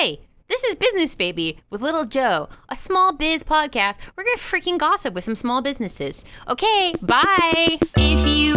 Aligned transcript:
Hey, 0.00 0.20
this 0.48 0.64
is 0.64 0.76
Business 0.76 1.14
Baby 1.14 1.58
with 1.68 1.82
Little 1.82 2.06
Joe, 2.06 2.48
a 2.70 2.74
small 2.74 3.12
biz 3.12 3.44
podcast. 3.44 3.98
We're 4.16 4.24
gonna 4.24 4.38
freaking 4.38 4.78
gossip 4.78 5.12
with 5.12 5.24
some 5.24 5.34
small 5.34 5.60
businesses. 5.60 6.24
Okay, 6.48 6.94
bye. 7.02 7.78
If 7.98 8.26
you 8.26 8.54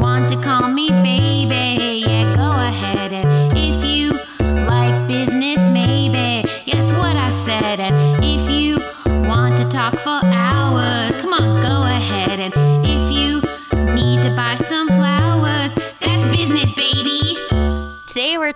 want 0.00 0.30
to 0.32 0.40
call 0.40 0.70
me 0.70 0.88
baby, 0.88 2.04
yeah, 2.06 2.34
go 2.34 2.50
ahead. 2.52 3.12
And 3.12 3.52
if 3.52 3.84
you 3.84 4.12
like 4.66 5.06
business, 5.06 5.58
maybe, 5.68 6.48
yeah, 6.64 6.76
that's 6.76 6.92
what 6.92 7.16
I 7.16 7.32
said. 7.44 7.80
And 7.80 8.24
if 8.24 8.50
you 8.50 8.78
want 9.28 9.58
to 9.58 9.68
talk 9.68 9.94
for 9.94 10.24
hours, 10.24 10.97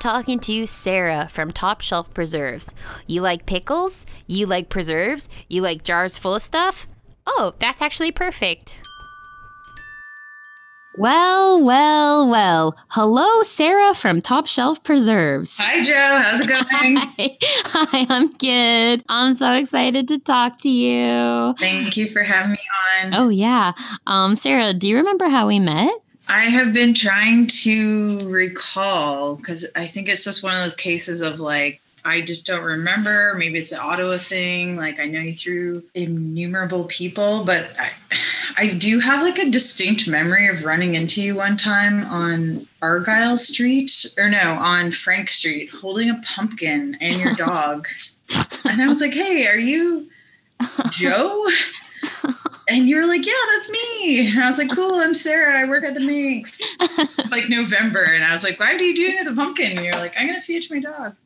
talking 0.03 0.41
to 0.41 0.67
Sarah 0.67 1.29
from 1.31 1.53
Top 1.53 1.81
Shelf 1.81 2.13
Preserves. 2.13 2.75
You 3.07 3.21
like 3.21 3.47
pickles? 3.47 4.05
You 4.27 4.47
like 4.47 4.69
preserves? 4.69 5.29
You 5.49 5.63
like 5.63 5.85
jars 5.85 6.19
full 6.19 6.35
of 6.35 6.43
stuff? 6.43 6.89
Oh, 7.25 7.55
that's 7.61 7.81
actually 7.81 8.11
perfect. 8.11 8.81
Well, 10.99 11.63
well, 11.63 12.29
well. 12.29 12.77
Hello, 12.89 13.45
Sarah 13.45 13.95
from 13.95 14.21
Top 14.21 14.49
Shelf 14.49 14.83
Preserves. 14.83 15.57
Hi, 15.59 15.81
Joe. 15.85 15.95
How's 16.21 16.41
it 16.41 16.49
going? 16.49 16.97
Hi. 16.97 17.39
Hi, 17.67 18.07
I'm 18.11 18.29
good. 18.33 19.05
I'm 19.09 19.35
so 19.37 19.53
excited 19.53 20.09
to 20.09 20.19
talk 20.19 20.59
to 20.63 20.69
you. 20.69 21.55
Thank 21.61 21.97
you 21.97 22.11
for 22.11 22.25
having 22.25 22.53
me 22.53 22.59
on. 23.05 23.15
Oh 23.15 23.29
yeah. 23.29 23.73
Um 24.09 24.35
Sarah, 24.35 24.75
do 24.75 24.89
you 24.89 24.97
remember 24.97 25.29
how 25.29 25.47
we 25.47 25.61
met? 25.61 25.93
I 26.29 26.45
have 26.45 26.73
been 26.73 26.95
trying 26.95 27.47
to 27.49 28.19
recall 28.25 29.37
because 29.37 29.67
I 29.75 29.87
think 29.87 30.09
it's 30.09 30.25
just 30.25 30.43
one 30.43 30.55
of 30.55 30.63
those 30.63 30.75
cases 30.75 31.21
of 31.21 31.41
like, 31.41 31.81
I 32.05 32.21
just 32.21 32.47
don't 32.47 32.65
remember. 32.65 33.35
Maybe 33.35 33.59
it's 33.59 33.71
an 33.71 33.79
Ottawa 33.81 34.19
thing. 34.19 34.77
Like, 34.77 34.99
I 34.99 35.07
know 35.07 35.21
you 35.21 35.35
through 35.35 35.85
innumerable 35.95 36.85
people, 36.85 37.45
but 37.45 37.71
I, 37.79 37.91
I 38.57 38.67
do 38.69 38.99
have 38.99 39.23
like 39.23 39.39
a 39.39 39.51
distinct 39.51 40.09
memory 40.09 40.49
of 40.49 40.65
running 40.65 40.95
into 40.97 41.23
you 41.23 41.37
one 41.37 41.57
time 41.57 42.05
on 42.07 42.67
Argyle 42.81 43.37
Street, 43.37 44.07
or 44.19 44.29
no, 44.29 44.55
on 44.55 44.91
Frank 44.91 45.31
Street, 45.31 45.71
holding 45.71 46.11
a 46.11 46.21
pumpkin 46.25 46.97
and 47.01 47.17
your 47.17 47.35
dog. 47.37 47.87
and 48.65 48.83
I 48.83 48.87
was 48.89 49.01
like, 49.01 49.15
hey, 49.15 49.47
are 49.47 49.59
you 49.59 50.09
Joe? 50.91 51.47
And 52.69 52.89
you 52.89 52.97
were 52.97 53.07
like, 53.07 53.27
yeah, 53.27 53.33
that's 53.53 53.69
me. 53.71 53.82
And 54.05 54.43
I 54.43 54.47
was 54.47 54.59
like, 54.59 54.71
cool, 54.71 54.97
I'm 54.97 55.15
Sarah. 55.15 55.61
I 55.61 55.65
work 55.69 55.85
at 55.85 55.95
the 55.95 56.01
Manx. 56.01 56.61
It's 56.81 57.31
like 57.31 57.49
November. 57.49 58.03
And 58.03 58.25
I 58.25 58.33
was 58.33 58.43
like, 58.43 58.59
why 58.59 58.77
do 58.77 58.85
you 58.85 58.95
do 58.95 59.25
the 59.25 59.35
pumpkin? 59.35 59.77
And 59.77 59.85
you're 59.85 59.95
like, 59.95 60.15
I'm 60.19 60.27
going 60.27 60.41
to 60.41 60.45
feed 60.45 60.69
my 60.71 60.81
dog. 60.81 61.17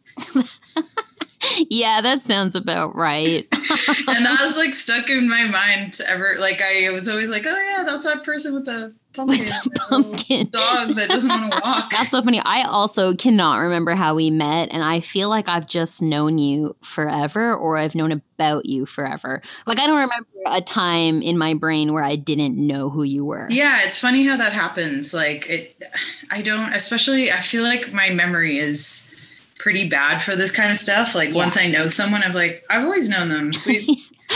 Yeah, 1.70 2.00
that 2.00 2.22
sounds 2.22 2.54
about 2.54 2.94
right. 2.94 3.46
and 3.52 4.26
that 4.26 4.38
was 4.40 4.56
like 4.56 4.74
stuck 4.74 5.10
in 5.10 5.28
my 5.28 5.44
mind 5.44 6.00
ever. 6.06 6.36
Like, 6.38 6.60
I 6.60 6.90
was 6.90 7.08
always 7.08 7.30
like, 7.30 7.44
oh, 7.46 7.62
yeah, 7.62 7.84
that's 7.84 8.04
that 8.04 8.24
person 8.24 8.54
with 8.54 8.64
the 8.64 8.94
pumpkin. 9.16 9.46
Pumpkin. 9.74 10.48
Dog 10.50 10.94
that 10.94 11.08
doesn't 11.08 11.28
want 11.28 11.52
to 11.52 11.60
walk. 11.64 11.90
That's 11.90 12.10
so 12.10 12.22
funny. 12.22 12.40
I 12.40 12.62
also 12.62 13.14
cannot 13.14 13.56
remember 13.56 13.94
how 13.94 14.14
we 14.14 14.30
met, 14.30 14.68
and 14.70 14.84
I 14.84 15.00
feel 15.00 15.28
like 15.28 15.48
I've 15.48 15.66
just 15.66 16.02
known 16.02 16.38
you 16.38 16.76
forever, 16.82 17.54
or 17.54 17.76
I've 17.76 17.94
known 17.94 18.12
about 18.12 18.66
you 18.66 18.86
forever. 18.86 19.42
Like 19.66 19.78
I 19.78 19.86
don't 19.86 19.96
remember 19.96 20.26
a 20.46 20.60
time 20.60 21.22
in 21.22 21.38
my 21.38 21.54
brain 21.54 21.92
where 21.92 22.04
I 22.04 22.16
didn't 22.16 22.56
know 22.56 22.90
who 22.90 23.02
you 23.02 23.24
were. 23.24 23.48
Yeah, 23.50 23.80
it's 23.84 23.98
funny 23.98 24.24
how 24.24 24.36
that 24.36 24.52
happens. 24.52 25.12
Like 25.14 25.48
it, 25.48 25.82
I 26.30 26.42
don't. 26.42 26.72
Especially, 26.72 27.32
I 27.32 27.40
feel 27.40 27.62
like 27.62 27.92
my 27.92 28.10
memory 28.10 28.58
is 28.58 29.05
pretty 29.66 29.88
bad 29.88 30.22
for 30.22 30.36
this 30.36 30.52
kind 30.54 30.70
of 30.70 30.76
stuff. 30.76 31.12
Like 31.12 31.30
Yeah. 31.30 31.34
once 31.34 31.56
I 31.56 31.66
know 31.66 31.88
someone, 31.88 32.22
I'm 32.22 32.32
like, 32.32 32.62
I've 32.70 32.84
always 32.84 33.08
known 33.08 33.30
them. 33.30 33.50
We've, 33.66 33.84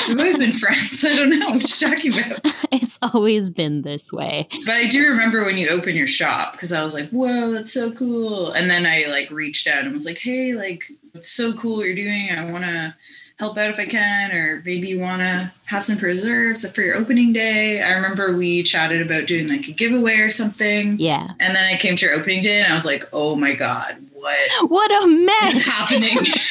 we've 0.09 0.19
always 0.19 0.39
been 0.39 0.51
friends. 0.53 1.05
I 1.09 1.15
don't 1.15 1.31
know 1.31 1.51
what 1.51 1.81
you're 1.81 1.89
talking 1.89 2.13
about. 2.19 2.41
it's 2.73 2.99
always 3.01 3.49
been 3.49 3.83
this 3.83 4.13
way. 4.13 4.49
But 4.67 4.75
I 4.75 4.89
do 4.89 5.09
remember 5.09 5.45
when 5.45 5.57
you 5.57 5.69
opened 5.69 5.97
your 5.97 6.09
shop 6.09 6.55
because 6.55 6.73
I 6.73 6.83
was 6.83 6.95
like, 6.95 7.11
whoa, 7.11 7.53
that's 7.53 7.73
so 7.73 7.93
cool. 7.93 8.51
And 8.51 8.69
then 8.69 8.87
I 8.87 9.05
like 9.09 9.31
reached 9.31 9.69
out 9.69 9.85
and 9.85 9.93
was 9.93 10.05
like, 10.05 10.19
hey, 10.19 10.55
like, 10.55 10.83
it's 11.15 11.31
so 11.31 11.53
cool 11.53 11.77
what 11.77 11.87
you're 11.87 11.95
doing. 11.95 12.29
I 12.33 12.51
want 12.51 12.65
to 12.65 12.97
help 13.39 13.57
out 13.57 13.71
if 13.71 13.79
I 13.79 13.87
can, 13.87 14.33
or 14.33 14.63
maybe 14.67 14.89
you 14.89 14.99
want 14.99 15.21
to 15.23 15.53
have 15.67 15.85
some 15.85 15.97
preserves 15.97 16.69
for 16.73 16.83
your 16.83 16.97
opening 16.97 17.33
day. 17.33 17.81
I 17.81 17.93
remember 17.93 18.37
we 18.37 18.65
chatted 18.65 19.01
about 19.01 19.27
doing 19.29 19.47
like 19.47 19.69
a 19.69 19.73
giveaway 19.73 20.17
or 20.17 20.29
something. 20.31 20.97
Yeah. 20.99 21.29
And 21.39 21.55
then 21.55 21.65
I 21.73 21.77
came 21.79 21.95
to 21.97 22.05
your 22.07 22.17
opening 22.17 22.43
day 22.43 22.61
and 22.61 22.71
I 22.71 22.75
was 22.75 22.85
like, 22.85 23.09
oh 23.13 23.37
my 23.37 23.55
God, 23.55 23.97
what 24.21 24.71
What 24.71 24.91
a 24.91 25.07
is 25.07 25.27
mess. 25.27 25.67
happening? 25.67 26.19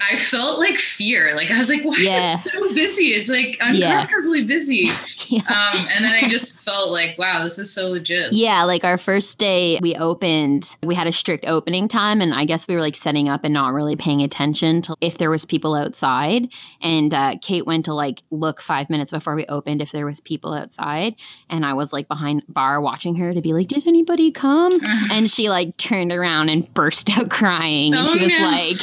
I 0.00 0.16
felt 0.16 0.58
like 0.58 0.76
fear. 0.78 1.34
Like 1.34 1.50
I 1.50 1.58
was 1.58 1.68
like, 1.68 1.82
why 1.82 1.96
Yeah. 1.98 2.34
is 2.38 2.46
it 2.46 2.52
so 2.52 2.74
busy? 2.74 3.04
It's 3.08 3.28
like 3.28 3.58
Yeah. 3.72 4.00
uncomfortably 4.00 4.44
busy. 4.44 4.90
Yeah. 5.30 5.40
Um, 5.40 5.86
and 5.94 6.06
then 6.06 6.24
I 6.24 6.26
just 6.26 6.58
felt 6.60 6.90
like, 6.90 7.18
wow, 7.18 7.42
this 7.42 7.58
is 7.58 7.70
so 7.70 7.90
legit. 7.90 8.32
Yeah, 8.32 8.62
like 8.64 8.82
our 8.82 8.96
first 8.96 9.36
day 9.38 9.78
we 9.82 9.94
opened, 9.94 10.74
we 10.82 10.94
had 10.94 11.06
a 11.06 11.12
strict 11.12 11.44
opening 11.46 11.86
time 11.86 12.22
and 12.22 12.32
I 12.32 12.46
guess 12.46 12.66
we 12.66 12.74
were 12.74 12.80
like 12.80 12.96
setting 12.96 13.28
up 13.28 13.44
and 13.44 13.52
not 13.52 13.74
really 13.74 13.94
paying 13.94 14.22
attention 14.22 14.80
to 14.82 14.96
if 15.02 15.18
there 15.18 15.28
was 15.28 15.44
people 15.44 15.74
outside 15.74 16.48
and 16.80 17.12
uh, 17.12 17.34
Kate 17.42 17.66
went 17.66 17.84
to 17.84 17.92
like 17.92 18.22
look 18.30 18.62
5 18.62 18.88
minutes 18.88 19.10
before 19.10 19.34
we 19.34 19.44
opened 19.48 19.82
if 19.82 19.92
there 19.92 20.06
was 20.06 20.22
people 20.22 20.54
outside 20.54 21.14
and 21.50 21.66
I 21.66 21.74
was 21.74 21.92
like 21.92 22.08
behind 22.08 22.42
bar 22.48 22.80
watching 22.80 23.16
her 23.16 23.34
to 23.34 23.42
be 23.42 23.52
like 23.52 23.68
did 23.68 23.86
anybody 23.86 24.30
come? 24.30 24.80
And 25.12 25.30
she 25.30 25.50
like 25.50 25.76
turned 25.76 25.97
around 26.12 26.48
and 26.48 26.72
burst 26.74 27.10
out 27.10 27.30
crying 27.30 27.94
and 27.94 28.06
Oh, 28.06 28.12
she 28.12 28.24
was 28.24 28.28
no. 28.38 28.44
like 28.50 28.76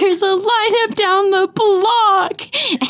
there's 0.00 0.22
a 0.22 0.24
lineup 0.24 0.94
down 0.94 1.30
the 1.30 1.48
block. 1.54 2.40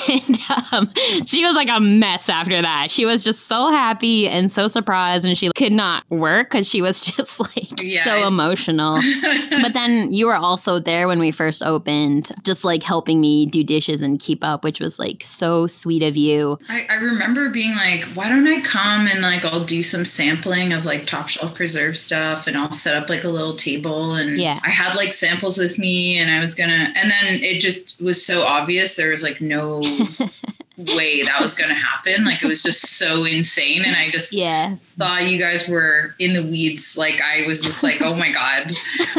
And 0.09 0.39
um, 0.73 0.93
she 1.27 1.45
was 1.45 1.55
like 1.55 1.69
a 1.71 1.81
mess 1.81 2.29
after 2.29 2.61
that. 2.63 2.91
She 2.91 3.05
was 3.05 3.25
just 3.25 3.47
so 3.49 3.71
happy 3.71 4.29
and 4.29 4.53
so 4.53 4.69
surprised, 4.69 5.25
and 5.25 5.37
she 5.37 5.51
could 5.57 5.73
not 5.73 6.05
work 6.11 6.51
because 6.51 6.69
she 6.69 6.81
was 6.81 7.01
just 7.17 7.41
like 7.41 7.83
Yeah, 7.83 8.05
so 8.05 8.13
I- 8.13 8.27
emotional. 8.29 8.97
but 9.63 9.75
then 9.75 10.13
you 10.13 10.27
were 10.27 10.37
also 10.37 10.79
there 10.79 11.09
when 11.09 11.19
we 11.19 11.31
first 11.33 11.63
opened, 11.63 12.31
just 12.45 12.65
like 12.65 12.83
helping 12.85 13.21
me 13.21 13.47
do 13.47 13.65
dishes 13.65 14.01
and 14.03 14.21
keep 14.21 14.45
up, 14.45 14.63
which 14.63 14.79
was 14.81 14.99
like 15.01 15.23
so 15.25 15.67
sweet 15.67 16.03
of 16.05 16.17
you. 16.17 16.59
I, 16.69 16.87
I 16.89 16.95
remember 16.97 17.49
being 17.49 17.75
like, 17.75 18.05
why 18.15 18.29
don't 18.29 18.47
I 18.47 18.61
come 18.61 19.07
and 19.09 19.23
like 19.23 19.45
I'll 19.45 19.65
do 19.65 19.83
some 19.83 20.05
sampling 20.05 20.73
of 20.73 20.85
like 20.85 21.07
top 21.07 21.29
shelf 21.29 21.55
preserve 21.55 21.99
stuff 21.99 22.47
and 22.47 22.57
I'll 22.57 22.73
set 22.73 22.95
up 22.97 23.09
like 23.09 23.25
a 23.25 23.29
little 23.29 23.55
table 23.63 24.15
and 24.15 24.39
Yeah. 24.39 24.59
I 24.63 24.71
had 24.71 24.95
like 24.95 25.13
samples 25.13 25.59
with 25.59 25.79
me 25.79 26.19
and 26.19 26.31
I 26.31 26.41
was 26.41 26.55
gonna 26.55 26.93
and 26.97 27.11
then 27.11 27.43
it 27.43 27.61
just 27.61 28.01
was 28.01 28.25
so 28.25 28.43
obvious 28.43 28.97
there 28.97 29.11
was 29.11 29.23
like 29.23 29.41
no 29.41 29.81
way 30.79 31.23
that 31.23 31.39
was 31.41 31.55
gonna 31.55 31.75
happen. 31.75 32.25
Like 32.25 32.43
it 32.43 32.47
was 32.47 32.63
just 32.63 32.97
so 32.99 33.25
insane 33.25 33.85
and 33.85 33.95
I 33.95 34.11
just 34.11 34.33
Yeah. 34.33 34.77
thought 34.99 35.29
you 35.29 35.39
guys 35.39 35.69
were 35.69 36.15
in 36.19 36.33
the 36.35 36.43
weeds. 36.43 36.97
Like 36.97 37.21
I 37.21 37.47
was 37.47 37.63
just 37.63 37.83
like, 37.83 38.01
oh 38.03 38.15
my 38.15 38.33
god, 38.33 38.73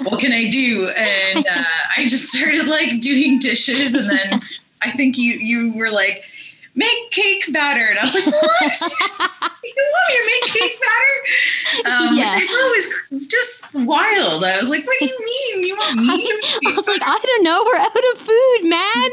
what 0.04 0.20
can 0.20 0.32
I 0.32 0.50
do? 0.50 0.88
And 0.90 1.46
uh, 1.46 1.64
I 1.98 2.06
just 2.06 2.26
started 2.34 2.68
like 2.68 3.00
doing 3.00 3.40
dishes, 3.40 3.96
and 3.96 4.10
then 4.10 4.42
I 4.82 4.92
think 4.92 5.18
you 5.18 5.34
you 5.36 5.74
were 5.76 5.92
like, 5.92 6.24
make 6.76 7.12
cake 7.12 7.52
batter, 7.54 7.86
and 7.86 8.00
I 8.00 8.04
was 8.04 8.14
like, 8.16 8.26
what? 8.26 8.42
you 9.64 9.74
want 9.78 10.10
me 10.10 10.16
to 10.16 10.26
make 10.26 10.52
cake 10.54 10.80
batter? 10.82 12.08
Um, 12.10 12.18
Yeah. 12.18 12.34
Which 12.36 12.44
I 12.44 12.48
thought 12.48 13.18
was 13.20 13.28
just 13.28 13.74
wild. 13.74 14.44
I 14.44 14.58
was 14.58 14.70
like, 14.70 14.86
what 14.86 14.98
do 15.00 15.06
you 15.06 15.18
mean? 15.20 15.68
You 15.68 15.76
want 15.78 16.00
me? 16.00 16.06
to 16.08 16.42
I 16.48 16.60
cake 16.66 16.78
was 16.78 16.88
like. 16.88 17.02
I 17.04 17.20
don't 17.24 17.44
know, 17.44 17.64
we're 17.66 17.78
out 17.78 17.96
of 18.14 18.18
food, 18.20 18.70
man. 18.70 19.10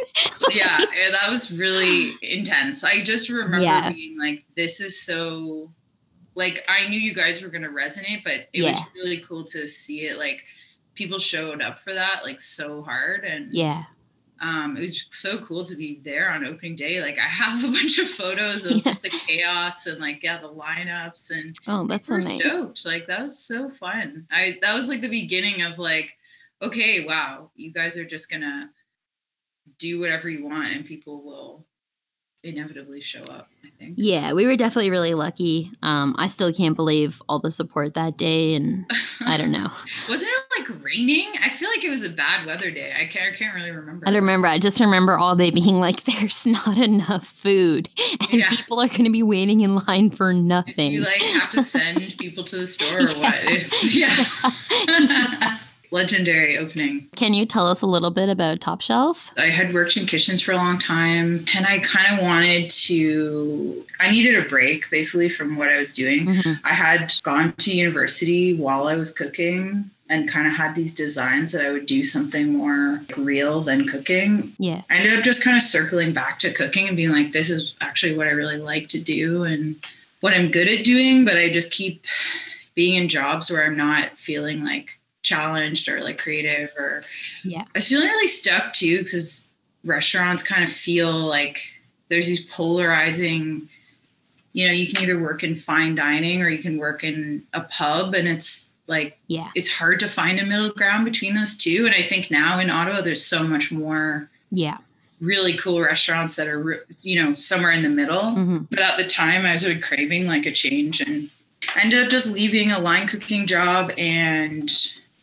yeah, 0.56 0.78
yeah, 0.98 1.10
that 1.10 1.28
was 1.31 1.53
really 1.56 2.15
intense. 2.22 2.82
I 2.84 3.03
just 3.03 3.28
remember 3.28 3.59
Yeah. 3.60 3.92
being 3.92 4.19
like, 4.19 4.44
this 4.56 4.81
is 4.81 5.00
so 5.00 5.71
like 6.34 6.65
I 6.69 6.88
knew 6.88 6.98
you 6.98 7.12
guys 7.15 7.42
were 7.42 7.48
gonna 7.48 7.69
resonate, 7.69 8.25
but 8.25 8.48
it 8.53 8.62
was 8.62 8.77
really 8.94 9.19
cool 9.19 9.44
to 9.44 9.66
see 9.69 10.06
it 10.06 10.16
like 10.19 10.42
people 10.94 11.19
showed 11.19 11.60
up 11.62 11.81
for 11.81 11.92
that 11.94 12.22
like 12.25 12.41
so 12.41 12.82
hard 12.82 13.25
and 13.25 13.53
Yeah. 13.53 13.84
Um 14.41 14.77
it 14.77 14.81
was 14.81 15.07
so 15.10 15.39
cool 15.45 15.65
to 15.65 15.77
be 15.77 16.01
there 16.03 16.31
on 16.31 16.47
opening 16.47 16.75
day. 16.77 17.01
Like 17.03 17.19
I 17.19 17.22
have 17.42 17.63
a 17.65 17.69
bunch 17.69 17.98
of 17.98 18.09
photos 18.09 18.65
of 18.65 18.72
Yeah. 18.78 18.83
just 18.83 19.03
the 19.03 19.10
chaos 19.10 19.87
and 19.87 19.98
like 20.01 20.22
yeah, 20.22 20.41
the 20.41 20.48
lineups 20.48 21.31
and 21.31 21.57
Oh, 21.66 21.87
that's 21.87 22.09
so 22.09 22.16
nice. 22.16 22.39
stoked. 22.41 22.87
Like 22.87 23.07
that 23.07 23.21
was 23.22 23.39
so 23.39 23.69
fun. 23.69 24.27
I 24.31 24.59
that 24.63 24.75
was 24.75 24.89
like 24.89 25.01
the 25.03 25.09
beginning 25.09 25.63
of 25.63 25.78
like, 25.78 26.10
okay, 26.63 27.04
wow, 27.07 27.51
you 27.54 27.72
guys 27.72 27.97
are 27.97 28.04
just 28.04 28.31
gonna 28.31 28.71
do 29.78 30.01
whatever 30.01 30.28
you 30.28 30.45
want 30.45 30.72
and 30.72 30.84
people 30.84 31.22
will 31.22 31.66
inevitably 32.42 33.01
show 33.01 33.21
up, 33.22 33.48
I 33.65 33.69
think. 33.78 33.95
Yeah, 33.97 34.33
we 34.33 34.47
were 34.47 34.57
definitely 34.57 34.91
really 34.91 35.15
lucky. 35.15 35.71
Um, 35.83 36.15
I 36.19 36.28
still 36.28 36.53
can't 36.53 36.77
believe 36.77 37.21
all 37.28 37.39
the 37.39 37.51
support 37.53 37.95
that 37.95 38.16
day, 38.16 38.54
and 38.54 38.91
I 39.21 39.37
don't 39.37 39.53
know. 39.53 39.69
Wasn't 40.09 40.31
it 40.31 40.59
like 40.71 40.83
raining? 40.83 41.28
I 41.42 41.48
feel 41.51 41.69
like 41.69 41.84
it 41.84 41.91
was 41.91 42.03
a 42.03 42.09
bad 42.10 42.47
weather 42.47 42.71
day. 42.71 42.92
I 42.98 43.07
can't, 43.07 43.34
I 43.34 43.37
can't 43.37 43.54
really 43.54 43.71
remember. 43.71 44.07
I 44.09 44.10
don't 44.13 44.21
remember. 44.22 44.48
I 44.48 44.59
just 44.59 44.81
remember 44.81 45.19
all 45.19 45.37
day 45.37 45.51
being 45.51 45.81
like, 45.81 46.03
"There's 46.04 46.47
not 46.47 46.78
enough 46.78 47.27
food, 47.27 47.89
and 48.21 48.33
Yeah. 48.41 48.48
people 48.51 48.81
are 48.81 48.89
going 48.89 49.04
to 49.04 49.10
be 49.10 49.22
waiting 49.22 49.60
in 49.60 49.75
line 49.77 50.10
for 50.10 50.33
nothing." 50.33 50.92
You 50.92 51.03
like 51.03 51.21
have 51.21 51.51
to 51.53 51.63
send 51.63 52.16
people 52.19 52.45
to 52.45 52.57
the 52.57 52.66
store 52.66 53.01
or 53.01 53.07
what? 53.09 53.37
Yeah. 53.92 54.15
Yeah. 54.91 55.59
Legendary 55.91 56.57
opening. 56.57 57.09
Can 57.16 57.34
you 57.34 57.45
tell 57.47 57.66
us 57.66 57.83
a 57.83 57.87
little 57.87 58.10
bit 58.10 58.28
about 58.28 58.60
Top 58.60 58.81
Shelf? 58.81 59.33
I 59.37 59.47
had 59.47 59.75
worked 59.75 59.97
in 59.97 60.07
kitchens 60.07 60.41
for 60.41 60.53
a 60.53 60.57
long 60.57 60.78
time 60.78 61.45
and 61.57 61.66
I 61.66 61.81
kind 61.81 62.19
of 62.19 62.25
wanted 62.25 62.71
to, 62.71 63.84
I 63.98 64.10
needed 64.10 64.37
a 64.37 64.48
break 64.48 64.89
basically 64.91 65.28
from 65.28 65.57
what 65.57 65.69
I 65.69 65.78
was 65.78 65.92
doing. 65.92 66.27
Mhm. 66.27 66.60
I 66.65 66.75
had 66.75 67.13
gone 67.22 67.53
to 67.59 67.72
university 67.75 68.54
while 68.54 68.87
I 68.87 68.95
was 68.95 69.13
cooking 69.13 69.91
and 70.09 70.28
kind 70.28 70.47
of 70.47 70.54
had 70.54 70.75
these 70.75 70.92
designs 70.95 71.53
that 71.53 71.65
I 71.65 71.71
would 71.71 71.87
do 71.87 72.03
something 72.04 72.53
more 72.53 73.01
real 73.16 73.60
than 73.63 73.87
cooking. 73.87 74.53
Yeah. 74.59 74.83
I 74.91 74.97
ended 74.97 75.16
up 75.16 75.25
just 75.25 75.45
kind 75.45 75.57
of 75.57 75.63
circling 75.63 76.13
back 76.13 76.39
to 76.41 76.53
cooking 76.53 76.89
and 76.89 76.97
being 76.97 77.10
like, 77.10 77.33
this 77.33 77.48
is 77.51 77.75
actually 77.81 78.16
what 78.16 78.27
I 78.27 78.31
really 78.31 78.57
like 78.57 78.89
to 78.91 79.01
do 79.01 79.45
and 79.45 79.77
what 80.21 80.34
I'm 80.34 80.51
good 80.51 80.69
at 80.69 80.84
doing, 80.84 81.25
but 81.25 81.37
I 81.37 81.48
just 81.48 81.72
keep 81.72 82.04
being 82.75 82.95
in 82.95 83.09
jobs 83.09 83.51
where 83.51 83.65
I'm 83.65 83.77
not 83.77 84.19
feeling 84.19 84.65
like 84.65 84.98
challenged 85.22 85.88
or 85.88 86.00
like 86.02 86.18
creative 86.18 86.70
or 86.76 87.02
Yeah. 87.44 87.62
I 87.62 87.66
was 87.74 87.88
feeling 87.88 88.08
really 88.08 88.26
stuck 88.26 88.72
too 88.72 88.98
because 88.98 89.50
restaurants 89.84 90.42
kind 90.42 90.64
of 90.64 90.70
feel 90.72 91.12
like 91.12 91.60
there's 92.08 92.26
these 92.26 92.44
polarizing 92.44 93.68
you 94.52 94.66
know 94.66 94.72
you 94.72 94.92
can 94.92 95.02
either 95.02 95.18
work 95.20 95.44
in 95.44 95.54
fine 95.54 95.94
dining 95.94 96.42
or 96.42 96.48
you 96.48 96.62
can 96.62 96.76
work 96.78 97.04
in 97.04 97.42
a 97.52 97.62
pub 97.64 98.14
and 98.14 98.26
it's 98.28 98.70
like 98.86 99.16
Yeah. 99.28 99.48
it's 99.54 99.70
hard 99.70 100.00
to 100.00 100.08
find 100.08 100.40
a 100.40 100.44
middle 100.44 100.70
ground 100.70 101.04
between 101.04 101.34
those 101.34 101.56
two 101.56 101.86
and 101.86 101.94
i 101.94 102.02
think 102.02 102.30
now 102.30 102.58
in 102.58 102.68
ottawa 102.70 103.00
there's 103.00 103.24
so 103.24 103.42
much 103.44 103.70
more 103.70 104.28
Yeah. 104.50 104.78
really 105.20 105.56
cool 105.56 105.80
restaurants 105.80 106.34
that 106.36 106.48
are 106.48 106.84
you 107.02 107.22
know 107.22 107.36
somewhere 107.36 107.70
in 107.72 107.82
the 107.82 107.88
middle 107.88 108.30
hmm 108.32 108.58
but 108.70 108.80
at 108.80 108.96
the 108.96 109.06
time 109.06 109.46
i 109.46 109.52
was 109.52 109.64
really 109.66 109.80
craving 109.80 110.26
like 110.26 110.46
a 110.46 110.52
change 110.52 111.00
and 111.00 111.30
I 111.76 111.82
ended 111.82 112.02
up 112.02 112.10
just 112.10 112.32
leaving 112.32 112.72
a 112.72 112.78
line 112.78 113.06
cooking 113.06 113.46
job 113.46 113.92
and 113.98 114.70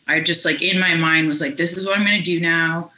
i 0.08 0.20
just 0.20 0.44
like 0.44 0.62
in 0.62 0.78
my 0.80 0.94
mind 0.94 1.28
was 1.28 1.40
like 1.40 1.56
this 1.56 1.76
is 1.76 1.86
what 1.86 1.96
i'm 1.96 2.04
going 2.04 2.18
to 2.18 2.22
do 2.24 2.40
now. 2.40 2.90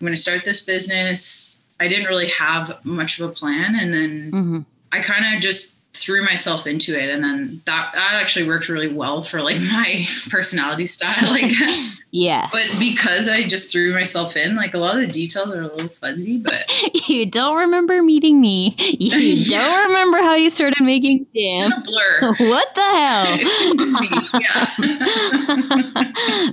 I'm 0.00 0.04
going 0.04 0.14
to 0.14 0.20
start 0.20 0.44
this 0.44 0.64
business. 0.64 1.64
I 1.80 1.88
didn't 1.88 2.06
really 2.06 2.28
have 2.28 2.84
much 2.84 3.18
of 3.18 3.28
a 3.28 3.32
plan 3.32 3.74
and 3.74 3.92
then 3.92 4.30
hmm 4.30 4.58
i 4.92 5.00
kind 5.00 5.24
of 5.34 5.42
just 5.42 5.77
threw 5.98 6.24
myself 6.24 6.66
into 6.66 6.98
it 6.98 7.10
and 7.10 7.22
then 7.24 7.60
that 7.66 7.90
that 7.94 8.14
actually 8.14 8.46
worked 8.46 8.68
really 8.68 8.88
well 8.88 9.22
for 9.22 9.42
like 9.42 9.60
my 9.72 10.04
personality 10.30 10.86
style 10.86 11.14
i 11.32 11.40
guess 11.48 12.00
Yeah. 12.10 12.48
but 12.52 12.66
because 12.78 13.28
i 13.28 13.42
just 13.44 13.70
threw 13.72 13.92
myself 13.92 14.36
in 14.36 14.56
like 14.56 14.74
a 14.74 14.78
lot 14.78 14.94
of 14.98 15.06
the 15.06 15.12
details 15.12 15.52
are 15.54 15.62
a 15.62 15.66
little 15.66 15.88
fuzzy 15.88 16.38
but 16.38 16.70
You 17.08 17.24
don't 17.26 17.56
remember 17.56 18.02
meeting 18.02 18.38
me. 18.40 18.74
You 18.78 19.16
Yeah. 19.18 19.62
don't 19.64 19.86
remember 19.88 20.18
how 20.18 20.34
you 20.34 20.50
started 20.50 20.82
making 20.84 21.26
jam. 21.34 21.70
blur 21.84 22.34
What 22.38 22.74
the 22.74 22.82
hell? 22.82 23.38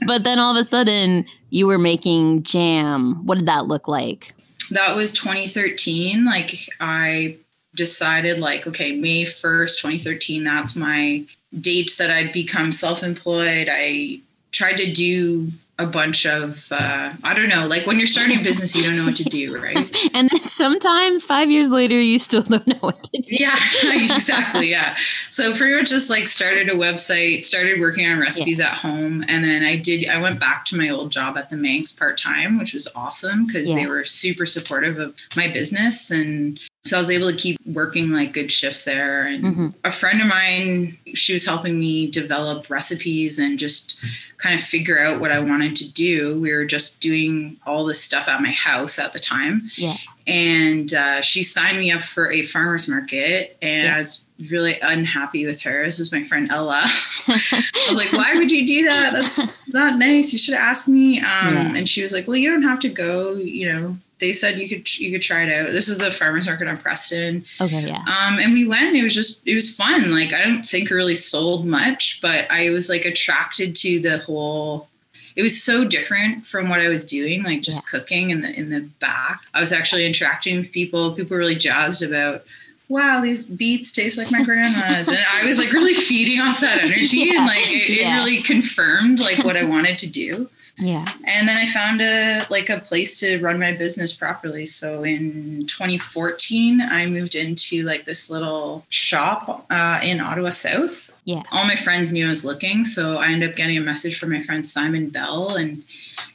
but 0.08 0.24
then 0.24 0.40
all 0.40 0.56
of 0.56 0.58
a 0.58 0.64
sudden, 0.68 1.26
you 1.50 1.68
were 1.68 1.78
making 1.78 2.44
jam. 2.44 3.26
What 3.26 3.38
did 3.38 3.48
that 3.48 3.68
look 3.68 3.88
like? 3.88 4.34
that 4.72 4.96
was 4.96 5.12
2013 5.14 6.26
like 6.26 6.56
i 6.80 7.38
decided 7.76 8.40
like 8.40 8.66
okay 8.66 8.96
may 8.96 9.24
1st 9.24 9.78
2013 9.78 10.44
that's 10.44 10.76
my 10.76 11.24
date 11.60 11.96
that 11.98 12.12
i 12.12 12.32
become 12.32 12.72
self-employed. 12.72 13.68
I 13.72 14.20
tried 14.52 14.78
to 14.78 14.92
do 14.92 15.50
a 15.78 15.86
bunch 15.86 16.26
of 16.26 16.72
uh, 16.72 17.14
i 17.24 17.34
don't 17.34 17.50
know 17.50 17.68
like 17.68 17.86
when 17.86 17.98
you're 17.98 18.08
starting 18.08 18.40
a 18.40 18.44
business 18.44 18.76
you 18.76 18.84
don't 18.84 18.96
know 18.96 19.06
what 19.06 19.18
to 19.18 19.26
do 19.26 19.58
right? 19.60 19.78
And 20.14 20.30
then 20.30 20.40
sometimes 20.56 21.24
five 21.24 21.52
years 21.52 21.70
later, 21.70 22.00
you 22.00 22.18
still 22.20 22.42
don't 22.52 22.66
know 22.68 22.78
what 22.80 23.04
to 23.04 23.22
do. 23.22 23.36
yeah 23.36 23.56
exactly 23.84 24.70
yeah 24.78 24.96
so 25.30 25.54
pretty 25.56 25.76
much 25.76 25.90
just 25.90 26.10
like 26.10 26.28
started 26.28 26.70
a 26.70 26.74
website 26.74 27.44
started 27.44 27.80
working 27.80 28.08
on 28.08 28.18
recipes 28.20 28.60
at 28.60 28.74
home 28.74 29.24
and 29.28 29.44
then 29.44 29.64
i 29.64 29.76
did 29.76 30.08
i 30.10 30.20
went 30.22 30.40
back 30.40 30.64
to 30.66 30.78
my 30.78 30.90
old 30.90 31.12
job 31.12 31.38
at 31.38 31.50
the 31.50 31.58
manx 31.58 31.92
part-time 31.92 32.58
which 32.58 32.74
was 32.74 32.88
awesome 32.96 33.46
because 33.46 33.68
they 33.68 33.86
were 33.86 34.06
super 34.06 34.46
supportive 34.46 34.98
of 35.00 35.14
my 35.36 35.52
business 35.52 36.10
and 36.12 36.60
so 36.86 36.96
i 36.98 37.00
was 37.00 37.12
able 37.12 37.30
to 37.30 37.36
keep 37.38 37.58
working 37.66 38.10
like 38.12 38.32
good 38.34 38.52
shifts 38.52 38.84
there 38.86 39.26
and 39.26 39.44
Mhm. 39.44 39.74
a 39.84 39.92
friend 39.92 40.22
of 40.22 40.28
mine 40.28 40.98
she 41.14 41.34
was 41.34 41.46
helping 41.46 41.80
me 41.80 42.10
develop 42.10 42.70
recipes 42.70 43.38
and 43.40 43.60
just 43.60 43.98
kind 44.38 44.56
of 44.60 44.66
figure 44.66 45.00
out 45.00 45.20
what 45.20 45.32
i 45.32 45.40
wanted 45.40 45.76
to 45.76 45.92
do 45.92 46.40
we 46.40 46.52
were 46.54 46.66
just 46.66 47.02
doing 47.02 47.58
all 47.66 47.86
this 47.86 48.02
stuff 48.04 48.28
at 48.28 48.42
my 48.42 48.52
house 48.52 48.98
at 49.00 49.14
the 49.14 49.20
time 49.20 49.70
Yeah. 49.76 49.96
And 50.28 50.94
uh, 50.94 51.22
she 51.22 51.44
signed 51.44 51.78
me 51.78 51.92
up 51.92 52.02
for 52.02 52.32
a 52.32 52.42
farmers 52.42 52.88
market 52.90 53.58
and 53.62 53.84
Yeah. 53.86 53.96
i 53.96 53.98
was 53.98 54.22
really 54.50 54.78
unhappy 54.82 55.46
with 55.46 55.62
her 55.62 55.86
this 55.86 56.00
is 56.00 56.12
my 56.12 56.24
friend 56.24 56.50
ella 56.52 56.82
i 57.28 57.86
was 57.88 57.98
like 57.98 58.12
why 58.12 58.34
would 58.36 58.52
you 58.52 58.68
do 58.68 58.84
that 58.86 59.14
that's 59.14 59.58
not 59.74 59.98
nice 59.98 60.34
you 60.34 60.40
should 60.40 60.54
have 60.56 60.64
asked 60.64 60.88
me 60.90 61.20
um, 61.20 61.54
Yeah. 61.56 61.76
and 61.76 61.88
she 61.88 62.02
was 62.02 62.12
like 62.14 62.28
well 62.28 62.36
you 62.38 62.50
don't 62.50 62.64
have 62.64 62.80
to 62.80 62.90
go 62.90 63.34
you 63.36 63.72
know 63.72 63.98
they 64.20 64.32
said 64.34 64.58
you 64.58 64.68
could 64.68 64.98
you 65.00 65.12
could 65.12 65.22
try 65.22 65.44
it 65.44 65.52
out 65.54 65.72
this 65.74 65.88
is 65.90 65.98
the 66.00 66.10
farmers 66.12 66.48
market 66.48 66.68
on 66.68 66.78
preston 66.78 67.46
Okay, 67.62 67.88
yeah. 67.88 67.98
um, 68.08 68.40
and 68.40 68.54
we 68.54 68.66
went. 68.68 68.88
and 68.88 68.96
It 68.96 69.04
was 69.04 69.14
just, 69.14 69.46
it 69.46 69.54
was 69.54 69.76
fun. 69.76 70.10
Like 70.12 70.32
I 70.34 70.44
don't 70.46 70.64
think 70.64 70.90
it 70.90 70.96
really 70.96 71.16
sold 71.16 71.66
much, 71.66 72.20
but 72.22 72.50
I 72.50 72.70
was 72.70 72.88
like 72.90 73.04
attracted 73.04 73.76
to 73.78 74.00
the 74.00 74.20
whole. 74.20 74.88
It 75.36 75.44
was 75.44 75.62
so 75.62 75.84
different 75.86 76.46
from 76.48 76.70
what 76.70 76.80
I 76.80 76.88
was 76.88 77.04
doing, 77.04 77.44
like 77.44 77.62
just 77.62 77.90
cooking 77.90 78.30
in 78.30 78.42
the 78.42 78.54
in 78.54 78.70
the 78.70 78.82
back. 79.00 79.42
I 79.54 79.60
was 79.60 79.74
actually 79.74 80.06
interacting 80.06 80.58
with 80.58 80.72
people. 80.72 81.14
People 81.14 81.36
were 81.36 81.40
really 81.40 81.56
jazzed 81.56 82.02
about. 82.04 82.46
Wow, 82.88 83.20
these 83.20 83.46
beets 83.48 83.92
taste 83.92 84.16
like 84.18 84.32
my 84.32 84.44
grandma's, 84.44 85.08
and 85.08 85.18
I 85.34 85.44
was 85.44 85.58
like 85.58 85.74
really 85.74 85.94
feeding 86.10 86.40
off 86.40 86.60
that 86.60 86.80
energy, 86.84 87.18
Yeah, 87.18 87.38
and 87.40 87.48
like 87.48 87.66
it, 87.68 87.90
yeah. 87.90 88.14
it 88.14 88.18
really 88.20 88.44
confirmed 88.44 89.20
like 89.20 89.44
what 89.44 89.58
I 89.58 89.64
wanted 89.76 89.98
to 89.98 90.08
do 90.08 90.52
Yeah. 90.78 91.04
and 91.26 91.48
then 91.48 91.58
I 91.58 91.66
found 91.66 92.00
a 92.02 92.46
like 92.52 92.70
a 92.70 92.80
place 92.80 93.20
to 93.22 93.40
run 93.42 93.60
my 93.60 93.74
business 93.74 94.14
properly. 94.14 94.68
So 94.68 95.04
in 95.04 95.66
2014, 95.66 96.80
I 96.80 97.08
moved 97.08 97.34
into 97.34 97.82
like 97.82 98.06
this 98.06 98.30
little 98.30 98.86
shop 98.90 99.66
uh, 99.72 100.00
in 100.04 100.22
Ottawa 100.22 100.50
South. 100.50 101.12
Yeah. 101.26 101.42
All 101.52 101.66
my 101.66 101.76
friends 101.76 102.12
knew 102.12 102.28
I 102.28 102.30
was 102.30 102.46
looking, 102.46 102.86
so 102.86 103.18
I 103.18 103.32
ended 103.32 103.50
up 103.50 103.56
getting 103.56 103.78
a 103.78 103.82
message 103.82 104.18
from 104.18 104.32
my 104.32 104.42
friend 104.42 104.66
Simon 104.66 105.10
Bell, 105.10 105.56
and 105.56 105.84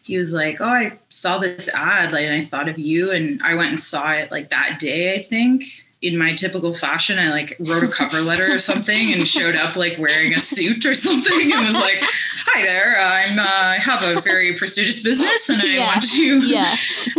he 0.03 0.19
was 0.19 0.35
like, 0.35 0.61
"Oh, 0.61 0.67
I 0.67 0.99
saw 1.09 1.39
this 1.39 1.73
ad, 1.73 2.13
like, 2.13 2.25
and 2.25 2.35
I 2.35 2.45
thought 2.45 2.69
of 2.69 2.79
you." 2.79 3.13
And 3.13 3.41
I 3.43 3.55
went 3.55 3.71
and 3.71 3.81
saw 3.81 4.11
it 4.11 4.33
like 4.33 4.51
that 4.51 4.79
day, 4.81 5.15
I 5.15 5.23
think. 5.23 5.63
In 6.03 6.17
my 6.17 6.33
typical 6.33 6.73
fashion, 6.73 7.19
I 7.19 7.31
like 7.31 7.57
wrote 7.61 7.85
a 7.85 7.89
cover 7.89 8.23
letter 8.23 8.51
or 8.55 8.59
something 8.59 9.13
and 9.13 9.29
showed 9.29 9.55
up 9.55 9.77
like 9.77 9.99
wearing 9.99 10.33
a 10.33 10.39
suit 10.41 10.87
or 10.87 10.95
something 10.95 11.53
and 11.53 11.67
was 11.67 11.75
like, 11.75 11.99
"Hi 12.47 12.63
there, 12.63 12.99
I'm 12.99 13.39
uh, 13.39 13.43
I 13.45 13.75
have 13.77 14.03
a 14.03 14.19
very 14.23 14.57
prestigious 14.57 15.03
business 15.03 15.51
and 15.51 15.61
I 15.61 15.67
Yeah. 15.67 15.87
want 15.87 16.03
to." 16.11 16.41
Yeah. 16.47 16.75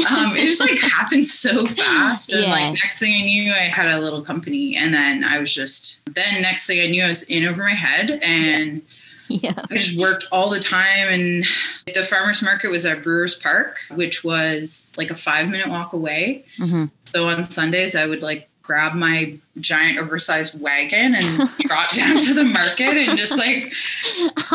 um, 0.10 0.36
it 0.36 0.48
just 0.48 0.62
like 0.62 0.80
happened 0.80 1.28
so 1.28 1.68
fast, 1.68 2.34
and 2.34 2.42
Yeah. 2.42 2.50
like 2.52 2.74
next 2.74 2.98
thing 2.98 3.14
I 3.22 3.24
knew, 3.24 3.54
I 3.54 3.70
had 3.70 3.86
a 3.92 4.00
little 4.00 4.24
company, 4.24 4.76
and 4.76 4.92
then 4.96 5.24
I 5.24 5.38
was 5.38 5.54
just 5.54 6.00
then 6.12 6.42
next 6.42 6.66
thing 6.66 6.80
I 6.82 6.88
knew, 6.88 7.04
I 7.04 7.08
was 7.10 7.22
in 7.24 7.46
over 7.46 7.64
my 7.64 7.76
head 7.76 8.10
and. 8.24 8.82
Yeah. 9.30 9.54
I 9.72 9.78
just 9.78 9.98
worked 9.98 10.26
all 10.34 10.50
the 10.50 10.60
time. 10.60 11.08
And 11.08 11.46
the 11.96 12.04
farmer's 12.04 12.42
market 12.42 12.70
was 12.70 12.86
at 12.86 13.02
Brewers 13.02 13.34
Park, 13.34 13.78
which 13.92 14.26
was 14.26 14.94
like 14.98 15.10
a 15.10 15.16
five 15.16 15.48
minute 15.48 15.70
walk 15.70 15.94
away. 15.94 16.44
hmm 16.58 16.88
So 17.14 17.30
on 17.30 17.46
Sundays, 17.46 17.96
I 17.96 18.06
would 18.08 18.22
like 18.22 18.50
grab 18.62 18.96
my 18.96 19.40
giant 19.60 19.98
oversized 20.00 20.60
wagon 20.62 21.14
and 21.16 21.50
trot 21.62 21.92
down 21.94 22.18
to 22.20 22.34
the 22.34 22.44
market 22.44 22.94
and 22.94 23.18
just 23.18 23.38
like 23.38 23.72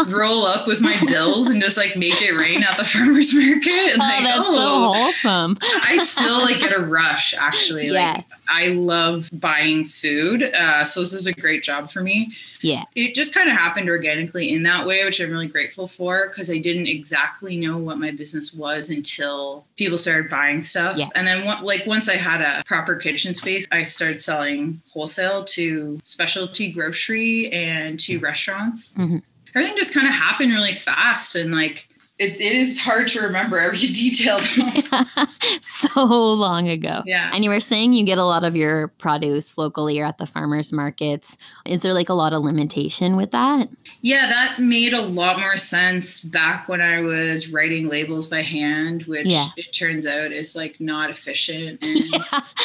roll 0.08 0.44
up 0.44 0.66
with 0.66 0.80
my 0.80 0.98
bills 1.06 1.50
and 1.50 1.60
just 1.62 1.76
like 1.76 1.96
make 1.96 2.20
it 2.22 2.32
rain 2.32 2.62
at 2.62 2.76
the 2.76 2.84
farmer's 2.84 3.34
market. 3.34 3.92
And 3.92 4.02
Oh, 4.02 4.04
like, 4.06 4.24
that's 4.24 4.46
so 4.46 4.54
oh, 4.56 4.92
wholesome. 4.94 5.58
I 5.82 5.96
still 5.98 6.38
like 6.40 6.60
get 6.60 6.72
a 6.74 6.80
rush 6.80 7.34
actually. 7.34 7.88
Yeah. 7.88 8.14
Like 8.14 8.24
I 8.48 8.68
love 8.68 9.28
buying 9.32 9.84
food. 9.84 10.42
Uh, 10.44 10.84
so 10.84 11.00
this 11.00 11.12
is 11.12 11.26
a 11.26 11.32
great 11.32 11.62
job 11.64 11.90
for 11.90 12.00
me 12.00 12.32
Yeah. 12.62 12.84
it 12.94 13.14
just 13.14 13.34
kind 13.34 13.48
of 13.50 13.56
happened 13.56 13.88
organically 13.88 14.52
in 14.52 14.62
that 14.62 14.86
way, 14.86 15.04
which 15.04 15.20
I'm 15.20 15.30
really 15.30 15.48
grateful 15.48 15.88
for 15.88 16.28
because 16.28 16.48
I 16.50 16.58
didn't 16.58 16.86
exactly 16.86 17.56
know 17.56 17.76
what 17.76 17.98
my 17.98 18.12
business 18.12 18.54
was 18.54 18.88
until 18.88 19.64
people 19.76 19.98
started 19.98 20.30
buying 20.30 20.62
stuff. 20.62 20.96
Yeah. 20.96 21.08
And 21.16 21.26
then, 21.26 21.44
like, 21.62 21.86
once 21.86 22.08
I 22.08 22.14
had 22.16 22.40
a 22.40 22.62
proper 22.64 22.94
kitchen 22.96 23.32
space, 23.34 23.66
I 23.72 23.82
started 23.82 24.20
selling 24.20 24.80
wholesale 24.96 25.44
to 25.44 26.00
specialty 26.04 26.72
grocery 26.72 27.52
and 27.52 28.00
to 28.00 28.18
restaurants. 28.18 28.92
Mhm. 28.94 29.22
Everything 29.54 29.76
just 29.76 29.92
kind 29.92 30.06
of 30.06 30.14
happened 30.14 30.52
really 30.52 30.72
fast. 30.72 31.34
And, 31.34 31.52
like, 31.54 31.88
it, 32.18 32.40
it 32.40 32.52
is 32.56 32.80
hard 32.80 33.08
to 33.08 33.20
remember 33.20 33.58
every 33.58 33.78
detail. 33.92 34.38
so 35.60 36.04
long 36.34 36.68
ago. 36.68 37.02
yeah. 37.06 37.30
And 37.32 37.44
you 37.44 37.50
were 37.50 37.60
saying 37.60 37.92
you 37.92 38.04
get 38.04 38.18
a 38.18 38.24
lot 38.24 38.44
of 38.44 38.56
your 38.56 38.88
produce 38.88 39.58
locally 39.58 40.00
or 40.00 40.04
at 40.04 40.18
the 40.18 40.26
farmers 40.26 40.72
markets. 40.72 41.36
Is 41.64 41.80
there 41.80 41.92
like 41.92 42.08
a 42.08 42.14
lot 42.14 42.32
of 42.32 42.42
limitation 42.42 43.16
with 43.16 43.30
that? 43.32 43.68
Yeah, 44.02 44.26
that 44.28 44.58
made 44.58 44.92
a 44.94 45.02
lot 45.02 45.38
more 45.40 45.56
sense 45.56 46.20
back 46.22 46.68
when 46.68 46.80
I 46.80 47.00
was 47.00 47.52
writing 47.52 47.88
labels 47.88 48.26
by 48.26 48.42
hand, 48.42 49.02
which 49.04 49.26
Yeah. 49.26 49.48
it 49.56 49.72
turns 49.72 50.06
out 50.06 50.32
is 50.32 50.56
like 50.56 50.80
not 50.80 51.10
efficient 51.10 51.82
and 51.84 51.98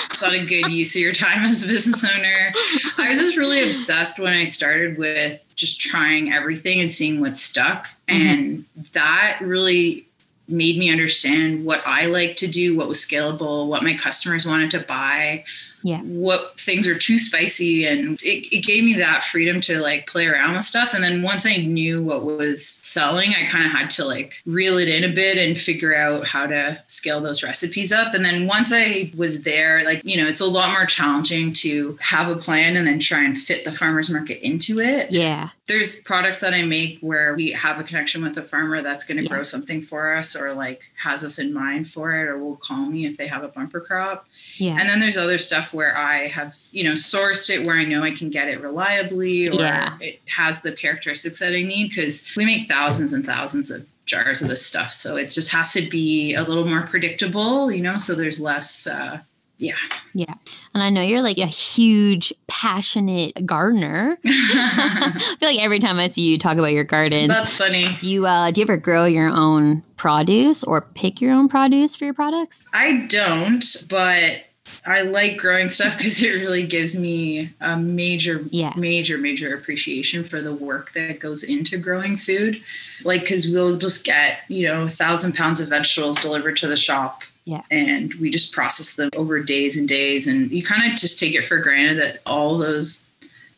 it's 0.10 0.22
not 0.22 0.34
a 0.34 0.46
good 0.46 0.72
use 0.72 0.96
of 0.96 1.02
your 1.02 1.14
time 1.14 1.46
as 1.46 1.64
a 1.64 1.68
business 1.68 2.04
owner. 2.04 2.54
I 2.98 3.10
was 3.10 3.20
just 3.20 3.38
really 3.38 3.64
obsessed 3.66 4.20
when 4.20 4.34
I 4.34 4.44
started 4.44 4.98
with 4.98 5.46
just 5.62 5.80
trying 5.80 6.34
everything 6.34 6.82
and 6.82 6.92
seeing 6.92 7.22
what 7.22 7.36
stuck. 7.36 7.88
Mhm. 8.10 8.16
And 8.16 8.66
that 8.94 9.38
really 9.40 10.08
made 10.48 10.78
me 10.78 10.90
understand 10.90 11.64
what 11.64 11.82
I 11.86 12.08
like 12.08 12.36
to 12.38 12.48
do, 12.48 12.76
what 12.76 12.90
was 12.90 12.98
scalable, 12.98 13.68
what 13.68 13.84
my 13.84 13.96
customers 13.96 14.46
wanted 14.46 14.72
to 14.72 14.80
buy, 14.80 15.46
Yeah. 15.84 16.02
what 16.02 16.60
things 16.60 16.88
are 16.88 16.98
too 16.98 17.18
spicy. 17.18 17.86
And 17.86 18.22
it, 18.22 18.56
it 18.56 18.66
gave 18.66 18.84
me 18.84 18.94
that 18.96 19.24
freedom 19.24 19.62
to 19.62 19.80
like 19.80 20.08
play 20.08 20.28
around 20.28 20.56
with 20.56 20.64
stuff. 20.64 20.94
And 20.94 21.04
then 21.04 21.22
once 21.22 21.46
I 21.46 21.58
knew 21.58 22.04
what 22.04 22.24
was 22.24 22.80
selling, 22.84 23.34
I 23.34 23.48
kind 23.48 23.66
of 23.66 23.72
had 23.72 23.90
to 23.92 24.06
like 24.06 24.36
reel 24.46 24.78
it 24.78 24.88
in 24.88 25.04
a 25.04 25.14
bit 25.14 25.38
and 25.38 25.58
figure 25.58 25.96
out 25.96 26.26
how 26.26 26.46
to 26.48 26.82
scale 26.88 27.22
those 27.22 27.44
recipes 27.44 27.92
up. 27.92 28.14
And 28.14 28.24
then 28.24 28.48
once 28.48 28.72
I 28.74 29.12
was 29.16 29.42
there, 29.44 29.84
like, 29.84 30.02
you 30.04 30.22
know, 30.22 30.28
it's 30.28 30.42
a 30.42 30.46
lot 30.46 30.72
more 30.72 30.86
challenging 30.86 31.54
to 31.54 31.98
have 32.02 32.30
a 32.30 32.36
plan 32.36 32.78
and 32.78 32.86
then 32.88 33.00
try 33.00 33.24
and 33.24 33.38
fit 33.38 33.64
the 33.64 33.72
farmer's 33.72 34.10
market 34.10 34.46
into 34.46 34.80
it 34.80 35.12
Yeah. 35.12 35.50
There's 35.68 36.00
products 36.02 36.40
that 36.42 36.54
I 36.54 36.64
make 36.64 37.00
where 37.02 37.36
we 37.36 37.52
have 37.52 37.80
a 37.80 37.84
connection 37.84 38.24
with 38.24 38.36
a 38.38 38.42
farmer 38.42 38.82
that's 38.82 39.04
going 39.04 39.18
to 39.18 39.24
Yeah. 39.24 39.30
grow 39.30 39.44
something 39.44 39.82
for 39.82 40.16
us 40.16 40.36
or 40.36 40.54
like 40.54 40.82
has 40.98 41.24
us 41.24 41.38
in 41.40 41.54
mind 41.54 41.90
for 41.90 42.12
it 42.20 42.28
or 42.28 42.38
will 42.40 42.56
call 42.58 42.88
me 42.88 43.06
if 43.06 43.16
they 43.16 43.28
have 43.28 43.44
a 43.44 43.48
bumper 43.48 43.80
crop. 43.80 44.28
Yeah. 44.58 44.78
And 44.80 44.90
then 44.90 45.00
there's 45.00 45.18
other 45.18 45.38
stuff 45.38 45.72
where 45.74 45.96
I 45.98 46.28
have, 46.28 46.58
you 46.72 46.84
know, 46.84 46.94
sourced 46.94 47.50
it 47.50 47.66
where 47.66 47.76
I 47.78 47.86
know 47.86 48.04
I 48.04 48.12
can 48.12 48.30
get 48.30 48.48
it 48.48 48.60
reliably 48.60 49.48
or 49.50 49.54
Yeah. 49.54 49.98
it 50.02 50.20
has 50.36 50.62
the 50.62 50.72
characteristics 50.72 51.40
that 51.40 51.54
I 51.54 51.62
need 51.62 51.90
because 51.90 52.32
we 52.36 52.44
make 52.44 52.68
thousands 52.68 53.14
and 53.14 53.24
thousands 53.26 53.70
of 53.70 53.86
jars 54.08 54.42
of 54.42 54.50
this 54.50 54.66
stuff. 54.66 54.92
So 54.92 55.16
it 55.16 55.32
just 55.32 55.52
has 55.52 55.74
to 55.74 55.84
be 55.88 56.34
a 56.34 56.44
little 56.44 56.68
more 56.68 56.82
predictable, 56.82 57.72
you 57.72 57.82
know, 57.84 57.98
so 58.00 58.16
there's 58.16 58.42
less 58.42 58.88
uh 58.88 59.20
yeah. 59.62 59.76
Yeah 60.14 60.34
and 60.74 60.82
I 60.84 60.90
know 60.90 61.02
you're 61.02 61.22
like 61.22 61.38
a 61.38 61.46
huge, 61.46 62.34
passionate 62.48 63.46
gardener. 63.46 64.18
I 64.26 65.36
feel 65.40 65.50
like 65.50 65.60
every 65.60 65.80
time 65.80 66.00
I 66.00 66.08
see 66.08 66.24
you 66.24 66.38
talk 66.38 66.58
about 66.58 66.72
your 66.72 66.84
garden, 66.84 67.28
That's 67.28 67.56
funny. 67.58 67.96
do 68.00 68.10
you 68.10 68.26
uh, 68.26 68.52
do 68.52 68.62
you 68.62 68.66
ever 68.66 68.78
grow 68.78 69.06
your 69.06 69.30
own 69.30 69.84
produce 69.98 70.64
or 70.64 70.82
pick 70.82 71.22
your 71.22 71.34
own 71.34 71.50
produce 71.50 71.96
for 71.96 72.06
your 72.06 72.14
products? 72.14 72.66
I 72.74 73.06
don't, 73.10 73.64
but 73.90 74.44
I 74.86 75.02
like 75.02 75.38
growing 75.38 75.68
stuff 75.70 75.98
because 75.98 76.24
it 76.24 76.30
really 76.30 76.66
gives 76.66 76.98
me 76.98 77.54
a 77.60 77.78
major, 77.78 78.44
Yeah. 78.50 78.74
major, 78.78 79.18
major 79.18 79.54
appreciation 79.54 80.24
for 80.24 80.42
the 80.42 80.54
work 80.54 80.94
that 80.94 81.20
goes 81.20 81.44
into 81.44 81.78
growing 81.78 82.16
food. 82.16 82.64
Like, 83.04 83.22
because 83.22 83.50
we'll 83.52 83.78
just 83.78 84.06
get, 84.06 84.40
you 84.48 84.68
know, 84.68 84.84
a 84.84 84.90
thousand 84.90 85.36
pounds 85.36 85.60
of 85.60 85.68
vegetables 85.68 86.18
delivered 86.20 86.56
to 86.58 86.68
the 86.68 86.78
shop. 86.78 87.24
Yeah. 87.46 87.64
And 87.72 88.14
we 88.16 88.30
just 88.30 88.54
process 88.54 88.96
them 88.96 89.10
over 89.16 89.42
days 89.42 89.78
and 89.78 89.88
days. 89.88 90.28
And 90.28 90.52
you 90.52 90.64
kind 90.64 90.92
of 90.92 90.98
just 91.00 91.20
take 91.20 91.34
it 91.36 91.44
for 91.46 91.58
granted 91.58 91.98
that 92.00 92.20
all 92.26 92.58
those 92.58 93.06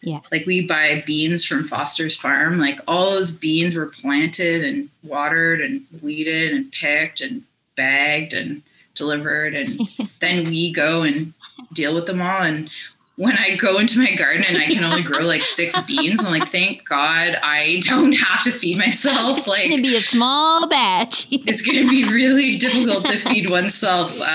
Yeah. 0.01 0.19
like 0.31 0.45
we 0.45 0.65
buy 0.65 1.03
beans 1.05 1.45
from 1.45 1.67
Foster's 1.67 2.17
farm. 2.17 2.59
Like 2.59 2.79
all 2.87 3.11
those 3.11 3.31
beans 3.31 3.75
were 3.75 3.87
planted 3.87 4.63
and 4.63 4.89
watered 5.03 5.61
and 5.61 5.81
weeded 6.01 6.53
and 6.53 6.71
picked 6.71 7.19
and 7.21 7.43
bagged 7.75 8.33
and 8.33 8.61
delivered. 8.95 9.53
And 9.55 9.79
then 10.19 10.45
we 10.45 10.71
go 10.73 11.03
and 11.03 11.33
deal 11.73 11.93
with 11.93 12.05
them 12.05 12.21
all. 12.21 12.41
And 12.41 12.69
when 13.15 13.37
I 13.37 13.55
go 13.57 13.77
into 13.77 13.99
my 13.99 14.15
garden 14.15 14.43
and 14.43 14.57
I 14.57 14.65
can 14.65 14.83
only 14.83 15.03
grow 15.03 15.19
like 15.19 15.43
six 15.43 15.79
beans, 15.87 16.23
I'm 16.23 16.31
like, 16.31 16.49
thank 16.49 16.83
God 16.87 17.37
I 17.43 17.79
don't 17.83 18.13
have 18.13 18.41
to 18.43 18.51
feed 18.51 18.77
myself. 18.77 19.13
Like 19.13 19.37
it's 19.37 19.47
Like 19.47 19.69
gonna 19.69 19.81
be 19.83 19.95
a 19.95 20.01
small 20.01 20.67
batch. 20.67 21.27
it's 21.29 21.61
going 21.61 21.83
to 21.83 21.89
be 21.89 22.03
really 22.11 22.57
difficult 22.57 23.05
to 23.05 23.17
feed 23.17 23.49
oneself. 23.49 24.19
Uh, 24.19 24.25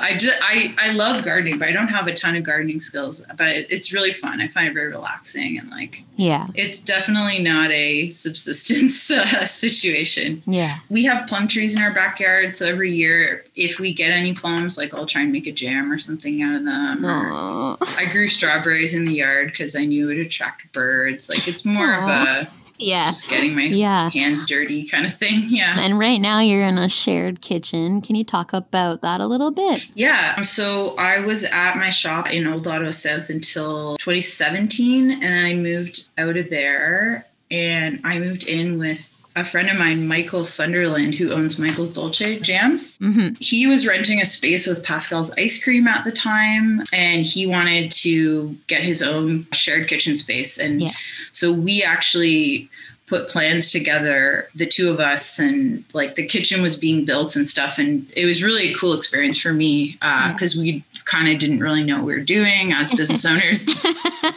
I, 0.00 0.16
just, 0.18 0.36
I 0.42 0.74
I 0.78 0.90
love 0.92 1.24
gardening, 1.24 1.58
but 1.58 1.68
I 1.68 1.72
don't 1.72 1.88
have 1.88 2.08
a 2.08 2.14
ton 2.14 2.34
of 2.34 2.42
gardening 2.42 2.80
skills. 2.80 3.24
But 3.36 3.46
it, 3.48 3.66
it's 3.70 3.92
really 3.92 4.12
fun. 4.12 4.40
I 4.40 4.48
find 4.48 4.68
it 4.68 4.74
very 4.74 4.88
relaxing 4.88 5.58
and 5.58 5.70
like 5.70 6.02
yeah. 6.16 6.48
it's 6.54 6.80
definitely 6.82 7.42
not 7.42 7.70
a 7.70 8.10
subsistence 8.10 9.08
uh, 9.10 9.44
situation. 9.44 10.42
Yeah. 10.46 10.78
We 10.90 11.04
have 11.04 11.28
plum 11.28 11.46
trees 11.46 11.76
in 11.76 11.82
our 11.82 11.92
backyard, 11.94 12.56
so 12.56 12.66
every 12.68 12.92
year, 12.92 13.44
if 13.54 13.78
we 13.78 13.94
get 13.94 14.10
any 14.10 14.34
plums, 14.34 14.76
like 14.76 14.94
I'll 14.94 15.06
try 15.06 15.22
and 15.22 15.30
make 15.32 15.46
a 15.46 15.52
jam 15.52 15.92
or 15.92 15.98
something 15.98 16.42
out 16.42 16.56
of 16.56 16.64
them. 16.64 17.04
or-. 17.06 17.76
I 17.80 18.06
grew 18.16 18.28
strawberries 18.28 18.94
in 18.94 19.04
the 19.04 19.12
yard 19.14 19.48
because 19.50 19.76
I 19.76 19.84
knew 19.84 20.04
it 20.08 20.16
would 20.16 20.26
attract 20.26 20.72
birds. 20.72 21.28
Like 21.28 21.46
it's 21.46 21.64
more 21.66 21.94
of 21.94 22.04
a 22.04 22.48
Yeah. 22.78 23.06
just 23.06 23.28
getting 23.30 23.54
my 23.54 23.62
Yeah. 23.64 24.10
hands 24.10 24.44
dirty 24.46 24.86
kind 24.86 25.04
of 25.06 25.14
thing. 25.14 25.44
Yeah. 25.48 25.78
And 25.78 25.98
right 25.98 26.18
now 26.20 26.40
you're 26.40 26.62
in 26.64 26.76
a 26.78 26.88
shared 26.88 27.40
kitchen. 27.40 28.00
Can 28.02 28.16
you 28.16 28.24
talk 28.24 28.52
about 28.52 29.00
that 29.02 29.20
a 29.20 29.26
little 29.26 29.50
bit? 29.50 29.86
Yeah. 29.94 30.34
Um, 30.36 30.44
so 30.44 30.94
I 30.96 31.20
was 31.20 31.44
at 31.44 31.76
my 31.76 31.90
shop 31.90 32.30
in 32.30 32.46
Old 32.46 32.66
Ottawa 32.66 32.90
South 32.90 33.28
until 33.30 33.96
2017, 33.98 35.10
and 35.10 35.22
then 35.22 35.44
I 35.46 35.54
moved 35.54 36.08
out 36.18 36.36
of 36.36 36.50
there 36.50 37.26
and 37.50 38.00
I 38.04 38.18
moved 38.18 38.46
in 38.48 38.78
with 38.78 39.15
a 39.36 39.44
friend 39.44 39.68
of 39.68 39.76
mine, 39.76 40.08
Michael 40.08 40.42
Sunderland, 40.44 41.14
who 41.14 41.30
owns 41.30 41.58
Michael's 41.58 41.90
Dolce 41.92 42.40
Jams. 42.40 42.96
Mm-hmm. 42.98 43.34
He 43.38 43.66
was 43.66 43.86
renting 43.86 44.18
a 44.20 44.24
space 44.24 44.66
with 44.66 44.82
Pascale's 44.82 45.30
Ice 45.36 45.62
Cream 45.62 45.86
at 45.86 46.04
the 46.04 46.10
time, 46.10 46.82
and 46.92 47.24
he 47.24 47.46
wanted 47.46 47.90
to 47.92 48.56
get 48.66 48.82
his 48.82 49.02
own 49.02 49.46
shared 49.52 49.88
kitchen 49.88 50.16
space. 50.16 50.58
And 50.58 50.80
Yeah. 50.80 50.92
so 51.32 51.52
we 51.52 51.82
actually 51.82 52.70
put 53.06 53.28
plans 53.28 53.70
together, 53.70 54.48
the 54.56 54.66
two 54.66 54.90
of 54.90 54.98
us, 54.98 55.38
and 55.38 55.84
like 55.92 56.16
the 56.16 56.26
kitchen 56.26 56.60
was 56.60 56.74
being 56.76 57.04
built 57.04 57.36
and 57.36 57.46
stuff. 57.46 57.78
And 57.78 58.10
it 58.16 58.24
was 58.24 58.42
really 58.42 58.72
a 58.72 58.74
cool 58.74 58.94
experience 58.94 59.38
for 59.38 59.52
me 59.52 59.92
because 60.32 60.56
we 60.56 60.82
kind 61.06 61.28
of 61.28 61.38
didn't 61.38 61.60
really 61.60 61.84
know 61.84 61.96
what 61.96 62.04
we 62.04 62.14
were 62.14 62.20
doing 62.20 62.72
as 62.72 62.92
business 62.92 63.24
owners 63.24 63.66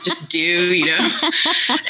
just 0.04 0.30
do, 0.30 0.40
you 0.40 0.86
know. 0.86 1.10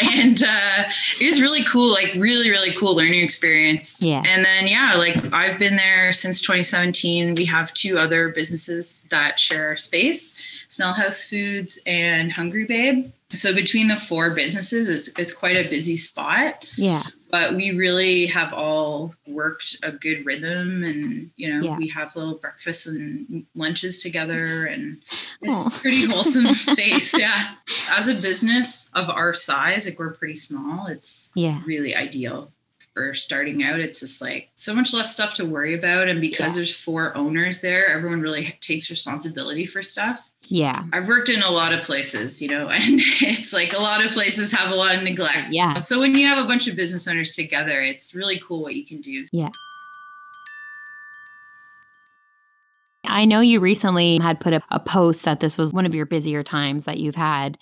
and 0.02 0.42
uh, 0.42 0.84
it 1.20 1.26
was 1.26 1.42
really 1.42 1.64
cool, 1.66 1.92
like 1.92 2.14
really, 2.18 2.50
really 2.50 2.74
cool 2.74 2.96
learning 2.96 3.22
experience. 3.22 4.02
Yeah. 4.02 4.24
And 4.26 4.44
then 4.44 4.68
yeah, 4.68 4.96
like 4.96 5.34
I've 5.34 5.60
been 5.60 5.76
there 5.76 6.12
since 6.14 6.42
2017. 6.42 7.36
We 7.36 7.46
have 7.46 7.74
two 7.74 8.00
other 8.00 8.30
businesses 8.30 9.06
that 9.10 9.40
share 9.40 9.68
our 9.68 9.78
space, 9.78 10.36
Snell 10.70 10.94
House 10.94 11.30
Foods 11.30 11.80
and 11.86 12.32
Hungry 12.32 12.66
Babe. 12.66 13.12
So 13.32 13.54
between 13.54 13.90
the 13.90 13.96
four 13.96 14.32
businesses, 14.32 14.90
it's, 14.90 15.20
it's 15.20 15.34
quite 15.34 15.56
a 15.56 15.70
busy 15.70 15.98
spot 15.98 16.66
Yeah. 16.76 17.04
But 17.30 17.56
we 17.56 17.72
really 17.72 18.26
have 18.28 18.54
all 18.54 19.14
worked 19.28 19.78
a 19.84 19.92
good 19.92 20.26
rhythm 20.26 20.84
and 20.84 21.30
you 21.36 21.50
know 21.54 21.64
Yeah. 21.64 21.78
we 21.78 21.88
have 21.90 22.16
little 22.16 22.36
breakfasts 22.36 22.88
and 22.88 23.46
lunches 23.56 24.00
together 24.02 24.66
and 24.66 25.02
it's 25.42 25.76
Aw. 25.78 25.80
pretty 25.82 26.06
wholesome 26.12 26.54
space 26.56 27.18
yeah 27.18 27.56
as 27.92 28.08
a 28.08 28.16
business 28.16 28.90
of 28.94 29.10
our 29.10 29.34
size 29.34 29.86
like 29.86 30.00
we're 30.00 30.14
pretty 30.14 30.36
small 30.36 30.88
it's 30.88 31.32
Yeah. 31.36 31.62
really 31.66 31.96
ideal 31.96 32.52
for 33.00 33.14
starting 33.14 33.64
out 33.64 33.80
it's 33.80 34.02
just 34.02 34.22
like 34.22 34.50
so 34.56 34.76
much 34.76 34.94
less 34.94 35.14
stuff 35.14 35.34
to 35.34 35.46
worry 35.46 35.74
about 35.74 36.10
and 36.10 36.20
because 36.20 36.54
Yeah. 36.54 36.60
there's 36.60 36.76
four 36.76 37.16
owners 37.16 37.62
there 37.62 37.88
everyone 37.88 38.20
really 38.20 38.58
takes 38.60 38.90
responsibility 38.90 39.66
for 39.66 39.82
stuff 39.82 40.30
Yeah. 40.50 40.84
I've 40.92 41.08
worked 41.08 41.30
in 41.30 41.42
a 41.44 41.52
lot 41.52 41.72
of 41.74 41.86
places, 41.86 42.42
you 42.42 42.50
know, 42.50 42.68
and 42.80 43.00
it's 43.22 43.54
like 43.54 43.72
a 43.74 43.78
lot 43.82 44.04
of 44.06 44.12
places 44.12 44.52
have 44.52 44.72
a 44.72 44.76
lot 44.76 44.96
of 44.96 45.04
neglect. 45.04 45.50
Yeah. 45.52 45.78
So 45.78 46.00
when 46.00 46.16
you 46.16 46.26
have 46.28 46.44
a 46.44 46.48
bunch 46.48 46.68
of 46.68 46.76
business 46.76 47.08
owners 47.08 47.36
together, 47.36 47.82
it's 47.82 48.14
really 48.16 48.40
cool 48.46 48.62
what 48.64 48.74
you 48.76 48.84
can 48.86 49.00
do. 49.00 49.26
Yeah. 49.32 49.50
I 53.06 53.26
know 53.26 53.40
you 53.42 53.60
recently 53.60 54.18
had 54.22 54.40
put 54.40 54.54
up 54.54 54.64
a 54.72 54.80
post 54.80 55.24
that 55.24 55.40
this 55.40 55.58
was 55.58 55.74
one 55.74 55.86
of 55.86 55.96
your 55.96 56.06
busier 56.06 56.44
times 56.44 56.86
that 56.86 56.98
you've 57.00 57.16
had. 57.16 57.58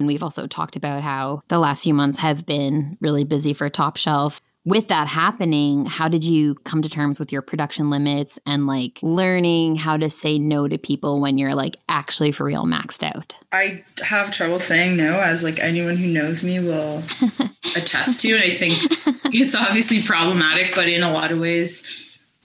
And 0.00 0.06
we've 0.06 0.22
also 0.22 0.46
talked 0.46 0.76
about 0.76 1.02
how 1.02 1.42
the 1.48 1.58
last 1.58 1.82
few 1.84 1.94
months 1.94 2.18
have 2.18 2.46
been 2.46 2.96
really 3.00 3.24
busy 3.24 3.52
for 3.52 3.68
Top 3.68 3.96
Shelf. 3.96 4.40
With 4.64 4.86
that 4.88 5.08
happening, 5.08 5.86
how 5.86 6.06
did 6.06 6.22
you 6.22 6.54
come 6.54 6.82
to 6.82 6.88
terms 6.88 7.18
with 7.18 7.32
your 7.32 7.42
production 7.42 7.90
limits 7.90 8.38
and 8.46 8.68
like 8.68 9.00
learning 9.02 9.74
how 9.74 9.96
to 9.96 10.08
say 10.08 10.38
no 10.38 10.68
to 10.68 10.78
people 10.78 11.20
when 11.20 11.36
you're 11.36 11.54
like 11.54 11.76
actually 11.88 12.30
for 12.30 12.44
real 12.44 12.64
maxed 12.64 13.02
out? 13.02 13.34
I 13.50 13.82
have 14.04 14.30
trouble 14.30 14.60
saying 14.60 14.96
no, 14.96 15.18
as 15.18 15.42
like 15.42 15.58
anyone 15.58 15.96
who 15.96 16.06
knows 16.06 16.44
me 16.44 16.60
will 16.60 17.02
attest 17.76 18.20
to. 18.20 18.34
And 18.34 18.44
I 18.44 18.50
think 18.50 18.78
it's 19.34 19.56
obviously 19.56 20.00
problematic, 20.00 20.76
but 20.76 20.88
in 20.88 21.02
a 21.02 21.10
lot 21.12 21.32
of 21.32 21.40
ways, 21.40 21.84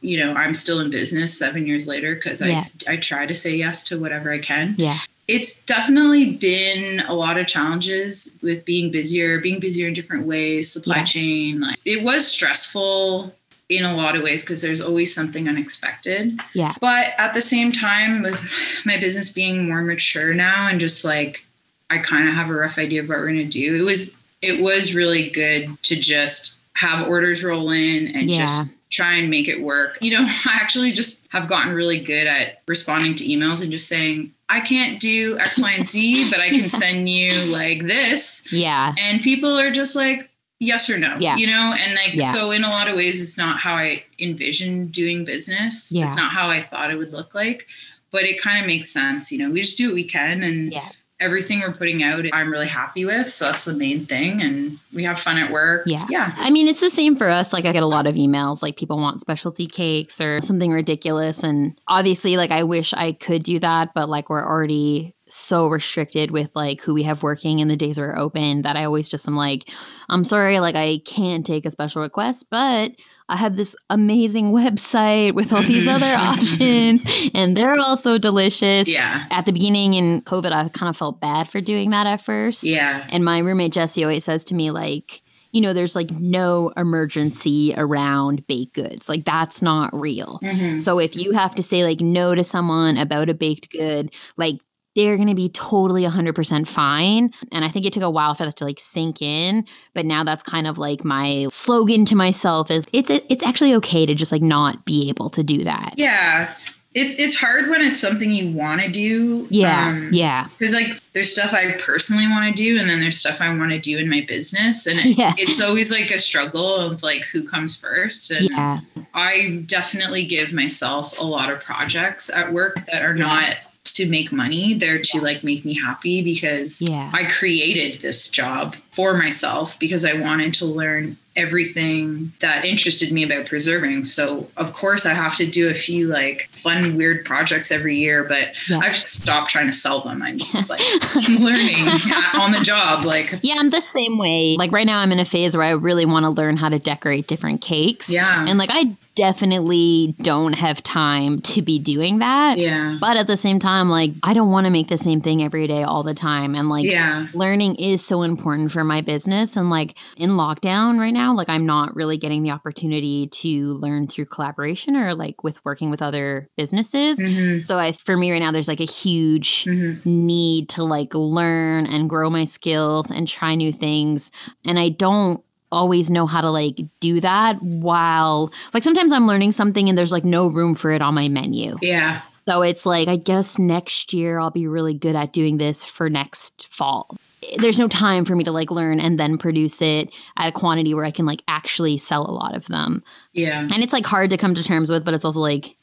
you 0.01 0.17
know, 0.19 0.33
I'm 0.33 0.55
still 0.55 0.79
in 0.79 0.89
business 0.89 1.38
seven 1.38 1.67
years 1.67 1.88
later 1.88 2.15
because 2.15 2.41
Yeah. 2.41 2.59
I, 2.88 2.93
I 2.93 2.97
try 2.97 3.27
to 3.27 3.36
say 3.36 3.55
yes 3.55 3.83
to 3.86 4.00
whatever 4.00 4.31
I 4.31 4.39
can. 4.39 4.74
Yeah. 4.79 5.00
It's 5.27 5.62
definitely 5.63 6.34
been 6.36 7.01
a 7.01 7.13
lot 7.13 7.38
of 7.38 7.48
challenges 7.48 8.38
with 8.41 8.63
being 8.63 8.91
busier, 8.91 9.39
being 9.39 9.60
busier 9.60 9.88
in 9.89 9.93
different 9.93 10.25
ways, 10.25 10.72
supply 10.72 11.00
Yeah. 11.00 11.03
chain. 11.03 11.60
Like 11.60 11.77
it 11.84 12.01
was 12.03 12.25
stressful 12.27 13.36
in 13.67 13.84
a 13.84 13.93
lot 13.93 14.15
of 14.15 14.24
ways 14.24 14.43
because 14.43 14.62
there's 14.62 14.79
always 14.79 15.13
something 15.13 15.50
unexpected. 15.50 16.39
Yeah. 16.53 16.74
But 16.79 17.13
at 17.17 17.34
the 17.34 17.41
same 17.41 17.74
time, 17.74 18.22
with 18.22 18.39
my 18.86 18.98
business 18.98 19.29
being 19.29 19.67
more 19.67 19.81
mature 19.81 20.34
now 20.34 20.67
and 20.67 20.79
just 20.79 21.03
like 21.03 21.43
I 21.89 21.98
kind 21.98 22.29
of 22.29 22.36
have 22.36 22.50
a 22.50 22.53
rough 22.53 22.77
idea 22.77 23.01
of 23.01 23.10
what 23.10 23.17
we're 23.17 23.27
gonna 23.27 23.43
do, 23.46 23.75
it 23.75 23.81
was 23.84 24.17
it 24.41 24.62
was 24.62 24.93
really 24.96 25.29
good 25.29 25.81
to 25.84 25.96
just 25.98 26.53
have 26.75 27.07
orders 27.07 27.43
roll 27.43 27.72
in 27.72 28.07
and 28.15 28.29
Yeah. 28.29 28.38
just 28.46 28.69
try 28.89 29.15
and 29.15 29.29
make 29.29 29.48
it 29.48 29.62
work. 29.62 29.98
You 30.01 30.12
know, 30.12 30.22
I 30.46 30.53
actually 30.62 30.91
just 30.91 31.27
have 31.32 31.48
gotten 31.48 31.74
really 31.74 32.00
good 32.01 32.27
at 32.27 32.62
responding 32.67 33.15
to 33.15 33.25
emails 33.25 33.62
and 33.62 33.72
just 33.72 33.88
saying, 33.88 34.34
I 34.50 34.62
can't 34.62 35.00
do 35.00 35.38
X, 35.39 35.60
Y, 35.60 35.72
and 35.72 35.86
Z, 35.86 36.29
but 36.32 36.39
I 36.39 36.50
can 36.50 36.70
send 36.70 37.10
you 37.10 37.34
like 37.46 37.84
this. 37.84 38.48
Yeah. 38.51 38.94
And 39.00 39.22
people 39.22 39.58
are 39.60 39.72
just 39.72 39.96
like, 39.96 40.29
yes 40.60 40.89
or 40.89 40.98
no. 40.98 41.17
Yeah. 41.20 41.36
You 41.36 41.48
know, 41.48 41.75
and 41.77 41.94
like, 41.96 42.13
Yeah. 42.15 42.32
so 42.32 42.51
in 42.51 42.63
a 42.63 42.70
lot 42.70 42.88
of 42.88 42.96
ways, 42.96 43.22
it's 43.22 43.38
not 43.38 43.60
how 43.60 43.75
I 43.75 44.03
envisioned 44.20 44.91
doing 44.91 45.25
business. 45.25 45.91
Yeah. 45.91 46.03
It's 46.06 46.15
not 46.15 46.32
how 46.32 46.50
I 46.50 46.62
thought 46.62 46.89
it 46.91 46.96
would 46.96 47.12
look 47.12 47.36
like, 47.36 47.67
but 48.12 48.24
it 48.24 48.41
kind 48.41 48.60
of 48.60 48.65
makes 48.65 48.89
sense. 48.89 49.32
You 49.32 49.39
know, 49.39 49.51
we 49.51 49.62
just 49.62 49.77
do 49.77 49.88
what 49.88 49.96
we 49.96 50.06
can. 50.06 50.44
And 50.44 50.72
Yeah. 50.72 50.89
Everything 51.19 51.62
we're 51.62 51.71
putting 51.71 52.03
out, 52.03 52.25
I'm 52.31 52.51
really 52.51 52.67
happy 52.67 53.05
with. 53.05 53.29
So 53.29 53.45
that's 53.45 53.65
the 53.65 53.74
main 53.74 54.05
thing. 54.05 54.41
And 54.41 54.77
we 54.93 55.03
have 55.03 55.19
fun 55.19 55.38
at 55.38 55.51
work. 55.51 55.83
Yeah. 55.86 56.05
Yeah. 56.09 56.33
I 56.38 56.50
mean, 56.51 56.67
it's 56.67 56.79
the 56.79 56.91
same 56.91 57.15
for 57.15 57.27
us. 57.27 57.53
Like, 57.53 57.65
I 57.65 57.74
get 57.74 57.83
a 57.83 57.88
lot 57.88 58.05
of 58.05 58.15
emails, 58.15 58.62
like, 58.62 58.77
people 58.77 58.97
want 58.97 59.21
specialty 59.21 59.65
cakes 59.65 60.21
or 60.21 60.41
something 60.43 60.71
ridiculous. 60.71 61.43
And 61.43 61.79
obviously, 61.88 62.38
like, 62.38 62.51
I 62.51 62.63
wish 62.63 62.93
I 62.93 63.13
could 63.13 63.43
do 63.43 63.59
that, 63.59 63.93
but 63.95 64.09
like, 64.09 64.29
we're 64.29 64.45
already 64.45 65.15
so 65.29 65.67
restricted 65.67 66.31
with 66.31 66.50
like 66.55 66.79
who 66.79 66.93
we 66.93 67.03
have 67.03 67.21
working 67.21 67.59
and 67.59 67.69
the 67.69 67.75
days 67.75 67.97
we're 67.97 68.17
open 68.17 68.62
that 68.62 68.77
I 68.77 68.86
always 68.86 69.09
just 69.09 69.27
am 69.27 69.36
like, 69.36 69.69
I'm 70.07 70.24
sorry, 70.24 70.59
like, 70.59 70.75
I 70.75 71.00
can't 71.05 71.45
take 71.45 71.65
a 71.65 71.71
special 71.71 72.01
request, 72.01 72.47
but 72.50 72.91
I 73.29 73.38
have 73.38 73.55
this 73.55 73.75
amazing 73.89 74.51
website 74.51 75.34
with 75.34 75.53
all 75.53 75.63
these 75.63 75.88
other 75.88 76.05
options, 76.05 77.03
and 77.34 77.55
they're 77.57 77.79
also 77.79 78.17
delicious. 78.17 78.88
Yeah. 78.88 79.25
At 79.29 79.46
the 79.46 79.51
beginning 79.53 79.93
in 79.93 80.22
COVID, 80.22 80.51
I 80.51 80.69
kind 80.69 80.89
of 80.89 80.98
felt 80.98 81.19
bad 81.19 81.50
for 81.50 81.62
doing 81.62 81.89
that 81.91 82.07
at 82.07 82.22
first. 82.22 82.63
Yeah. 82.63 83.05
And 83.10 83.25
my 83.25 83.39
roommate 83.39 83.74
Jesse 83.74 84.03
always 84.03 84.24
says 84.24 84.43
to 84.46 84.55
me, 84.55 84.72
like, 84.72 85.22
you 85.51 85.62
know, 85.62 85.74
there's 85.74 85.96
like 85.96 86.12
no 86.12 86.72
emergency 86.77 87.74
around 87.77 88.46
baked 88.48 88.75
goods. 88.75 89.10
Like, 89.10 89.25
that's 89.25 89.62
not 89.62 89.98
real. 89.98 90.39
Mhm. 90.43 90.77
So 90.77 91.00
if 91.00 91.15
you 91.15 91.31
have 91.31 91.55
to 91.55 91.63
say 91.63 91.84
like 91.84 92.01
no 92.01 92.36
to 92.36 92.43
someone 92.43 92.98
about 92.98 93.29
a 93.29 93.34
baked 93.34 93.72
good, 93.72 94.12
like, 94.36 94.60
they're 94.98 95.16
going 95.16 95.30
to 95.30 95.36
be 95.36 95.48
totally 95.50 96.04
100% 96.04 96.68
fine. 96.68 97.32
And 97.51 97.63
I 97.63 97.70
think 97.70 97.86
it 97.86 97.94
took 97.94 98.01
a 98.04 98.10
while 98.10 98.34
for 98.34 98.46
that 98.46 98.56
to 98.58 98.66
like 98.66 98.80
sink 98.80 99.22
in. 99.22 99.63
But 99.94 100.06
now 100.08 100.24
that's 100.24 100.44
kind 100.44 100.66
of 100.66 100.77
like 100.80 101.06
my 101.06 101.46
slogan 101.50 102.04
to 102.06 102.16
myself 102.16 102.72
is 102.72 102.86
it's 102.92 103.10
it's 103.10 103.44
actually 103.44 103.75
okay 103.75 104.06
to 104.08 104.16
just 104.16 104.32
like 104.32 104.42
not 104.42 104.84
be 104.86 105.08
able 105.08 105.30
to 105.30 105.44
do 105.44 105.63
that. 105.63 105.94
Yeah. 105.98 106.54
It's 106.96 107.13
it's 107.20 107.36
hard 107.36 107.70
when 107.70 107.82
it's 107.82 108.00
something 108.00 108.32
you 108.32 108.51
want 108.58 108.82
to 108.82 108.89
do. 108.89 109.46
Yeah. 109.51 109.89
Um, 109.89 110.10
yeah. 110.12 110.48
Because 110.58 110.74
like 110.74 111.00
there's 111.13 111.32
stuff 111.32 111.54
I 111.54 111.74
personally 111.74 112.27
want 112.27 112.56
to 112.56 112.60
do, 112.60 112.80
and 112.80 112.89
then 112.89 113.00
there's 113.01 113.18
stuff 113.20 113.39
I 113.39 113.56
want 113.56 113.70
to 113.72 113.80
do 113.80 114.00
in 114.00 114.10
my 114.10 114.22
business, 114.27 114.88
and 114.88 115.00
it, 115.00 115.16
Yeah. 115.18 115.36
it's 115.38 115.62
always 115.62 115.92
like 115.92 116.10
a 116.10 116.18
struggle 116.18 116.75
of 116.75 117.04
like 117.04 117.22
who 117.25 117.44
comes 117.44 117.75
first. 117.77 118.32
And 118.32 118.50
Yeah. 118.50 118.80
I 119.13 119.62
definitely 119.68 120.25
give 120.25 120.54
myself 120.54 121.20
a 121.20 121.24
lot 121.24 121.51
of 121.51 121.63
projects 121.63 122.32
at 122.32 122.51
work 122.51 122.77
that 122.92 123.04
are 123.04 123.13
not 123.13 123.58
to 123.96 124.10
make 124.10 124.32
money; 124.32 124.74
they're 124.74 125.00
to 125.01 125.22
like 125.22 125.44
make 125.44 125.65
me 125.65 125.74
happy 125.75 126.22
because 126.24 126.82
Yeah. 126.82 127.10
I 127.13 127.25
created 127.25 128.01
this 128.01 128.27
job 128.29 128.75
for 128.91 129.13
myself 129.15 129.77
because 129.79 130.03
I 130.06 130.13
wanted 130.13 130.53
to 130.56 130.65
learn 130.65 131.17
everything 131.36 132.34
that 132.39 132.65
interested 132.65 133.12
me 133.12 133.24
about 133.24 133.46
preserving. 133.46 134.03
So 134.06 134.50
of 134.58 134.74
course 134.74 135.06
I 135.06 135.13
have 135.13 135.36
to 135.38 135.46
do 135.46 135.70
a 135.70 135.74
few 135.74 136.08
like 136.08 136.50
fun 136.51 136.96
weird 136.98 137.25
projects 137.25 137.72
every 137.72 137.98
year, 137.98 138.24
but 138.24 138.50
Yeah. 138.67 138.79
I've 138.79 138.96
stopped 138.96 139.51
trying 139.51 139.67
to 139.67 139.74
sell 139.74 140.01
them. 140.01 140.22
I'm 140.24 140.38
just 140.39 140.67
like 140.70 140.82
learning 141.29 141.88
on 142.36 142.51
the 142.51 142.62
job. 142.63 143.06
Like 143.06 143.36
Yeah, 143.44 143.56
I'm 143.60 143.70
the 143.70 143.82
same 143.82 144.17
way. 144.17 144.56
Like 144.58 144.72
right 144.72 144.86
now, 144.88 145.00
I'm 145.00 145.12
in 145.12 145.20
a 145.20 145.25
phase 145.25 145.56
where 145.56 145.65
I 145.65 145.72
really 145.72 146.06
want 146.06 146.24
to 146.25 146.29
learn 146.29 146.58
how 146.58 146.70
to 146.70 146.79
decorate 146.79 147.27
different 147.27 147.62
cakes. 147.62 148.10
yeah. 148.10 148.46
And 148.48 148.58
like, 148.58 148.70
I 148.72 148.96
definitely 149.17 150.15
don't 150.21 150.53
have 150.53 150.81
time 150.83 151.41
to 151.41 151.62
be 151.62 151.79
doing 151.79 152.19
that. 152.19 152.57
yeah. 152.57 152.97
But 153.01 153.17
at 153.17 153.27
the 153.27 153.36
same 153.36 153.59
time, 153.59 153.89
like, 153.89 154.12
I 154.24 154.33
don't 154.33 154.51
want 154.51 154.65
to 154.65 154.71
make 154.71 154.88
the 154.88 154.97
same 154.97 155.21
thing 155.21 155.43
every 155.43 155.67
day 155.67 155.83
all 155.83 156.03
the 156.03 156.13
time. 156.13 156.55
And 156.55 156.69
like, 156.69 156.86
Yeah. 156.86 157.27
learning 157.33 157.75
is 157.75 158.05
so 158.05 158.21
important 158.21 158.71
for 158.71 158.83
my 158.83 159.01
business. 159.01 159.57
And 159.57 159.69
like, 159.69 159.97
in 160.17 160.31
lockdown 160.31 161.00
right 161.00 161.13
now, 161.13 161.36
like, 161.36 161.50
I'm 161.50 161.65
not 161.65 161.95
really 161.95 162.17
getting 162.17 162.43
the 162.43 162.51
opportunity 162.51 163.27
to 163.27 163.74
learn 163.75 164.07
through 164.07 164.25
collaboration 164.25 164.95
or 164.95 165.13
like 165.15 165.43
with 165.43 165.57
working 165.65 165.89
with 165.89 166.01
other 166.01 166.47
businesses. 166.55 167.17
Mhm. 167.19 167.65
So 167.65 167.77
I, 167.77 167.91
for 167.93 168.15
me 168.15 168.31
right 168.31 168.39
now, 168.39 168.51
there's 168.51 168.67
like 168.67 168.79
a 168.79 168.86
huge 168.86 169.65
Mhm. 169.65 170.05
need 170.05 170.69
to 170.69 170.84
like 170.84 171.13
learn 171.13 171.86
and 171.88 172.10
grow 172.10 172.30
my 172.30 172.45
skills 172.45 173.10
and 173.12 173.27
try 173.27 173.56
new 173.56 173.73
things. 173.73 174.32
And 174.63 174.77
I 174.80 174.89
don't 174.89 175.41
always 175.71 176.10
know 176.10 176.27
how 176.27 176.41
to 176.41 176.49
like 176.49 176.80
do 176.99 177.19
that 177.21 177.62
while 177.62 178.51
like 178.73 178.84
sometimes 178.84 179.12
I'm 179.12 179.27
learning 179.27 179.51
something 179.51 179.89
and 179.89 179.97
there's 179.97 180.12
like 180.12 180.25
no 180.25 180.47
room 180.47 180.75
for 180.75 180.91
it 180.91 181.01
on 181.01 181.13
my 181.13 181.27
menu. 181.27 181.77
Yeah. 181.82 182.21
So 182.34 182.62
it's 182.62 182.86
like 182.86 183.08
I 183.08 183.17
guess 183.17 183.60
next 183.60 184.13
year 184.13 184.39
I'll 184.39 184.51
be 184.51 184.67
really 184.67 184.93
good 184.93 185.15
at 185.15 185.34
doing 185.34 185.58
this 185.58 185.84
for 185.84 186.10
next 186.10 186.67
fall. 186.71 187.17
There's 187.58 187.80
no 187.80 187.88
time 187.88 188.25
for 188.25 188.36
me 188.36 188.43
to 188.43 188.51
like 188.51 188.71
learn 188.71 188.99
and 188.99 189.19
then 189.19 189.38
produce 189.38 189.82
it 189.82 190.10
at 190.38 190.49
a 190.49 190.51
quantity 190.51 190.93
where 190.93 191.06
I 191.06 191.12
can 191.12 191.25
like 191.25 191.43
actually 191.47 191.97
sell 191.97 192.25
a 192.25 192.32
lot 192.32 192.56
of 192.56 192.65
them. 192.67 193.03
Yeah. 193.34 193.62
And 193.62 193.84
it's 193.84 193.93
like 193.93 194.06
hard 194.06 194.32
to 194.32 194.38
come 194.38 194.56
to 194.56 194.63
terms 194.63 194.89
with, 194.89 195.06
but 195.06 195.13
it's 195.13 195.25
also 195.25 195.39
like 195.39 195.77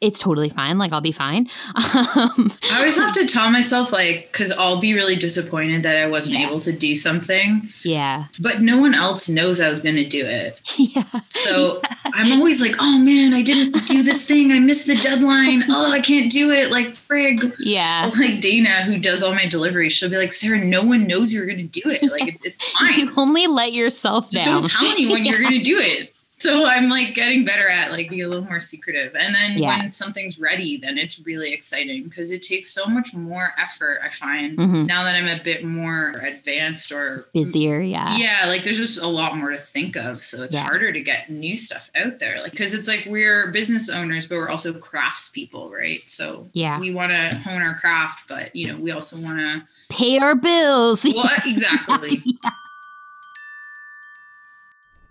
it's 0.00 0.20
totally 0.20 0.48
fine. 0.48 0.78
Like 0.78 0.92
I'll 0.92 1.00
be 1.00 1.12
fine. 1.12 1.48
Um, 2.14 2.52
I 2.70 2.78
always 2.78 2.96
have 2.96 3.12
to 3.14 3.26
tell 3.26 3.50
myself 3.50 3.92
like 3.92 4.32
cuz 4.32 4.52
I'll 4.52 4.80
be 4.80 4.94
really 4.94 5.16
disappointed 5.16 5.82
that 5.82 5.96
I 5.96 6.06
wasn't 6.06 6.38
Yeah. 6.40 6.46
able 6.48 6.60
to 6.60 6.72
do 6.72 6.94
something, 6.96 7.68
yeah. 7.84 8.26
but 8.38 8.60
no 8.62 8.78
one 8.78 8.94
else 8.94 9.28
knows 9.28 9.60
I 9.60 9.68
was 9.68 9.80
going 9.80 9.96
to 9.96 10.04
do 10.08 10.24
it. 10.24 10.58
Yeah. 10.78 11.02
So 11.30 11.80
I'm 12.14 12.32
always 12.32 12.60
like, 12.60 12.76
"Oh 12.78 12.98
man, 12.98 13.34
I 13.34 13.42
didn't 13.42 13.86
do 13.86 14.02
this 14.02 14.24
thing. 14.24 14.52
I 14.52 14.60
missed 14.60 14.86
the 14.86 14.96
deadline. 14.96 15.64
Oh, 15.68 15.92
I 15.92 16.00
can't 16.00 16.30
do 16.30 16.50
it." 16.50 16.70
Like 16.70 16.96
frig. 17.08 17.54
Yeah. 17.58 18.10
Like 18.16 18.40
Dana, 18.40 18.84
who 18.84 18.98
does 18.98 19.22
all 19.22 19.34
my 19.34 19.46
deliveries, 19.46 19.92
she'll 19.92 20.10
be 20.10 20.16
like, 20.16 20.32
"Sarah, 20.32 20.64
no 20.64 20.82
one 20.84 21.06
knows 21.06 21.32
you're 21.32 21.46
going 21.46 21.68
to 21.68 21.80
do 21.80 21.88
it. 21.90 22.02
Like 22.10 22.38
it's 22.44 22.58
fine. 22.78 22.98
You 23.00 23.12
only 23.16 23.46
let 23.48 23.72
yourself 23.72 24.30
Just 24.30 24.44
down. 24.44 24.62
don't 24.62 24.66
tell 24.70 24.86
anyone 24.86 25.24
you're 25.24 25.40
going 25.40 25.52
to 25.54 25.62
do 25.62 25.78
it." 25.78 26.14
So 26.40 26.66
I'm 26.66 26.88
like 26.88 27.14
getting 27.14 27.44
better 27.44 27.68
at 27.68 27.90
like 27.90 28.10
being 28.10 28.22
a 28.22 28.28
little 28.28 28.44
more 28.44 28.60
secretive. 28.60 29.14
And 29.16 29.34
then 29.34 29.58
Yeah. 29.58 29.78
when 29.80 29.92
something's 29.92 30.38
ready, 30.38 30.76
then 30.76 30.96
it's 30.96 31.18
really 31.26 31.52
exciting 31.52 32.04
because 32.04 32.30
it 32.30 32.42
takes 32.42 32.68
so 32.70 32.86
much 32.86 33.12
more 33.12 33.52
effort, 33.58 33.98
I 34.04 34.08
find. 34.08 34.56
Mhm. 34.56 34.86
Now 34.86 35.02
that 35.02 35.16
I'm 35.16 35.26
a 35.26 35.42
bit 35.42 35.64
more 35.64 36.10
advanced 36.12 36.92
or 36.92 37.26
Busier, 37.34 37.80
yeah. 37.80 38.16
yeah, 38.16 38.44
like 38.46 38.62
there's 38.62 38.76
just 38.76 38.98
a 38.98 39.06
lot 39.08 39.36
more 39.36 39.50
to 39.50 39.56
think 39.56 39.96
of. 39.96 40.22
So 40.22 40.44
it's 40.44 40.54
Yeah. 40.54 40.62
harder 40.62 40.92
to 40.92 41.00
get 41.00 41.28
new 41.28 41.56
stuff 41.58 41.90
out 41.96 42.20
there. 42.20 42.40
Like, 42.40 42.54
cause 42.56 42.72
it's 42.72 42.86
like 42.86 43.04
we're 43.08 43.50
business 43.50 43.88
owners, 43.90 44.26
but 44.26 44.36
we're 44.36 44.48
also 44.48 44.72
craftspeople, 44.74 45.70
right? 45.72 46.08
So 46.08 46.50
Yeah. 46.52 46.78
we 46.78 46.92
want 46.92 47.10
to 47.10 47.36
hone 47.38 47.62
our 47.62 47.74
craft, 47.80 48.28
but 48.28 48.54
you 48.54 48.68
know, 48.72 48.78
we 48.78 48.92
also 48.92 49.16
want 49.18 49.38
to, 49.38 49.66
Pay 49.90 50.18
our 50.18 50.36
bills. 50.36 51.02
well, 51.02 51.30
exactly. 51.46 52.22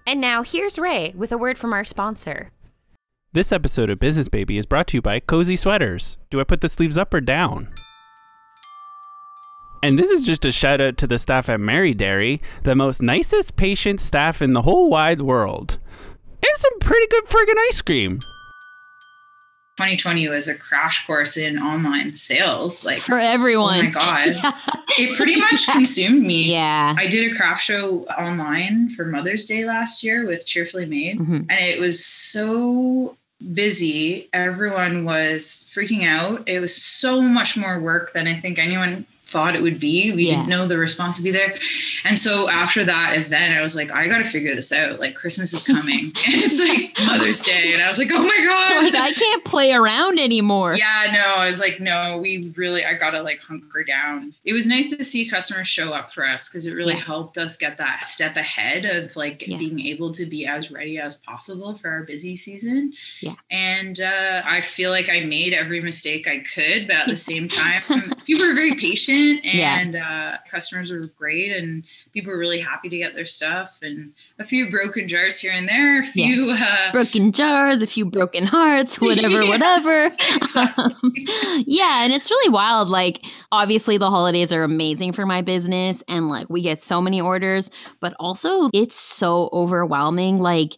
And 0.07 0.21
now 0.21 0.41
here's 0.41 0.79
Ray 0.79 1.11
with 1.17 1.33
a 1.33 1.37
word 1.37 1.57
from 1.57 1.73
our 1.73 1.83
sponsor. 1.83 2.51
This 3.33 3.51
episode 3.51 3.89
of 3.89 3.99
Business 3.99 4.29
Baby 4.29 4.57
is 4.57 4.65
brought 4.65 4.87
to 4.87 4.97
you 4.97 5.01
by 5.01 5.19
Cozy 5.19 5.57
Sweaters. 5.57 6.15
Do 6.29 6.39
I 6.39 6.45
put 6.45 6.61
the 6.61 6.69
sleeves 6.69 6.97
up 6.97 7.13
or 7.13 7.19
down? 7.19 7.73
And 9.83 9.99
this 9.99 10.09
is 10.09 10.23
just 10.23 10.45
a 10.45 10.51
shout 10.53 10.79
out 10.79 10.95
to 10.99 11.07
the 11.07 11.17
staff 11.17 11.49
at 11.49 11.59
Merry 11.59 11.93
Dairy, 11.93 12.41
the 12.63 12.73
most 12.73 13.01
nicest 13.01 13.57
patient 13.57 13.99
staff 13.99 14.41
in 14.41 14.53
the 14.53 14.61
whole 14.61 14.89
wide 14.89 15.21
world. 15.21 15.77
And 16.41 16.55
some 16.55 16.79
pretty 16.79 17.07
good 17.07 17.25
friggin' 17.25 17.61
ice 17.67 17.81
cream. 17.81 18.21
2020 19.77 20.27
was 20.29 20.47
a 20.47 20.55
crash 20.55 21.05
course 21.05 21.37
in 21.37 21.59
online 21.59 22.11
sales. 22.15 22.83
Like, 22.83 22.99
For 22.99 23.19
everyone 23.19 23.79
oh 23.79 23.83
my 23.83 23.89
God. 23.91 24.53
It 24.97 25.15
pretty 25.15 25.35
much 25.39 25.67
consumed 25.67 26.23
me. 26.25 26.51
Yeah. 26.51 26.95
I 26.97 27.05
did 27.05 27.31
a 27.31 27.35
craft 27.35 27.61
show 27.61 28.05
online 28.17 28.89
for 28.89 29.05
Mother's 29.05 29.45
Day 29.45 29.63
last 29.65 30.03
year 30.03 30.25
with 30.25 30.47
Cheerfully 30.47 30.87
Made. 30.87 31.19
Mhm. 31.19 31.45
and 31.49 31.51
it 31.51 31.79
was 31.79 32.03
so 32.03 33.15
busy. 33.53 34.27
Everyone 34.33 35.05
was 35.05 35.69
freaking 35.75 36.07
out. 36.07 36.49
It 36.49 36.59
was 36.59 36.75
so 36.75 37.21
much 37.21 37.55
more 37.55 37.79
work 37.79 38.13
than 38.13 38.27
I 38.27 38.33
think 38.35 38.57
anyone 38.57 39.05
thought 39.27 39.55
it 39.55 39.61
would 39.61 39.79
be. 39.79 40.11
We 40.13 40.27
Yeah. 40.27 40.37
didn't 40.37 40.47
know 40.49 40.67
the 40.67 40.77
response 40.77 41.17
would 41.17 41.23
be 41.25 41.31
there. 41.31 41.57
And 42.05 42.17
so 42.17 42.49
after 42.49 42.85
that 42.85 43.17
event, 43.17 43.53
I 43.53 43.61
was 43.61 43.75
like, 43.75 43.91
I 43.91 44.07
got 44.07 44.19
to 44.19 44.23
figure 44.23 44.55
this 44.55 44.71
out. 44.71 44.99
Like 45.01 45.15
Christmas 45.15 45.51
is 45.53 45.63
coming 45.63 46.05
and 46.27 46.35
it's 46.35 46.59
like 46.59 46.97
Mother's 47.05 47.43
Day. 47.43 47.73
And 47.73 47.81
I 47.83 47.89
was 47.89 47.97
like, 47.97 48.09
oh 48.11 48.23
my 48.23 48.45
God. 48.45 48.93
like 48.93 48.95
I 49.03 49.11
can't 49.11 49.43
play 49.43 49.73
around 49.73 50.17
anymore. 50.19 50.75
Yeah, 50.75 51.11
no, 51.11 51.41
I 51.41 51.47
was 51.47 51.59
like, 51.59 51.79
no, 51.81 52.19
we 52.21 52.53
really, 52.55 52.85
I 52.85 52.93
gotta 52.93 53.21
like 53.21 53.39
hunker 53.41 53.83
down. 53.83 54.33
It 54.45 54.53
was 54.53 54.65
nice 54.65 54.89
to 54.95 55.03
see 55.03 55.27
customers 55.29 55.67
show 55.67 55.91
up 55.91 56.13
for 56.13 56.25
us 56.25 56.47
because 56.47 56.65
it 56.65 56.73
really 56.73 56.93
Yeah. 56.93 57.01
helped 57.01 57.37
us 57.37 57.57
get 57.57 57.77
that 57.79 58.05
step 58.05 58.37
ahead 58.37 58.85
of 58.85 59.15
like 59.17 59.45
Yeah. 59.45 59.57
being 59.57 59.79
able 59.87 60.13
to 60.13 60.25
be 60.25 60.45
as 60.47 60.71
ready 60.71 60.99
as 60.99 61.15
possible 61.15 61.75
for 61.75 61.89
our 61.89 62.03
busy 62.03 62.33
season. 62.35 62.93
Yeah. 63.21 63.33
And 63.51 63.99
uh, 63.99 64.41
I 64.45 64.61
feel 64.61 64.89
like 64.91 65.09
I 65.09 65.21
made 65.25 65.51
every 65.53 65.81
mistake 65.81 66.27
I 66.29 66.39
could, 66.39 66.87
but 66.87 66.95
at 66.95 67.07
the 67.07 67.17
same 67.31 67.49
time, 67.49 67.81
people 68.25 68.47
were 68.47 68.53
very 68.53 68.75
patient 68.75 69.16
consistent 69.17 69.55
Yeah. 69.55 69.79
and 69.79 69.95
uh, 69.95 70.37
customers 70.49 70.91
were 70.91 71.07
great 71.17 71.51
and 71.55 71.83
people 72.13 72.31
were 72.31 72.39
really 72.39 72.59
happy 72.59 72.89
to 72.89 72.97
get 72.97 73.13
their 73.13 73.25
stuff 73.25 73.79
and 73.81 74.13
a 74.39 74.43
few 74.43 74.69
broken 74.71 75.07
jars 75.07 75.39
here 75.39 75.51
and 75.51 75.67
there, 75.67 76.01
a 76.01 76.05
few 76.05 76.51
uh, 76.51 76.91
broken 76.91 77.31
jars, 77.31 77.81
a 77.81 77.87
few 77.87 78.05
broken 78.05 78.45
hearts, 78.47 78.99
whatever, 79.01 79.41
Yeah. 79.43 79.49
whatever. 79.49 80.15
Exactly. 80.35 81.27
yeah, 81.65 82.03
and 82.03 82.13
it's 82.13 82.29
really 82.29 82.49
wild. 82.51 82.89
Like, 82.89 83.25
obviously, 83.51 83.97
the 83.97 84.09
holidays 84.09 84.51
are 84.53 84.63
amazing 84.63 85.13
for 85.13 85.25
my 85.25 85.41
business, 85.41 86.03
and 86.07 86.29
like, 86.29 86.49
we 86.49 86.61
get 86.61 86.81
so 86.81 87.01
many 87.01 87.19
orders, 87.19 87.69
but 87.99 88.13
also 88.19 88.69
it's 88.73 88.95
so 88.95 89.49
overwhelming. 89.53 90.37
Like, 90.39 90.77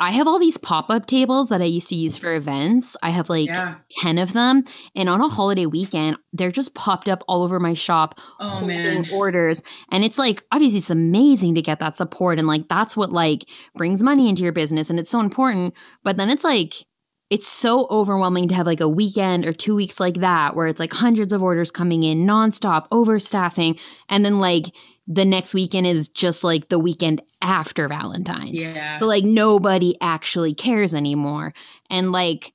I 0.00 0.10
have 0.12 0.26
all 0.26 0.38
these 0.38 0.56
pop 0.56 0.88
up 0.88 1.06
tables 1.06 1.50
that 1.50 1.60
I 1.60 1.66
used 1.66 1.90
to 1.90 1.94
use 1.94 2.16
for 2.16 2.34
events. 2.34 2.96
I 3.02 3.10
have 3.10 3.28
like 3.28 3.48
yeah. 3.48 3.76
10 4.00 4.16
of 4.18 4.32
them. 4.32 4.64
And 4.96 5.08
on 5.10 5.20
a 5.20 5.28
holiday 5.28 5.66
weekend, 5.66 6.16
they're 6.32 6.50
just 6.50 6.74
popped 6.74 7.08
up 7.08 7.22
all 7.28 7.42
over 7.42 7.60
my 7.60 7.74
shop 7.74 8.18
Oh 8.40 8.64
man. 8.64 9.06
orders 9.12 9.62
and 9.92 10.02
it's 10.02 10.16
like 10.16 10.42
obviously 10.52 10.78
it's 10.78 10.90
amazing 10.90 11.54
to 11.56 11.62
get 11.62 11.80
that 11.80 11.96
support 11.96 12.38
and 12.38 12.48
like 12.48 12.68
that's 12.68 12.96
what 12.96 13.12
like 13.12 13.44
brings 13.74 14.02
money 14.02 14.28
into 14.28 14.42
your 14.42 14.52
business 14.52 14.88
and 14.90 14.98
it's 14.98 15.10
so 15.10 15.20
important 15.20 15.74
but 16.02 16.16
then 16.16 16.30
it's 16.30 16.44
like 16.44 16.84
it's 17.28 17.46
so 17.46 17.86
overwhelming 17.90 18.48
to 18.48 18.54
have 18.54 18.66
like 18.66 18.80
a 18.80 18.88
weekend 18.88 19.44
or 19.44 19.52
two 19.52 19.74
weeks 19.74 20.00
like 20.00 20.16
that 20.16 20.56
where 20.56 20.66
it's 20.66 20.80
like 20.80 20.92
hundreds 20.92 21.32
of 21.32 21.42
orders 21.42 21.70
coming 21.70 22.02
in 22.02 22.26
nonstop 22.26 22.88
overstaffing 22.90 23.78
and 24.08 24.24
then 24.24 24.38
like 24.40 24.66
the 25.10 25.24
next 25.24 25.54
weekend 25.54 25.88
is 25.88 26.08
just 26.08 26.44
like 26.44 26.68
the 26.68 26.78
weekend 26.78 27.20
after 27.42 27.88
valentine's 27.88 28.52
Yeah. 28.52 28.94
so 28.94 29.06
like 29.06 29.24
nobody 29.24 29.96
actually 30.00 30.54
cares 30.54 30.94
anymore. 30.94 31.52
And 31.90 32.12
like 32.12 32.54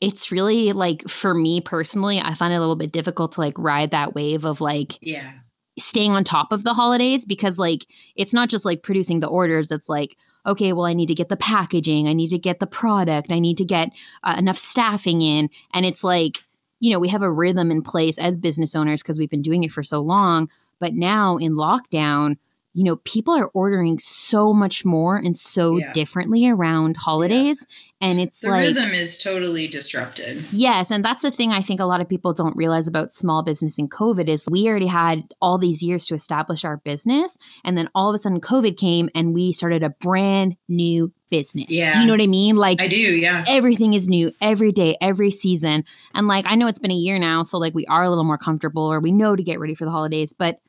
it's 0.00 0.32
really 0.32 0.72
like 0.72 1.06
for 1.10 1.34
me 1.34 1.60
personally, 1.60 2.18
I 2.18 2.32
find 2.32 2.54
it 2.54 2.56
a 2.56 2.60
little 2.60 2.74
bit 2.74 2.90
difficult 2.90 3.32
to 3.32 3.40
like 3.40 3.52
ride 3.58 3.90
that 3.90 4.14
wave 4.14 4.46
of 4.46 4.62
like 4.62 4.98
yeah. 5.02 5.32
staying 5.78 6.12
on 6.12 6.24
top 6.24 6.52
of 6.52 6.64
the 6.64 6.72
holidays 6.72 7.26
because 7.26 7.58
like 7.58 7.84
it's 8.16 8.32
not 8.32 8.48
just 8.48 8.64
like 8.64 8.82
producing 8.82 9.20
the 9.20 9.28
orders, 9.28 9.70
it's 9.70 9.90
like 9.90 10.16
okay, 10.46 10.72
well 10.72 10.86
I 10.86 10.94
need 10.94 11.08
to 11.08 11.14
get 11.14 11.28
the 11.28 11.36
packaging, 11.36 12.08
I 12.08 12.14
need 12.14 12.30
to 12.30 12.38
get 12.38 12.60
the 12.60 12.66
product, 12.66 13.30
I 13.30 13.40
need 13.40 13.58
to 13.58 13.64
get 13.66 13.90
uh, 14.24 14.36
enough 14.38 14.56
staffing 14.56 15.20
in 15.20 15.50
and 15.74 15.84
it's 15.84 16.02
like 16.02 16.38
you 16.80 16.90
know, 16.90 16.98
we 16.98 17.08
have 17.08 17.20
a 17.20 17.30
rhythm 17.30 17.70
in 17.70 17.82
place 17.82 18.16
as 18.16 18.38
business 18.38 18.74
owners 18.74 19.02
because 19.02 19.18
we've 19.18 19.28
been 19.28 19.42
doing 19.42 19.64
it 19.64 19.70
for 19.70 19.82
so 19.82 20.00
long, 20.00 20.48
but 20.80 20.94
now 20.94 21.36
in 21.36 21.52
lockdown 21.52 22.36
you 22.72 22.84
know, 22.84 22.96
people 22.98 23.34
are 23.34 23.48
ordering 23.48 23.98
so 23.98 24.52
much 24.52 24.84
more 24.84 25.16
and 25.16 25.36
so 25.36 25.78
Yeah. 25.78 25.92
differently 25.92 26.46
around 26.48 26.96
holidays. 26.96 27.66
And 28.00 28.20
it's 28.20 28.44
like 28.44 28.62
The 28.62 28.68
like, 28.68 28.76
rhythm 28.76 28.90
is 28.94 29.18
totally 29.18 29.66
disrupted. 29.66 30.44
yes. 30.52 30.92
And 30.92 31.04
that's 31.04 31.22
the 31.22 31.32
thing 31.32 31.50
I 31.50 31.62
think 31.62 31.80
a 31.80 31.84
lot 31.84 32.00
of 32.00 32.08
people 32.08 32.32
don't 32.32 32.56
realize 32.56 32.86
about 32.86 33.10
small 33.10 33.42
business 33.42 33.76
and 33.76 33.90
COVID 33.90 34.28
is 34.28 34.46
we 34.48 34.68
already 34.68 34.86
had 34.86 35.24
all 35.42 35.58
these 35.58 35.82
years 35.82 36.06
to 36.06 36.14
establish 36.14 36.64
our 36.64 36.76
business. 36.76 37.36
And 37.64 37.76
then 37.76 37.90
all 37.92 38.08
of 38.08 38.14
a 38.14 38.18
sudden 38.18 38.40
COVID 38.40 38.76
came 38.76 39.10
and 39.16 39.34
we 39.34 39.52
started 39.52 39.82
a 39.82 39.90
brand 39.90 40.54
new 40.68 41.12
business. 41.28 41.66
Yeah. 41.70 41.92
Do 41.94 41.98
you 42.00 42.06
know 42.06 42.12
what 42.12 42.22
I 42.22 42.28
mean? 42.28 42.54
Like, 42.54 42.80
I 42.80 42.86
do, 42.86 42.96
yeah. 42.96 43.44
everything 43.48 43.94
is 43.94 44.06
new 44.08 44.30
every 44.40 44.70
day, 44.70 44.96
every 45.00 45.32
season. 45.32 45.84
And 46.14 46.28
like, 46.28 46.44
I 46.46 46.54
know 46.54 46.68
it's 46.68 46.78
been 46.78 46.92
a 46.92 46.94
year 46.94 47.18
now, 47.18 47.42
so 47.42 47.58
like 47.58 47.74
we 47.74 47.84
are 47.86 48.04
a 48.04 48.08
little 48.08 48.22
more 48.22 48.38
comfortable 48.38 48.84
or 48.84 49.00
we 49.00 49.10
know 49.10 49.34
to 49.34 49.42
get 49.42 49.58
ready 49.58 49.74
for 49.74 49.84
the 49.86 49.90
holidays, 49.90 50.32
but 50.32 50.60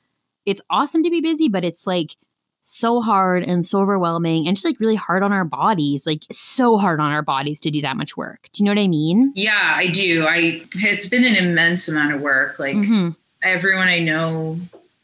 it's 0.45 0.61
awesome 0.69 1.03
to 1.03 1.09
be 1.09 1.21
busy, 1.21 1.47
but 1.49 1.63
it's 1.63 1.85
like 1.87 2.15
so 2.63 3.01
hard 3.01 3.43
and 3.43 3.65
so 3.65 3.79
overwhelming 3.79 4.47
and 4.47 4.55
just 4.55 4.65
like 4.65 4.79
really 4.79 4.95
hard 4.95 5.23
on 5.23 5.33
our 5.33 5.43
bodies, 5.45 6.05
like 6.05 6.23
so 6.31 6.77
hard 6.77 6.99
on 6.99 7.11
our 7.11 7.23
bodies 7.23 7.59
to 7.61 7.71
do 7.71 7.81
that 7.81 7.97
much 7.97 8.15
work. 8.15 8.49
Do 8.53 8.61
you 8.61 8.65
know 8.65 8.71
what 8.71 8.83
I 8.83 8.87
mean? 8.87 9.31
Yeah, 9.35 9.73
I 9.75 9.87
do. 9.87 10.25
I 10.27 10.61
it's 10.75 11.09
been 11.09 11.23
an 11.25 11.35
immense 11.35 11.87
amount 11.87 12.13
of 12.13 12.21
work. 12.21 12.59
Like 12.59 12.75
Mhm. 12.75 13.15
everyone 13.41 13.87
I 13.87 13.99
know 13.99 14.59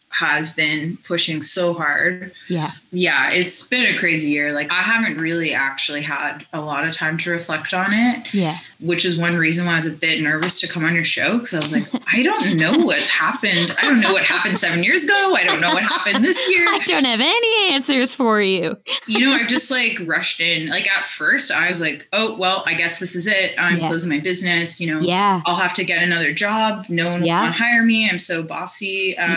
has 0.09 0.49
been 0.51 0.97
pushing 1.03 1.41
so 1.41 1.73
hard. 1.75 2.31
Yeah. 2.47 2.71
Yeah, 2.91 3.29
it's 3.31 3.63
been 3.67 3.85
a 3.93 3.97
crazy 3.99 4.31
year. 4.31 4.51
Like 4.53 4.71
I 4.71 4.81
haven't 4.81 5.19
really 5.19 5.53
actually 5.53 6.01
had 6.01 6.45
a 6.53 6.61
lot 6.61 6.87
of 6.87 6.93
time 6.95 7.17
to 7.19 7.29
reflect 7.31 7.73
on 7.73 7.91
it, 7.93 8.33
Yeah. 8.33 8.57
Which 8.79 9.05
is 9.05 9.17
one 9.17 9.35
reason 9.35 9.65
why 9.65 9.73
I 9.73 9.75
was 9.77 9.85
a 9.85 9.91
bit 9.91 10.21
nervous 10.21 10.59
to 10.61 10.67
come 10.67 10.83
on 10.85 10.93
your 10.93 11.03
show 11.03 11.33
because 11.39 11.53
I 11.53 11.59
was 11.59 11.73
like, 11.73 11.87
I 12.13 12.21
don't 12.23 12.57
know 12.57 12.77
what 12.85 12.99
happened. 12.99 13.75
I 13.81 13.85
don't 13.85 13.99
know 13.99 14.13
what 14.13 14.23
happened 14.23 14.57
7 14.57 14.83
years 14.83 15.03
ago. 15.05 15.33
I 15.35 15.43
don't 15.43 15.59
know 15.61 15.73
what 15.73 15.83
happened 15.83 16.23
this 16.23 16.47
year. 16.49 16.65
I 16.67 16.79
don't 16.79 17.05
have 17.05 17.19
any 17.19 17.73
answers 17.73 18.13
for 18.13 18.41
you. 18.41 18.77
you 19.07 19.19
know, 19.19 19.33
I 19.35 19.45
just 19.47 19.71
like 19.71 19.97
rushed 20.05 20.39
in. 20.41 20.67
Like 20.69 20.87
at 20.89 21.05
first, 21.05 21.49
I 21.51 21.67
was 21.67 21.81
like, 21.81 22.07
oh, 22.13 22.37
well, 22.37 22.63
I 22.65 22.75
guess 22.75 22.99
this 22.99 23.15
is 23.15 23.25
it. 23.27 23.55
I'm 23.57 23.77
Yeah. 23.77 23.87
closing 23.87 24.09
my 24.09 24.19
business. 24.19 24.79
You 24.79 24.93
know, 24.93 24.99
Yeah. 25.01 25.41
I'll 25.45 25.55
have 25.55 25.73
to 25.75 25.83
get 25.83 26.03
another 26.03 26.33
job. 26.33 26.85
No 26.89 27.11
one 27.11 27.25
Yeah. 27.25 27.45
will 27.45 27.51
hire 27.53 27.83
me. 27.83 28.07
I'm 28.09 28.19
so 28.19 28.43
bossy. 28.43 29.17
Um, 29.17 29.31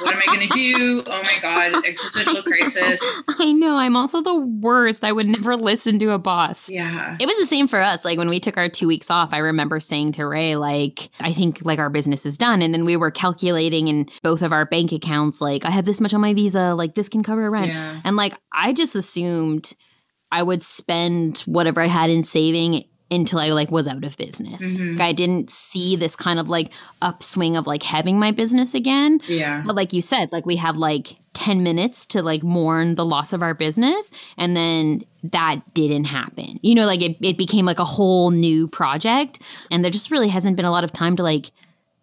what 0.00 0.14
am 0.14 0.22
I 0.26 0.34
going 0.34 0.48
to 0.48 0.54
do? 0.54 1.02
Oh 1.06 1.22
my 1.22 1.36
God, 1.42 1.84
existential 1.84 2.42
crisis. 2.42 3.22
I 3.28 3.52
know. 3.52 3.76
I'm 3.76 3.96
also 3.96 4.22
the 4.22 4.34
worst. 4.34 5.04
I 5.04 5.12
would 5.12 5.28
never 5.28 5.56
listen 5.56 5.98
to 5.98 6.12
a 6.12 6.18
boss. 6.18 6.68
Yeah. 6.70 7.16
It 7.20 7.26
was 7.26 7.36
the 7.36 7.46
same 7.46 7.68
for 7.68 7.78
us. 7.80 8.04
Like 8.04 8.16
when 8.16 8.28
we 8.30 8.40
took 8.40 8.56
our 8.56 8.69
two 8.70 8.86
weeks 8.86 9.10
off, 9.10 9.32
I 9.32 9.38
remember 9.38 9.80
saying 9.80 10.12
to 10.12 10.26
Ray, 10.26 10.56
like, 10.56 11.10
I 11.20 11.32
think 11.32 11.64
like 11.64 11.78
our 11.78 11.90
business 11.90 12.24
is 12.24 12.38
done. 12.38 12.62
And 12.62 12.72
then 12.72 12.84
we 12.84 12.96
were 12.96 13.10
calculating 13.10 13.88
in 13.88 14.08
both 14.22 14.42
of 14.42 14.52
our 14.52 14.64
bank 14.64 14.92
accounts, 14.92 15.40
like, 15.40 15.64
I 15.64 15.70
have 15.70 15.84
this 15.84 16.00
much 16.00 16.14
on 16.14 16.20
my 16.20 16.32
visa, 16.32 16.74
like 16.74 16.94
this 16.94 17.08
can 17.08 17.22
cover 17.22 17.50
rent. 17.50 17.68
Yeah. 17.68 18.00
And 18.04 18.16
like 18.16 18.34
I 18.52 18.72
just 18.72 18.96
assumed 18.96 19.74
I 20.32 20.42
would 20.42 20.62
spend 20.62 21.38
whatever 21.40 21.80
I 21.80 21.88
had 21.88 22.08
in 22.08 22.22
saving 22.22 22.84
until 23.10 23.38
I 23.38 23.50
like 23.50 23.70
was 23.70 23.88
out 23.88 24.04
of 24.04 24.16
business. 24.16 24.62
Mhm. 24.62 24.98
Like, 24.98 25.00
I 25.08 25.12
didn't 25.12 25.50
see 25.50 25.96
this 25.96 26.14
kind 26.14 26.38
of 26.38 26.48
like 26.48 26.72
upswing 27.02 27.56
of 27.56 27.66
like 27.66 27.82
having 27.82 28.18
my 28.18 28.30
business 28.30 28.74
again. 28.74 29.20
Yeah. 29.28 29.62
But 29.66 29.74
like 29.74 29.92
you 29.92 30.02
said, 30.02 30.30
like 30.32 30.46
we 30.46 30.56
had 30.56 30.76
like 30.76 31.16
10 31.34 31.62
minutes 31.62 32.06
to 32.06 32.22
like 32.22 32.42
mourn 32.42 32.94
the 32.94 33.04
loss 33.04 33.32
of 33.32 33.42
our 33.42 33.54
business. 33.54 34.10
And 34.36 34.56
then 34.56 35.02
that 35.24 35.60
didn't 35.74 36.04
happen. 36.04 36.60
You 36.62 36.74
know, 36.74 36.86
like 36.86 37.02
it, 37.02 37.16
it 37.20 37.36
became 37.36 37.66
like 37.66 37.78
a 37.78 37.84
whole 37.84 38.30
new 38.30 38.68
project. 38.68 39.40
And 39.70 39.82
there 39.82 39.90
just 39.90 40.10
really 40.10 40.28
hasn't 40.28 40.56
been 40.56 40.64
a 40.64 40.70
lot 40.70 40.84
of 40.84 40.92
time 40.92 41.16
to 41.16 41.22
like 41.22 41.50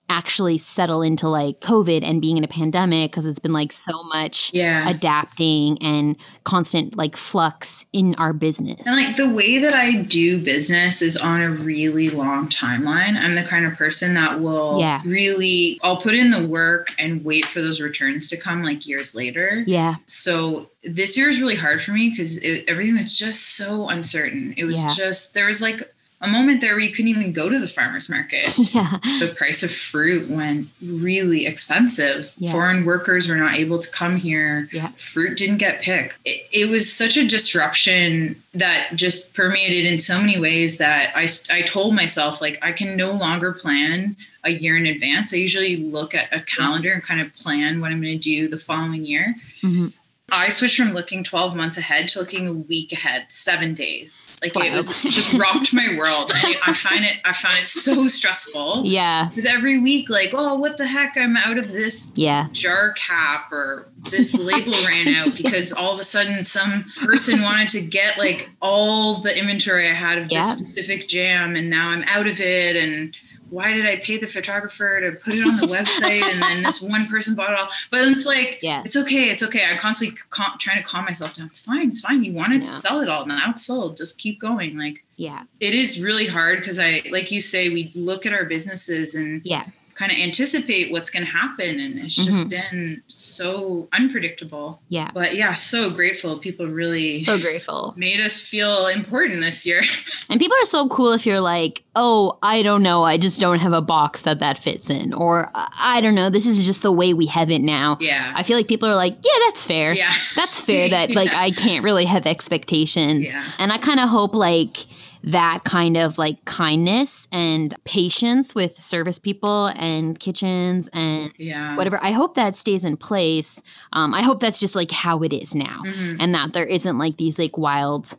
actually 0.09 0.57
settle 0.57 1.01
into 1.01 1.27
like 1.27 1.59
COVID 1.61 2.01
and 2.03 2.21
being 2.21 2.37
in 2.37 2.43
a 2.43 2.47
pandemic 2.47 3.11
because 3.11 3.25
it's 3.25 3.39
been 3.39 3.51
like 3.53 3.71
so 3.71 4.03
much 4.03 4.51
Yeah. 4.53 4.87
adapting 4.89 5.77
and 5.81 6.15
constant 6.45 6.95
like 6.95 7.17
flux 7.17 7.85
in 7.91 8.15
our 8.15 8.31
business. 8.33 8.79
And 8.85 8.95
like 8.95 9.15
the 9.17 9.29
way 9.29 9.57
that 9.59 9.73
I 9.73 10.01
do 10.03 10.39
business 10.39 11.01
is 11.01 11.17
on 11.17 11.41
a 11.41 11.49
really 11.49 12.09
long 12.09 12.47
timeline. 12.47 13.17
I'm 13.17 13.35
the 13.35 13.43
kind 13.43 13.65
of 13.65 13.73
person 13.73 14.13
that 14.13 14.39
will 14.39 14.79
Yeah. 14.79 15.01
really, 15.05 15.79
I'll 15.83 15.97
put 16.01 16.15
in 16.15 16.31
the 16.31 16.47
work 16.47 16.87
and 16.97 17.23
wait 17.25 17.45
for 17.45 17.61
those 17.61 17.81
returns 17.81 18.27
to 18.29 18.37
come 18.37 18.63
like 18.63 18.87
years 18.87 19.13
later. 19.15 19.63
yeah. 19.67 19.95
So 20.05 20.69
this 20.83 21.17
year 21.17 21.29
is 21.29 21.41
really 21.41 21.55
hard 21.55 21.81
for 21.81 21.91
me 21.91 22.09
because 22.09 22.39
everything 22.67 22.95
was 22.95 23.17
just 23.17 23.55
so 23.57 23.89
uncertain. 23.89 24.53
It 24.55 24.63
was 24.63 24.81
Yeah. 24.81 24.93
just, 24.95 25.33
there 25.33 25.47
was 25.47 25.61
like 25.61 25.81
a 26.19 26.27
moment 26.27 26.61
there 26.61 26.71
where 26.71 26.79
you 26.79 26.91
couldn't 26.91 27.09
even 27.09 27.31
go 27.31 27.47
to 27.47 27.59
the 27.59 27.67
farmer's 27.67 28.09
market. 28.09 28.47
Yeah. 28.73 28.97
the 29.19 29.33
price 29.35 29.61
of 29.63 29.71
fruit 29.71 30.29
went 30.29 30.67
really 30.83 31.45
expensive. 31.45 32.33
Yeah. 32.37 32.51
Foreign 32.51 32.85
workers 32.85 33.27
were 33.29 33.35
not 33.35 33.55
able 33.55 33.77
to 33.79 33.89
come 33.91 34.17
here. 34.17 34.67
Yeah. 34.73 34.89
Fruit 34.97 35.37
didn't 35.37 35.57
get 35.57 35.81
picked. 35.81 36.15
It, 36.25 36.47
it 36.51 36.69
was 36.69 36.91
such 36.91 37.17
a 37.17 37.27
disruption 37.27 38.41
that 38.53 38.89
just 38.95 39.33
permeated 39.35 39.85
in 39.85 39.99
so 39.99 40.19
many 40.19 40.39
ways 40.39 40.79
that 40.79 41.15
I, 41.15 41.27
I 41.51 41.61
told 41.61 41.93
myself, 41.95 42.41
like, 42.41 42.57
I 42.63 42.71
can 42.71 42.95
no 42.97 43.11
longer 43.11 43.51
plan 43.51 44.15
a 44.43 44.49
year 44.51 44.75
in 44.77 44.85
advance. 44.85 45.33
I 45.33 45.37
usually 45.37 45.75
look 45.77 46.15
at 46.15 46.31
a 46.33 46.39
calendar 46.41 46.91
and 46.91 47.03
kind 47.03 47.21
of 47.21 47.35
plan 47.35 47.79
what 47.81 47.91
I'm 47.91 48.01
going 48.01 48.19
to 48.19 48.23
do 48.23 48.47
the 48.47 48.57
following 48.59 49.05
year. 49.05 49.35
Mhm. 49.61 49.93
I 50.29 50.49
switched 50.49 50.77
from 50.77 50.91
looking 50.91 51.23
12 51.23 51.55
months 51.55 51.77
ahead 51.77 52.09
to 52.09 52.19
looking 52.19 52.47
a 52.47 52.53
week 52.53 52.91
ahead, 52.91 53.27
seven 53.29 53.73
days. 53.73 54.37
Like 54.43 54.53
it 54.57 54.73
was 54.73 54.91
it 55.05 55.11
just 55.11 55.31
rocked 55.33 55.73
my 55.73 55.95
world. 55.97 56.33
And 56.35 56.55
I 56.65 56.73
find 56.73 57.05
it, 57.05 57.13
I 57.23 57.31
find 57.31 57.57
it 57.59 57.67
so 57.67 58.07
stressful. 58.09 58.81
Yeah. 58.85 59.29
Because 59.29 59.45
every 59.45 59.79
week, 59.79 60.09
like, 60.09 60.31
oh, 60.33 60.55
what 60.55 60.75
the 60.75 60.85
heck? 60.85 61.15
I'm 61.15 61.37
out 61.37 61.57
of 61.57 61.71
this 61.71 62.11
Yeah. 62.15 62.47
jar 62.51 62.91
cap 62.93 63.51
or 63.53 63.87
this 64.11 64.33
label 64.37 64.73
ran 64.87 65.07
out 65.15 65.37
because 65.37 65.71
all 65.71 65.93
of 65.93 65.99
a 65.99 66.03
sudden 66.03 66.43
some 66.43 66.91
person 67.05 67.41
wanted 67.41 67.69
to 67.69 67.81
get 67.81 68.17
like 68.17 68.49
all 68.61 69.21
the 69.21 69.37
inventory 69.37 69.89
I 69.89 69.93
had 69.93 70.17
of 70.17 70.29
Yeah. 70.29 70.41
this 70.41 70.51
specific 70.57 71.07
jam 71.07 71.55
and 71.55 71.69
now 71.69 71.87
I'm 71.89 72.03
out 72.03 72.27
of 72.27 72.41
it. 72.41 72.75
And 72.75 73.15
why 73.49 73.73
did 73.73 73.85
I 73.85 73.97
pay 73.97 74.17
the 74.17 74.27
photographer 74.27 74.99
to 75.01 75.11
put 75.17 75.33
it 75.35 75.47
on 75.47 75.57
the 75.57 75.67
website? 75.67 76.21
And 76.21 76.41
then 76.41 76.63
this 76.63 76.81
one 76.81 77.07
person 77.07 77.35
bought 77.35 77.51
it 77.51 77.57
all. 77.59 77.69
But 77.91 78.07
it's 78.07 78.25
like, 78.25 78.59
Yeah. 78.61 78.81
it's 78.85 78.95
okay. 78.95 79.29
It's 79.29 79.43
okay. 79.43 79.63
I'm 79.65 79.77
constantly 79.77 80.17
cal- 80.31 80.57
trying 80.59 80.77
to 80.77 80.83
calm 80.83 81.05
myself 81.05 81.35
down. 81.35 81.47
It's 81.47 81.59
fine. 81.59 81.87
It's 81.87 81.99
fine. 82.01 82.23
You 82.23 82.33
wanted 82.33 82.63
to 82.63 82.69
sell 82.69 82.99
it 83.01 83.09
all. 83.09 83.25
Now 83.25 83.49
it's 83.51 83.65
sold. 83.65 83.97
Just 83.97 84.17
keep 84.19 84.39
going. 84.39 84.77
Like, 84.77 85.03
Yeah. 85.15 85.43
it 85.59 85.73
is 85.73 86.01
really 86.01 86.27
hard 86.27 86.59
because 86.59 86.79
I, 86.79 87.03
like 87.11 87.31
you 87.31 87.41
say, 87.41 87.69
we 87.69 87.91
look 87.95 88.25
at 88.25 88.33
our 88.33 88.45
businesses 88.45 89.15
and 89.15 89.41
Yeah. 89.43 89.65
Kind 89.97 90.11
of 90.11 90.17
anticipate 90.19 90.91
what's 90.91 91.09
going 91.09 91.25
to 91.25 91.31
happen 91.31 91.79
and 91.79 91.97
it's 91.97 92.15
just 92.15 92.41
Mhm. 92.43 92.49
been 92.49 93.01
so 93.07 93.87
unpredictable 93.93 94.79
Yeah. 94.89 95.09
but 95.13 95.35
yeah 95.35 95.53
so 95.55 95.89
grateful 95.89 96.37
people 96.37 96.67
really 96.67 97.23
So 97.23 97.39
grateful. 97.39 97.93
made 97.97 98.19
us 98.19 98.39
feel 98.39 98.87
important 98.87 99.41
this 99.41 99.65
year 99.65 99.81
And 100.29 100.39
people 100.39 100.55
are 100.61 100.65
so 100.65 100.87
cool 100.89 101.13
if 101.13 101.25
you're 101.25 101.39
like, 101.39 101.83
oh, 101.95 102.37
I 102.43 102.61
don't 102.61 102.83
know, 102.83 103.03
I 103.03 103.17
just 103.17 103.39
don't 103.39 103.59
have 103.59 103.71
a 103.73 103.81
box 103.81 104.21
that 104.23 104.39
that 104.39 104.59
fits 104.61 104.89
in. 104.89 105.13
Or 105.13 105.49
I 105.55 105.67
I 105.97 106.01
don't 106.01 106.15
know, 106.15 106.29
this 106.29 106.45
is 106.45 106.63
just 106.65 106.81
the 106.83 106.91
way 106.91 107.13
we 107.13 107.25
have 107.27 107.49
it 107.49 107.61
now. 107.61 107.97
yeah 107.99 108.33
I 108.35 108.43
feel 108.43 108.55
like 108.57 108.67
people 108.67 108.87
are 108.89 108.95
like, 108.95 109.15
yeah, 109.23 109.39
that's 109.45 109.65
fair. 109.65 109.93
yeah 109.93 110.13
That's 110.35 110.59
fair 110.59 110.89
that 110.89 111.15
like 111.21 111.33
I 111.33 111.49
can't 111.51 111.83
really 111.83 112.05
have 112.05 112.25
expectations. 112.27 113.25
Yeah. 113.25 113.43
And 113.57 113.71
I 113.71 113.77
kind 113.79 113.99
of 113.99 114.09
hope 114.09 114.35
like 114.35 114.85
that 115.31 115.63
kind 115.63 115.97
of 115.97 116.17
like 116.17 116.43
kindness 116.45 117.27
and 117.31 117.75
patience 117.83 118.55
with 118.55 118.79
service 118.79 119.19
people 119.19 119.67
and 119.75 120.19
kitchens 120.19 120.87
and 120.93 121.33
yeah 121.37 121.75
whatever. 121.75 121.99
I 122.03 122.11
hope 122.11 122.35
that 122.35 122.55
stays 122.55 122.85
in 122.85 122.97
place. 122.97 123.61
Um, 123.93 124.13
I 124.13 124.21
hope 124.21 124.39
that's 124.39 124.59
just 124.59 124.75
like 124.75 124.91
how 124.91 125.21
it 125.23 125.33
is 125.33 125.53
now, 125.55 125.81
Mhm. 125.85 126.17
and 126.19 126.33
that 126.33 126.53
there 126.53 126.65
isn't 126.65 126.97
like 126.97 127.17
these 127.17 127.37
like 127.39 127.57
wild 127.57 128.15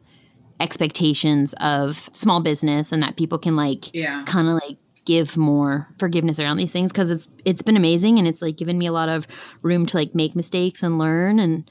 expectations 0.60 1.54
of 1.60 2.10
small 2.12 2.40
business, 2.40 2.92
and 2.92 3.02
that 3.02 3.16
people 3.16 3.38
can 3.38 3.56
like 3.56 3.94
yeah 3.94 4.24
kind 4.26 4.48
of 4.48 4.54
like 4.54 4.76
give 5.04 5.38
more 5.38 5.88
forgiveness 5.98 6.38
around 6.38 6.58
these 6.58 6.72
things 6.72 6.92
because 6.92 7.10
it's 7.10 7.28
it's 7.46 7.62
been 7.62 7.76
amazing 7.78 8.18
and 8.18 8.28
it's 8.28 8.42
like 8.42 8.56
given 8.58 8.76
me 8.76 8.86
a 8.86 8.92
lot 8.92 9.08
of 9.08 9.26
room 9.62 9.86
to 9.86 9.96
like 9.96 10.14
make 10.14 10.36
mistakes 10.36 10.82
and 10.82 10.98
learn 10.98 11.38
and 11.38 11.70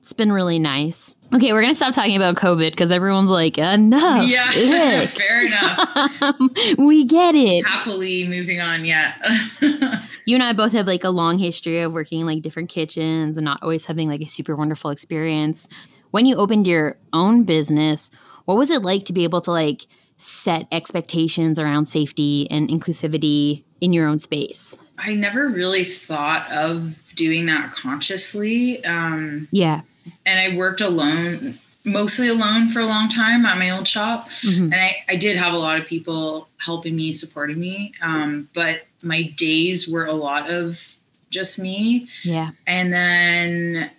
it's 0.00 0.12
been 0.14 0.32
really 0.32 0.58
nice. 0.58 1.16
Okay, 1.34 1.52
we're 1.52 1.60
gonna 1.60 1.74
stop 1.74 1.92
talking 1.94 2.16
about 2.16 2.36
COVID 2.36 2.70
because 2.70 2.90
everyone's 2.90 3.30
like 3.30 3.58
enough. 3.58 4.26
yeah 4.26 4.50
fair 5.06 5.46
enough 5.46 6.38
we 6.78 7.04
get 7.04 7.34
it. 7.34 7.66
happily 7.66 8.26
moving 8.26 8.60
on 8.60 8.84
yeah 8.86 9.14
you 10.24 10.34
and 10.34 10.42
I 10.42 10.54
both 10.54 10.72
have 10.72 10.86
like 10.86 11.04
a 11.04 11.10
long 11.10 11.36
history 11.38 11.80
of 11.80 11.92
working 11.92 12.20
in 12.20 12.26
like 12.26 12.40
different 12.40 12.70
kitchens 12.70 13.36
and 13.36 13.44
not 13.44 13.62
always 13.62 13.84
having 13.84 14.08
like 14.08 14.22
a 14.22 14.26
super 14.26 14.56
wonderful 14.56 14.90
experience. 14.90 15.68
When 16.12 16.24
you 16.24 16.36
opened 16.36 16.66
your 16.66 16.96
own 17.12 17.44
business, 17.44 18.10
what 18.46 18.56
was 18.56 18.70
it 18.70 18.80
like 18.82 19.04
to 19.04 19.12
be 19.12 19.24
able 19.24 19.42
to 19.42 19.50
like 19.50 19.86
set 20.16 20.66
expectations 20.72 21.58
around 21.58 21.86
safety 21.86 22.50
and 22.50 22.70
inclusivity 22.70 23.64
in 23.82 23.92
your 23.92 24.06
own 24.08 24.18
space? 24.18 24.78
I 24.98 25.14
never 25.14 25.48
really 25.48 25.84
thought 25.84 26.50
of 26.50 27.00
doing 27.14 27.46
that 27.46 27.72
consciously. 27.72 28.84
Um, 28.84 29.48
Yeah. 29.50 29.82
and 30.26 30.38
I 30.38 30.56
worked 30.56 30.80
alone, 30.80 31.58
mostly 31.84 32.28
alone 32.28 32.68
for 32.68 32.80
a 32.80 32.86
long 32.86 33.08
time 33.08 33.44
at 33.46 33.58
my 33.58 33.70
old 33.70 33.86
shop. 33.88 34.28
Mhm. 34.42 34.72
And 34.72 34.74
I, 34.74 34.96
I 35.08 35.16
did 35.16 35.36
have 35.36 35.52
a 35.52 35.58
lot 35.58 35.80
of 35.80 35.86
people 35.86 36.48
helping 36.58 36.96
me, 36.96 37.12
supporting 37.12 37.58
me. 37.58 37.92
Um, 38.02 38.48
but 38.54 38.82
my 39.02 39.22
days 39.22 39.88
were 39.88 40.06
a 40.06 40.12
lot 40.12 40.50
of 40.50 40.96
just 41.30 41.58
me. 41.58 42.08
Yeah. 42.24 42.50
And 42.66 42.92
then, 42.92 43.90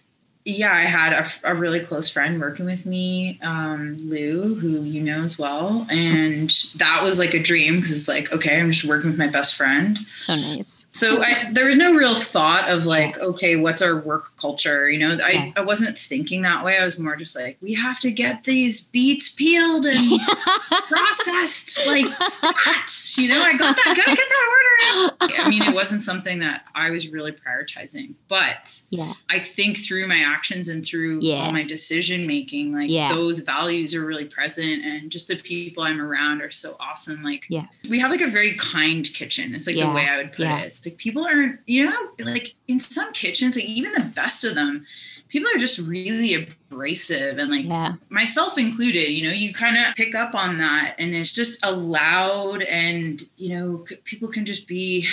yeah, 0.45 0.73
I 0.73 0.81
had 0.85 1.13
a, 1.13 1.27
a 1.51 1.55
really 1.55 1.79
close 1.79 2.09
friend 2.09 2.39
working 2.41 2.65
with 2.65 2.85
me, 2.85 3.39
um, 3.43 3.97
Lou, 3.99 4.55
who 4.55 4.81
you 4.83 5.01
know 5.01 5.21
as 5.23 5.37
well. 5.37 5.85
And 5.89 6.51
that 6.77 7.03
was 7.03 7.19
like 7.19 7.33
a 7.33 7.39
dream 7.41 7.75
because 7.75 7.95
it's 7.95 8.07
like, 8.07 8.31
okay, 8.31 8.59
I'm 8.59 8.71
just 8.71 8.85
working 8.85 9.09
with 9.11 9.19
my 9.19 9.27
best 9.27 9.55
friend. 9.55 9.99
So 10.21 10.35
nice. 10.35 10.78
So 10.99 11.23
I, 11.23 11.49
there 11.51 11.65
was 11.65 11.77
no 11.77 11.93
real 11.93 12.13
thought 12.15 12.69
of 12.69 12.85
like, 12.85 13.17
okay, 13.19 13.55
what's 13.55 13.81
our 13.81 13.95
work 13.97 14.35
culture? 14.37 14.89
You 14.89 14.99
know, 14.99 15.17
I, 15.23 15.29
Yeah. 15.31 15.51
I 15.55 15.61
wasn't 15.61 15.97
thinking 15.97 16.41
that 16.41 16.63
way. 16.65 16.77
I 16.77 16.83
was 16.83 16.99
more 16.99 17.15
just 17.15 17.35
like, 17.37 17.57
we 17.61 17.73
have 17.75 17.99
to 18.01 18.11
get 18.11 18.43
these 18.43 18.85
beets 18.87 19.33
peeled 19.33 19.85
and 19.85 20.19
processed, 20.89 21.85
like 21.87 22.05
stats. 22.05 23.17
You 23.17 23.29
know, 23.29 23.41
I 23.41 23.55
got 23.57 23.75
that, 23.77 23.85
gotta 23.95 24.15
get 24.15 24.29
that 24.29 24.49
order 24.51 25.33
in. 25.33 25.45
I 25.45 25.49
mean, 25.49 25.63
it 25.63 25.73
wasn't 25.73 26.01
something 26.01 26.39
that 26.39 26.63
I 26.75 26.89
was 26.89 27.09
really 27.09 27.31
prioritizing, 27.31 28.15
but 28.27 28.81
Yeah. 28.89 29.13
I 29.29 29.39
think 29.39 29.77
through 29.77 30.07
my 30.07 30.19
actions 30.19 30.67
and 30.67 30.85
through 30.85 31.19
Yeah. 31.21 31.45
all 31.45 31.51
my 31.51 31.63
decision 31.63 32.27
making, 32.27 32.73
like 32.73 32.89
those 33.13 33.39
values 33.39 33.93
are 33.95 34.03
really 34.05 34.25
present 34.25 34.83
and 34.83 35.11
just 35.11 35.27
the 35.27 35.35
people 35.37 35.83
I'm 35.83 36.01
around 36.01 36.41
are 36.41 36.51
so 36.51 36.75
awesome. 36.79 37.23
Like 37.23 37.45
Yeah. 37.49 37.67
we 37.89 37.99
have 37.99 38.11
like 38.11 38.21
a 38.21 38.27
very 38.27 38.55
kind 38.57 39.05
kitchen. 39.13 39.55
It's 39.55 39.67
like 39.67 39.77
the 39.77 39.89
way 39.89 40.07
I 40.07 40.17
would 40.17 40.31
put 40.33 40.47
it. 40.47 40.65
It's 40.65 40.79
like 40.89 40.97
people 40.97 41.25
aren't, 41.25 41.59
you 41.65 41.85
know, 41.85 42.09
like 42.19 42.55
in 42.67 42.79
some 42.79 43.11
kitchens, 43.13 43.55
like 43.55 43.65
even 43.65 43.91
the 43.93 43.99
best 44.15 44.43
of 44.43 44.55
them, 44.55 44.85
people 45.29 45.49
are 45.53 45.57
just 45.59 45.77
really 45.79 46.33
abrasive 46.33 47.37
and 47.37 47.51
like 47.51 47.65
Yeah. 47.65 47.93
myself 48.09 48.57
included, 48.57 49.11
you 49.11 49.27
know, 49.27 49.33
you 49.33 49.53
kind 49.53 49.77
of 49.77 49.95
pick 49.95 50.15
up 50.15 50.33
on 50.35 50.57
that 50.59 50.95
and 50.97 51.13
it's 51.13 51.33
just 51.33 51.63
allowed 51.65 52.63
and, 52.63 53.21
you 53.37 53.49
know, 53.57 53.85
people 54.05 54.27
can 54.29 54.45
just 54.45 54.67
be, 54.67 55.07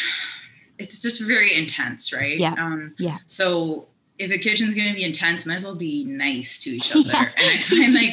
it's 0.79 1.03
just 1.03 1.23
very 1.23 1.55
intense, 1.55 2.13
right? 2.13 2.39
Yeah. 2.39 2.55
Um, 2.59 2.95
Yeah. 2.99 3.19
So 3.27 3.89
if 4.19 4.31
a 4.31 4.39
kitchen's 4.39 4.75
going 4.75 4.89
to 4.89 4.95
be 4.95 5.05
intense, 5.05 5.45
might 5.47 5.57
as 5.57 5.65
well 5.65 5.75
be 5.75 6.05
nice 6.05 6.59
to 6.65 6.71
each 6.77 6.91
other. 6.97 7.13
And 7.13 7.33
I 7.37 7.59
find 7.59 7.93
like 7.95 8.13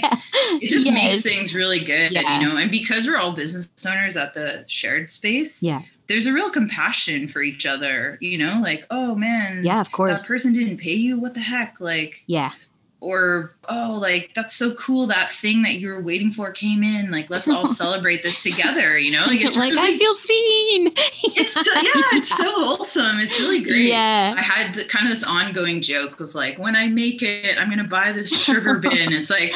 it 0.61 0.69
just 0.69 0.85
Yes. 0.85 0.93
makes 0.93 1.21
things 1.21 1.55
really 1.55 1.79
good, 1.79 2.11
Yeah. 2.11 2.39
you 2.39 2.45
know, 2.47 2.57
and 2.57 2.69
because 2.71 3.07
we're 3.07 3.17
all 3.17 3.33
business 3.33 3.69
owners 3.87 4.17
at 4.17 4.33
the 4.33 4.65
shared 4.67 5.09
space. 5.11 5.63
Yeah. 5.63 5.81
There's 6.07 6.25
a 6.25 6.33
real 6.33 6.49
compassion 6.49 7.29
for 7.29 7.41
each 7.41 7.65
other, 7.65 8.17
you 8.19 8.37
know, 8.37 8.59
like, 8.61 8.85
oh 8.91 9.15
man, 9.15 9.63
Yeah, 9.63 9.79
of 9.79 9.91
course. 9.93 10.21
that 10.21 10.27
person 10.27 10.51
didn't 10.51 10.77
pay 10.77 10.93
you. 10.93 11.17
What 11.19 11.33
the 11.33 11.39
heck? 11.39 11.79
Like, 11.79 12.23
yeah. 12.27 12.51
Or 13.03 13.53
oh 13.67 13.97
like 14.01 14.31
that's 14.33 14.55
so 14.55 14.73
cool 14.75 15.05
that 15.07 15.29
thing 15.29 15.61
that 15.61 15.73
you 15.73 15.89
were 15.89 16.01
waiting 16.01 16.31
for 16.31 16.51
came 16.51 16.81
in 16.83 17.11
like 17.11 17.29
let's 17.29 17.49
all 17.49 17.65
celebrate 17.83 18.23
this 18.23 18.41
together 18.41 18.97
you 18.97 19.11
know 19.11 19.23
like 19.27 19.43
it's 19.43 19.57
like 19.63 19.73
really, 19.73 19.93
I 19.93 19.97
feel 19.97 20.13
seen. 20.13 20.87
it's 21.35 21.53
so, 21.53 21.71
yeah 21.81 22.17
it's 22.17 22.29
so 22.29 22.49
wholesome 22.65 23.19
it's 23.19 23.37
really 23.41 23.61
great 23.61 23.87
Yeah. 23.89 24.33
I 24.37 24.41
had 24.41 24.73
the, 24.73 24.85
kind 24.85 25.05
of 25.05 25.09
this 25.11 25.25
ongoing 25.25 25.81
joke 25.81 26.21
of 26.21 26.33
like 26.33 26.57
when 26.57 26.77
I 26.77 26.87
make 26.87 27.21
it 27.21 27.57
I'm 27.59 27.69
gonna 27.69 27.83
buy 27.83 28.13
this 28.13 28.41
sugar 28.45 28.79
bin 28.79 29.11
it's 29.11 29.29
like 29.29 29.51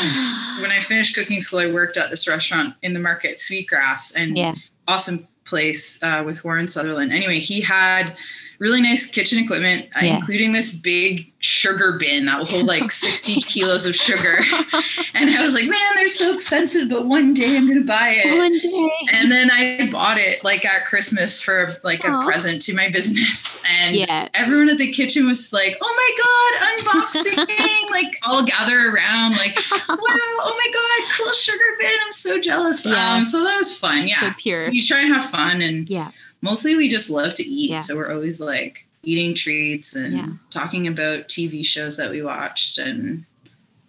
when 0.61 0.71
I 0.71 0.81
finished 0.81 1.15
cooking 1.15 1.39
school 1.39 1.59
I 1.59 1.71
worked 1.71 1.95
at 1.95 2.09
this 2.09 2.27
restaurant 2.27 2.75
in 2.81 2.93
the 2.93 2.99
market 2.99 3.39
Sweetgrass 3.39 4.11
and 4.11 4.37
Yeah. 4.37 4.55
awesome 4.89 5.25
place 5.45 6.03
uh, 6.03 6.21
with 6.25 6.43
Warren 6.43 6.67
Sutherland 6.67 7.13
anyway 7.13 7.39
he 7.39 7.61
had 7.61 8.13
really 8.59 8.81
nice 8.81 9.05
kitchen 9.09 9.41
equipment 9.41 9.85
uh, 9.95 9.99
Yeah. 10.03 10.17
including 10.17 10.51
this 10.51 10.75
big 10.75 11.31
sugar 11.39 11.97
bin 11.99 12.25
that 12.25 12.39
will 12.39 12.45
hold 12.45 12.65
like 12.65 12.91
60 12.91 13.41
kilos 13.41 13.85
of 13.85 13.95
sugar 13.95 14.37
and 15.13 15.29
I 15.29 15.41
was 15.43 15.53
like, 15.53 15.65
man, 15.65 15.95
they're 15.95 16.07
so 16.07 16.33
expensive, 16.33 16.89
but 16.89 17.05
one 17.05 17.33
day 17.35 17.55
I'm 17.55 17.67
gonna 17.67 17.81
buy 17.81 18.09
it. 18.23 18.37
One 18.37 18.57
day. 18.57 18.91
And 19.13 19.31
then 19.31 19.51
I 19.51 19.87
bought 19.91 20.17
it 20.17 20.43
like 20.43 20.65
at 20.65 20.85
Christmas 20.85 21.39
for 21.41 21.77
like 21.83 22.03
a 22.03 22.23
present 22.25 22.61
to 22.63 22.75
my 22.75 22.89
business. 22.89 23.61
And 23.69 23.95
Yeah. 23.95 24.29
everyone 24.33 24.69
at 24.69 24.79
the 24.79 24.91
kitchen 24.91 25.27
was 25.27 25.53
like, 25.53 25.77
oh 25.79 26.81
my 26.83 26.87
God, 26.89 27.03
unboxing. 27.05 27.89
like 27.91 28.15
all 28.25 28.43
gather 28.43 28.89
around, 28.89 29.33
like, 29.37 29.55
wow, 29.71 29.87
oh 29.99 30.55
my 30.57 30.71
God, 30.73 31.15
cool 31.17 31.33
sugar 31.33 31.63
bin. 31.79 31.91
I'm 32.03 32.11
so 32.13 32.39
jealous. 32.41 32.85
Yeah. 32.85 33.13
Um, 33.13 33.25
so 33.25 33.43
that 33.43 33.57
was 33.57 33.77
fun. 33.77 34.07
Yeah. 34.07 34.21
So 34.21 34.33
pure. 34.39 34.69
You 34.69 34.81
try 34.81 35.01
and 35.01 35.13
have 35.13 35.29
fun 35.29 35.61
and 35.61 35.87
Yeah. 35.87 36.11
mostly 36.41 36.75
we 36.75 36.89
just 36.89 37.09
love 37.11 37.35
to 37.35 37.43
eat. 37.43 37.69
Yeah. 37.69 37.77
So 37.77 37.95
we're 37.95 38.11
always 38.11 38.41
like 38.41 38.86
eating 39.07 39.33
treats 39.33 39.95
and 39.95 40.17
Yeah. 40.17 40.27
talking 40.49 40.85
about 40.87 41.29
TV 41.29 41.63
shows 41.65 41.95
that 41.97 42.11
we 42.11 42.21
watched. 42.21 42.77
And 42.77 43.23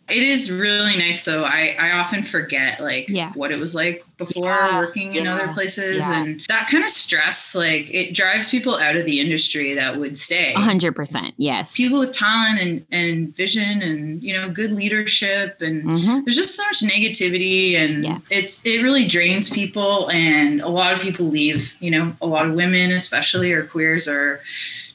it 0.09 0.23
is 0.23 0.51
really 0.51 0.97
nice 0.97 1.27
though. 1.27 1.45
I, 1.45 1.77
I 1.79 1.91
often 1.91 2.23
forget 2.23 2.81
like 2.81 3.11
Yeah. 3.11 3.31
what 3.35 3.51
it 3.53 3.59
was 3.59 3.75
like 3.75 4.03
before 4.17 4.47
Yeah. 4.47 4.79
working 4.79 5.17
in 5.17 5.27
other 5.27 5.49
places. 5.53 6.07
And 6.09 6.41
that 6.49 6.67
kind 6.71 6.83
of 6.83 6.89
stress, 6.89 7.55
like 7.55 7.93
it 7.93 8.15
drives 8.15 8.51
people 8.51 8.75
out 8.77 8.97
of 8.97 9.05
the 9.05 9.21
industry 9.21 9.75
that 9.75 9.99
would 9.99 10.17
stay. 10.17 10.55
A 10.55 10.61
hundred 10.61 10.93
percent. 10.97 11.35
Yes. 11.37 11.75
People 11.77 11.99
with 11.99 12.13
talent 12.15 12.59
and, 12.59 12.87
and 12.91 13.37
vision 13.37 13.83
and, 13.83 14.23
you 14.23 14.33
know, 14.35 14.49
good 14.49 14.73
leadership 14.73 15.61
and 15.61 15.85
Mhm. 15.85 16.25
there's 16.25 16.37
just 16.37 16.57
so 16.57 16.65
much 16.65 16.81
negativity 16.81 17.75
and 17.75 18.23
it's 18.31 18.65
it 18.65 18.83
really 18.83 19.07
drains 19.07 19.51
people 19.51 20.09
and 20.11 20.63
a 20.63 20.69
lot 20.69 20.95
of 20.95 21.01
people 21.01 21.27
leave 21.27 21.75
you 21.81 21.91
know 21.91 22.17
a 22.23 22.27
lot 22.27 22.47
of 22.47 22.55
women 22.55 22.93
especially 22.93 23.53
or 23.53 23.63
queers 23.65 24.09
are 24.09 24.41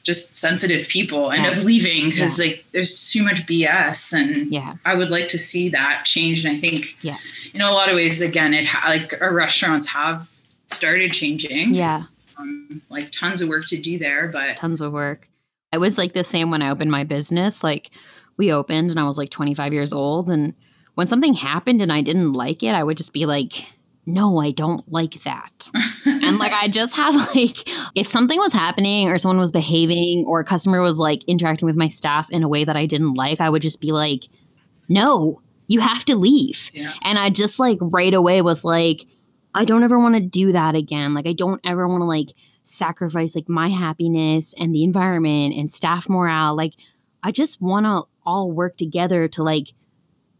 just 0.04 0.36
sensitive 0.36 0.86
people 0.86 1.32
end 1.32 1.42
Yeah. 1.44 1.50
up 1.58 1.64
leaving 1.64 2.10
because 2.10 2.38
like 2.38 2.64
there's 2.72 3.10
too 3.10 3.24
much 3.24 3.46
bs 3.46 4.12
and 4.12 4.52
Yeah. 4.52 4.74
i 4.84 4.94
would 4.94 5.10
like 5.10 5.28
to 5.28 5.38
see 5.38 5.68
that 5.70 6.04
change 6.04 6.44
and 6.44 6.54
i 6.56 6.60
think 6.60 6.96
Yeah. 7.02 7.16
in 7.52 7.60
a 7.62 7.72
lot 7.72 7.88
of 7.88 7.96
ways 7.96 8.20
again 8.20 8.54
it 8.54 8.66
ha- 8.66 8.88
like 8.88 9.20
our 9.20 9.32
restaurants 9.32 9.88
have 9.88 10.30
started 10.68 11.12
changing 11.12 11.74
Yeah. 11.74 12.04
um, 12.38 12.82
like 12.90 13.10
tons 13.12 13.40
of 13.42 13.48
work 13.48 13.66
to 13.68 13.78
do 13.78 13.98
there 13.98 14.28
but 14.28 14.56
Tons 14.56 14.80
of 14.80 14.92
work. 14.92 15.28
I 15.72 15.78
was 15.78 15.98
like 15.98 16.12
the 16.12 16.22
same 16.22 16.50
when 16.52 16.62
I 16.62 16.70
opened 16.70 16.92
my 16.92 17.02
business. 17.02 17.64
Like 17.64 17.90
we 18.36 18.52
opened 18.52 18.90
and 18.92 19.00
I 19.00 19.04
was 19.04 19.18
like 19.18 19.30
25 19.30 19.72
years 19.72 19.92
old. 19.92 20.30
And 20.30 20.54
when 20.94 21.08
something 21.08 21.34
happened 21.34 21.82
and 21.82 21.92
I 21.92 22.00
didn't 22.00 22.32
like 22.34 22.62
it, 22.62 22.74
I 22.76 22.84
would 22.84 22.96
just 22.96 23.12
be 23.12 23.26
like, 23.26 23.54
no, 24.06 24.38
I 24.38 24.50
don't 24.50 24.90
like 24.90 25.22
that. 25.22 25.70
and 26.04 26.38
like 26.38 26.52
I 26.52 26.68
just 26.68 26.96
had 26.96 27.14
like 27.34 27.68
if 27.94 28.06
something 28.06 28.38
was 28.38 28.52
happening 28.52 29.08
or 29.08 29.18
someone 29.18 29.38
was 29.38 29.52
behaving 29.52 30.24
or 30.26 30.40
a 30.40 30.44
customer 30.44 30.80
was 30.80 30.98
like 30.98 31.24
interacting 31.24 31.66
with 31.66 31.76
my 31.76 31.88
staff 31.88 32.30
in 32.30 32.42
a 32.42 32.48
way 32.48 32.64
that 32.64 32.76
I 32.76 32.86
didn't 32.86 33.14
like, 33.14 33.40
I 33.40 33.50
would 33.50 33.62
just 33.62 33.80
be 33.80 33.92
like, 33.92 34.24
no, 34.88 35.40
you 35.66 35.80
have 35.80 36.04
to 36.06 36.16
leave. 36.16 36.70
yeah 36.74 36.92
And 37.02 37.18
I 37.18 37.30
just 37.30 37.58
like 37.58 37.78
right 37.80 38.12
away 38.12 38.42
was 38.42 38.64
like, 38.64 39.06
I 39.54 39.64
don't 39.64 39.84
ever 39.84 39.98
want 39.98 40.16
to 40.16 40.20
do 40.26 40.52
that 40.52 40.74
again. 40.74 41.14
Like 41.14 41.26
I 41.26 41.32
don't 41.32 41.60
ever 41.64 41.88
want 41.88 42.02
to 42.02 42.06
like 42.06 42.34
sacrifice 42.64 43.34
like 43.34 43.48
my 43.48 43.68
happiness 43.68 44.54
and 44.58 44.74
the 44.74 44.84
environment 44.84 45.54
and 45.54 45.72
staff 45.72 46.08
morale. 46.08 46.56
Like 46.56 46.74
I 47.22 47.30
just 47.30 47.60
want 47.60 47.86
to 47.86 48.02
all 48.26 48.50
work 48.50 48.76
together 48.76 49.28
to 49.28 49.42
like 49.42 49.72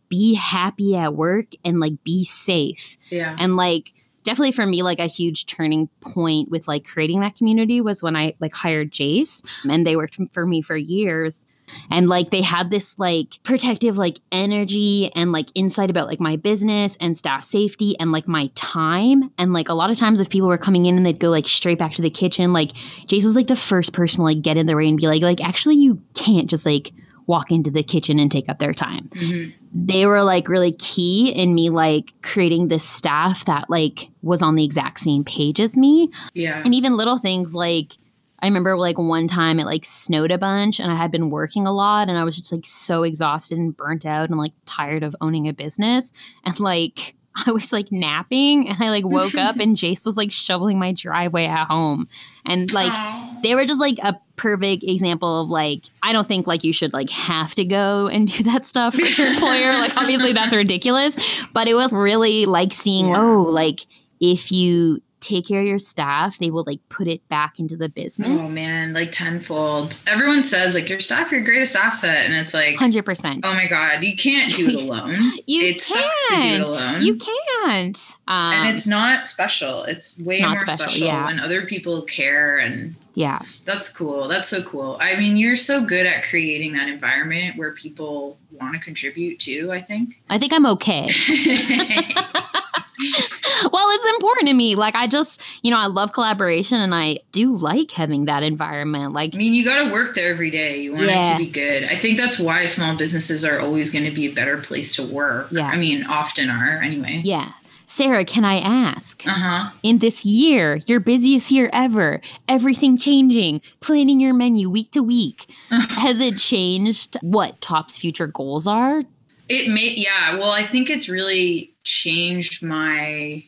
be 0.09 0.35
happy 0.35 0.97
at 0.97 1.15
work 1.15 1.47
and 1.65 1.81
like 1.81 2.03
be 2.05 2.25
safe. 2.25 2.97
Yeah. 3.11 3.37
And 3.39 3.57
like 3.57 3.93
definitely 4.25 4.53
for 4.53 4.67
me 4.67 4.83
like 4.83 4.99
a 4.99 5.07
huge 5.07 5.47
turning 5.47 5.89
point 6.01 6.51
with 6.51 6.67
like 6.67 6.85
creating 6.85 7.21
that 7.21 7.37
community 7.37 7.81
was 7.81 8.03
when 8.03 8.17
I 8.17 8.35
like 8.41 8.55
hired 8.55 8.91
Jace 8.91 9.45
and 9.69 9.87
they 9.87 9.97
worked 9.97 10.19
for 10.33 10.47
me 10.47 10.63
for 10.63 10.77
years 10.77 11.47
and 11.91 12.09
like 12.09 12.31
they 12.31 12.43
had 12.43 12.71
this 12.71 12.99
like 12.99 13.39
protective 13.43 13.97
like 13.97 14.19
energy 14.33 15.11
and 15.15 15.33
like 15.33 15.49
insight 15.55 15.91
about 15.91 16.09
like 16.09 16.21
my 16.21 16.37
business 16.37 16.97
and 17.01 17.17
staff 17.17 17.45
safety 17.45 17.99
and 17.99 18.13
like 18.13 18.29
my 18.29 18.51
time 18.55 19.31
and 19.39 19.53
like 19.53 19.69
a 19.69 19.75
lot 19.75 19.91
of 19.91 19.99
times 19.99 20.21
if 20.21 20.31
people 20.31 20.49
were 20.49 20.59
coming 20.59 20.87
in 20.87 20.97
and 20.97 21.07
they'd 21.07 21.19
go 21.19 21.31
like 21.31 21.47
straight 21.47 21.79
back 21.79 21.95
to 21.95 22.03
the 22.03 22.11
kitchen 22.11 22.53
like 22.53 22.73
Jace 23.07 23.25
was 23.25 23.37
like 23.37 23.47
the 23.47 23.57
first 23.57 23.93
person 23.93 24.19
to 24.19 24.25
like 24.25 24.43
get 24.43 24.57
in 24.57 24.67
the 24.67 24.77
way 24.77 24.89
and 24.89 24.99
be 24.99 25.07
like 25.07 25.23
like 25.23 25.43
actually 25.43 25.77
you 25.77 26.01
can't 26.15 26.49
just 26.49 26.67
like 26.67 26.93
walk 27.27 27.51
into 27.51 27.71
the 27.71 27.83
kitchen 27.83 28.19
and 28.19 28.31
take 28.31 28.49
up 28.49 28.59
their 28.59 28.73
time 28.75 29.09
Mhm. 29.15 29.53
they 29.75 30.07
were 30.07 30.23
like 30.23 30.49
really 30.49 30.73
key 30.73 31.31
in 31.31 31.55
me 31.55 31.71
like 31.71 32.13
creating 32.23 32.69
this 32.69 32.85
staff 32.85 33.45
that 33.47 33.69
like 33.71 34.11
was 34.23 34.43
on 34.43 34.55
the 34.57 34.65
exact 34.65 35.01
same 35.01 35.25
page 35.25 35.61
as 35.61 35.77
me 35.77 36.11
Yeah. 36.35 36.61
and 36.65 36.75
even 36.75 36.97
little 36.97 37.19
things 37.19 37.55
like 37.55 37.97
I 38.41 38.47
remember 38.47 38.77
like 38.77 38.99
one 38.99 39.27
time 39.27 39.59
it 39.59 39.65
like 39.65 39.87
snowed 39.87 40.31
a 40.31 40.37
bunch 40.37 40.79
and 40.79 40.93
I 40.93 40.97
had 40.97 41.11
been 41.11 41.31
working 41.31 41.67
a 41.67 41.73
lot 41.73 42.11
and 42.11 42.19
I 42.19 42.25
was 42.25 42.37
just 42.37 42.53
like 42.53 42.67
so 42.67 43.03
exhausted 43.03 43.57
and 43.57 43.75
burnt 43.75 44.05
out 44.05 44.29
and 44.29 44.39
like 44.39 44.53
tired 44.67 45.03
of 45.03 45.17
owning 45.23 45.49
a 45.49 45.55
business 45.55 46.13
and 46.45 46.59
like 46.61 47.15
I 47.47 47.51
was 47.53 47.73
like 47.73 47.91
napping 47.91 48.69
and 48.69 48.83
I 48.83 48.91
like 48.91 49.05
woke 49.05 49.35
up 49.35 49.57
and 49.57 49.77
Jace 49.77 50.07
was 50.07 50.17
like 50.17 50.31
shoveling 50.31 50.79
my 50.79 50.93
driveway 50.93 51.47
at 51.47 51.67
home 51.67 52.09
and 52.47 52.73
like 52.73 52.93
Aw. 52.93 53.41
they 53.43 53.55
were 53.55 53.65
just 53.67 53.81
like 53.81 53.99
a 54.03 54.19
perfect 54.37 54.85
example 54.85 55.43
of 55.43 55.51
like 55.51 55.85
I 56.03 56.13
don't 56.13 56.27
think 56.29 56.47
like 56.47 56.65
you 56.65 56.73
should 56.73 56.93
like 56.93 57.11
have 57.11 57.55
to 57.57 57.65
go 57.65 58.07
and 58.09 58.27
do 58.29 58.45
that 58.45 58.67
stuff 58.67 58.95
for 58.95 59.03
your 59.03 59.29
employer. 59.33 59.73
Like 59.85 59.97
obviously 59.97 60.33
that's 60.33 60.55
ridiculous, 60.55 61.17
but 61.53 61.69
it 61.69 61.75
was 61.75 61.93
really 61.93 62.47
like 62.47 62.73
seeing 62.73 63.09
Yeah. 63.09 63.21
oh 63.21 63.43
like 63.43 63.87
if 64.21 64.51
you 64.53 65.03
take 65.25 65.47
care 65.47 65.61
of 65.61 65.67
your 65.67 65.79
staff, 65.79 66.39
they 66.39 66.51
will 66.51 66.65
like 66.67 66.81
put 66.89 67.09
it 67.09 67.27
back 67.29 67.59
into 67.59 67.77
the 67.77 67.89
business. 67.89 68.29
Oh 68.29 68.49
man, 68.49 68.93
like 68.93 69.11
tenfold. 69.11 69.99
Everyone 70.07 70.43
says 70.43 70.75
like 70.75 70.89
your 70.89 71.01
staff 71.01 71.33
your 71.33 71.43
greatest 71.43 71.75
asset, 71.75 72.27
and 72.27 72.35
it's 72.35 72.53
like, 72.53 72.77
Hundred 72.77 73.05
percent. 73.05 73.41
oh 73.45 73.55
my 73.55 73.67
god, 73.67 74.05
you 74.05 74.17
can't 74.17 74.55
do 74.55 74.69
it 74.69 74.75
alone. 74.75 75.17
You 75.47 75.63
it 75.63 75.81
sucks 75.81 76.29
to 76.31 76.41
do 76.41 76.49
it 76.55 76.61
alone. 76.61 77.03
You 77.03 77.17
can't. 77.17 77.99
Um, 78.27 78.53
and 78.55 78.75
it's 78.75 78.87
not 78.87 79.29
special. 79.29 79.83
It's 79.85 80.19
way 80.21 80.39
not 80.39 80.51
more 80.51 80.61
special, 80.61 80.79
special, 80.79 81.07
yeah. 81.07 81.27
when 81.27 81.39
other 81.39 81.67
people 81.67 82.03
care 82.03 82.59
and 82.59 82.95
yeah, 83.15 83.41
that's 83.65 83.93
cool. 83.93 84.27
That's 84.29 84.49
so 84.49 84.63
cool. 84.63 84.97
I 85.01 85.17
mean, 85.17 85.37
you're 85.37 85.57
so 85.57 85.85
good 85.85 86.07
at 86.07 86.25
creating 86.25 86.73
that 86.75 86.89
environment 86.89 87.57
where 87.57 87.73
people 87.73 88.39
want 88.53 88.75
to 88.75 88.81
contribute 88.81 89.39
too, 89.39 89.71
I 89.71 89.81
think. 89.81 90.23
I 90.31 90.39
think 90.39 90.53
I'm 90.53 90.67
okay. 90.67 91.09
well, 93.73 93.87
it's 93.91 94.05
important 94.15 94.49
to 94.49 94.55
me. 94.55 94.75
Like 94.77 94.95
I 94.95 95.07
just, 95.07 95.41
you 95.63 95.71
know, 95.71 95.79
I 95.79 95.87
love 95.87 96.13
collaboration 96.13 96.81
and 96.81 96.95
I 96.95 97.19
do 97.33 97.57
like 97.57 97.91
having 97.91 98.27
that 98.27 98.43
environment. 98.43 99.13
Like 99.13 99.35
I 99.35 99.39
mean, 99.39 99.55
you 99.55 99.65
got 99.65 99.85
to 99.85 99.93
work 99.93 100.15
there 100.15 100.31
every 100.31 100.51
day. 100.51 100.83
You 100.83 100.93
want 100.93 101.11
it 101.11 101.33
to 101.33 101.39
be 101.39 101.51
good. 101.51 101.85
I 101.85 101.97
think 101.97 102.19
that's 102.19 102.39
why 102.39 102.67
small 102.67 102.97
businesses 102.97 103.45
are 103.45 103.61
always 103.61 103.91
going 103.91 104.05
to 104.05 104.11
be 104.11 104.27
a 104.27 104.33
better 104.33 104.59
place 104.59 104.95
to 104.97 105.07
work. 105.07 105.49
Yeah. 105.51 105.67
I 105.67 105.77
mean, 105.77 106.05
often 106.05 106.51
are 106.51 106.81
anyway. 106.83 107.21
Yeah. 107.25 107.53
Sarah, 107.87 108.25
can 108.25 108.45
I 108.45 108.59
ask? 108.59 109.27
Uh 109.27 109.31
huh. 109.31 109.71
In 109.83 109.99
this 109.99 110.25
year, 110.25 110.81
your 110.87 111.01
busiest 111.01 111.51
year 111.51 111.71
ever, 111.73 112.21
everything 112.49 112.97
changing, 112.97 113.61
planning 113.81 114.21
your 114.21 114.35
menu 114.35 114.71
week 114.71 114.91
to 114.93 115.03
week, 115.03 115.47
has 115.71 116.21
it 116.21 116.39
changed 116.39 117.17
what 117.21 117.61
Top's 117.61 117.97
future 117.97 118.27
goals 118.27 118.67
are? 118.67 119.05
It 119.49 119.69
may, 119.69 119.95
yeah. 119.95 120.37
Well, 120.39 120.51
I 120.51 120.63
think 120.63 120.89
it's 120.89 121.09
really 121.09 121.74
changed 121.85 122.63
my 122.63 123.45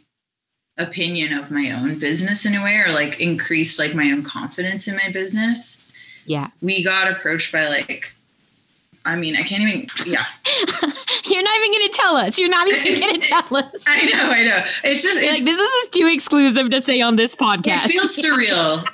opinion 0.79 1.33
of 1.33 1.51
my 1.51 1.71
own 1.71 1.99
business 1.99 2.45
in 2.45 2.55
a 2.55 2.63
way, 2.63 2.77
or 2.77 2.93
like 2.93 3.21
increased 3.21 3.79
like 3.79 3.95
my 3.95 4.11
own 4.11 4.23
confidence 4.23 4.87
in 4.89 4.97
my 4.97 5.11
business. 5.11 5.81
Yeah. 6.27 6.49
We 6.61 6.83
got 6.85 7.11
approached 7.11 7.53
by 7.53 7.69
like, 7.69 8.15
I 9.05 9.15
mean, 9.17 9.37
I 9.37 9.43
can't 9.43 9.63
even. 9.63 9.87
Yeah, 10.05 10.25
You're 11.27 11.43
not 11.43 11.57
even 11.59 11.73
going 11.73 11.89
to 11.91 11.93
tell 11.93 12.17
us. 12.17 12.39
You're 12.39 12.49
not 12.49 12.67
even 12.69 13.01
going 13.01 13.21
to 13.21 13.27
tell 13.29 13.57
us. 13.57 13.85
I 13.87 14.03
know, 14.07 14.31
I 14.31 14.43
know. 14.45 14.65
It's 14.85 15.03
just 15.03 15.21
it's, 15.21 15.33
like, 15.33 15.45
this 15.45 15.59
is 15.59 15.89
too 15.93 16.09
exclusive 16.09 16.71
to 16.71 16.81
say 16.81 17.01
on 17.01 17.17
this 17.17 17.35
podcast. 17.35 17.87
it 17.87 17.93
feels 17.93 18.17
surreal. 18.23 18.87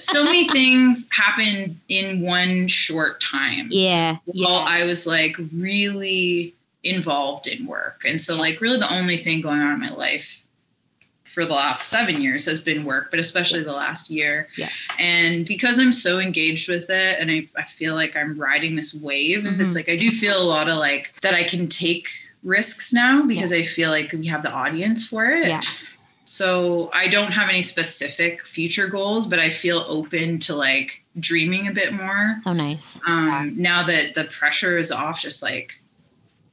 so 0.00 0.24
many 0.24 0.48
things 0.48 1.06
happened 1.12 1.78
in 1.90 2.22
one 2.22 2.68
short 2.68 3.20
time. 3.20 3.68
yeah. 3.70 4.16
Well, 4.26 4.36
Yeah. 4.64 4.66
I 4.66 4.84
was 4.84 5.06
like 5.06 5.36
really 5.54 6.54
involved 6.84 7.46
in 7.46 7.66
work. 7.66 8.02
And 8.06 8.20
so, 8.20 8.36
like, 8.36 8.60
really 8.60 8.78
the 8.78 8.92
only 8.92 9.16
thing 9.16 9.40
going 9.40 9.60
on 9.60 9.72
in 9.74 9.80
my 9.80 9.90
life 9.90 10.42
for 11.24 11.44
the 11.44 11.52
last 11.54 11.88
seven 11.88 12.22
years 12.22 12.44
has 12.44 12.60
been 12.60 12.84
work, 12.84 13.10
but 13.10 13.18
especially 13.18 13.58
Yes. 13.60 13.66
the 13.66 13.72
last 13.72 14.10
year. 14.10 14.48
Yes. 14.56 14.70
And 15.00 15.44
because 15.46 15.80
I'm 15.80 15.92
so 15.92 16.20
engaged 16.20 16.68
with 16.68 16.88
it 16.90 17.18
and 17.18 17.28
I, 17.30 17.48
I 17.56 17.64
feel 17.64 17.94
like 17.94 18.14
I'm 18.16 18.38
riding 18.38 18.76
this 18.76 18.94
wave, 18.94 19.40
Mhm. 19.42 19.60
it's 19.60 19.74
like 19.74 19.88
I 19.88 19.96
do 19.96 20.10
feel 20.12 20.40
a 20.40 20.44
lot 20.44 20.68
of 20.68 20.76
like 20.76 21.20
that 21.22 21.34
I 21.34 21.42
can 21.42 21.66
take 21.68 22.08
risks 22.44 22.92
now 22.92 23.22
because 23.22 23.52
I 23.52 23.64
feel 23.64 23.90
like 23.90 24.12
we 24.12 24.26
have 24.28 24.42
the 24.42 24.50
audience 24.52 25.08
for 25.08 25.24
it. 25.24 25.48
Yeah. 25.48 25.62
So 26.26 26.90
I 26.94 27.08
don't 27.08 27.32
have 27.32 27.48
any 27.48 27.62
specific 27.62 28.46
future 28.46 28.86
goals, 28.86 29.26
but 29.26 29.38
I 29.40 29.50
feel 29.50 29.84
open 29.88 30.38
to 30.40 30.54
like 30.54 31.02
dreaming 31.18 31.66
a 31.68 31.72
bit 31.72 31.92
more 31.92 32.36
So 32.44 32.52
nice. 32.52 33.00
um 33.06 33.54
now 33.56 33.82
that 33.84 34.14
the 34.14 34.24
pressure 34.24 34.78
is 34.78 34.92
off 34.92 35.20
just 35.20 35.42
like 35.42 35.80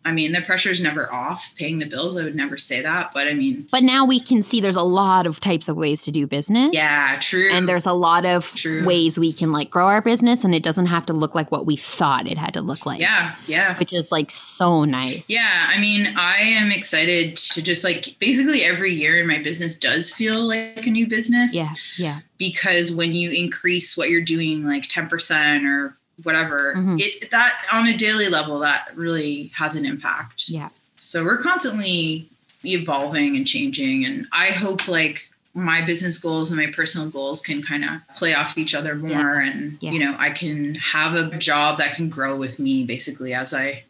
i 0.06 0.12
mean 0.12 0.32
the 0.32 0.42
pressure 0.42 0.70
is 0.72 0.82
never 0.82 1.12
off 1.14 1.54
paying 1.58 1.80
the 1.80 1.86
bills 1.86 2.18
i 2.18 2.24
would 2.24 2.36
never 2.36 2.58
say 2.58 2.82
that 2.82 3.12
but 3.14 3.28
i 3.28 3.34
mean 3.34 3.68
But 3.72 3.84
now 3.84 4.06
we 4.06 4.20
can 4.20 4.42
see 4.44 4.60
there's 4.62 4.76
a 4.76 4.82
lot 4.82 5.28
of 5.28 5.40
types 5.40 5.68
of 5.70 5.78
ways 5.78 6.04
to 6.04 6.12
do 6.12 6.26
business. 6.28 6.72
yeah 6.74 7.18
true 7.22 7.50
And 7.52 7.68
there's 7.70 7.86
a 7.86 7.94
lot 7.94 8.26
of 8.26 8.46
True. 8.56 8.84
ways 8.86 9.20
we 9.20 9.32
can 9.34 9.52
like 9.52 9.70
grow 9.70 9.88
our 9.88 10.02
business 10.02 10.44
and 10.44 10.56
it 10.56 10.64
doesn't 10.64 10.88
have 10.88 11.06
to 11.08 11.14
look 11.14 11.36
like 11.36 11.52
what 11.52 11.66
we 11.66 11.76
thought 11.76 12.28
it 12.28 12.38
had 12.38 12.54
to 12.56 12.62
look 12.62 12.86
like. 12.86 13.00
yeah 13.00 13.36
yeah 13.48 13.78
Which 13.78 13.94
is 13.94 14.12
like 14.12 14.32
so 14.32 14.86
nice. 14.86 15.30
yeah 15.30 15.68
i 15.70 15.80
mean 15.80 16.16
i 16.18 16.38
am 16.38 16.72
excited 16.72 17.38
to 17.38 17.62
just 17.62 17.84
like 17.84 18.16
basically 18.20 18.64
every 18.64 18.94
year 18.94 19.20
in 19.20 19.28
my 19.28 19.40
business 19.42 19.78
does 19.78 20.12
feel 20.14 20.42
like 20.48 20.86
a 20.86 20.90
new 20.90 21.08
business 21.08 21.54
Yeah. 21.54 21.68
Yeah. 21.98 22.20
because 22.38 22.92
when 22.92 23.14
you 23.14 23.32
increase 23.32 23.96
what 23.98 24.10
you're 24.10 24.22
doing 24.22 24.66
like 24.66 24.84
10% 24.88 25.66
or 25.66 25.98
whatever 26.24 26.74
Mhm. 26.76 27.00
it 27.00 27.32
that 27.32 27.56
on 27.72 27.88
a 27.88 27.96
daily 27.98 28.30
level 28.30 28.60
that 28.60 28.90
really 28.96 29.52
has 29.56 29.76
an 29.76 29.86
impact 29.86 30.46
Yeah. 30.50 30.70
so 30.98 31.24
we're 31.24 31.38
constantly 31.42 32.28
evolving 32.64 33.36
and 33.36 33.48
changing 33.48 34.06
and 34.06 34.28
i 34.32 34.48
hope 34.48 34.88
like 34.88 35.30
my 35.54 35.82
business 35.82 36.18
goals 36.18 36.50
and 36.52 36.60
my 36.60 36.68
personal 36.72 37.10
goals 37.10 37.42
can 37.42 37.62
kind 37.62 37.84
of 37.84 37.92
play 38.16 38.34
off 38.34 38.58
each 38.58 38.74
other 38.74 38.96
more 38.96 39.40
and 39.40 39.78
Yeah. 39.82 39.92
you 39.92 40.00
know 40.00 40.16
i 40.20 40.30
can 40.30 40.76
have 40.76 41.16
a 41.16 41.38
job 41.38 41.78
that 41.80 41.96
can 41.96 42.08
grow 42.10 42.36
with 42.38 42.60
me 42.60 42.84
basically 42.84 43.34
as 43.34 43.54
i 43.54 43.84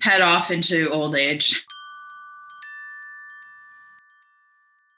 head 0.00 0.20
off 0.20 0.50
into 0.50 0.90
old 0.90 1.14
age 1.14 1.62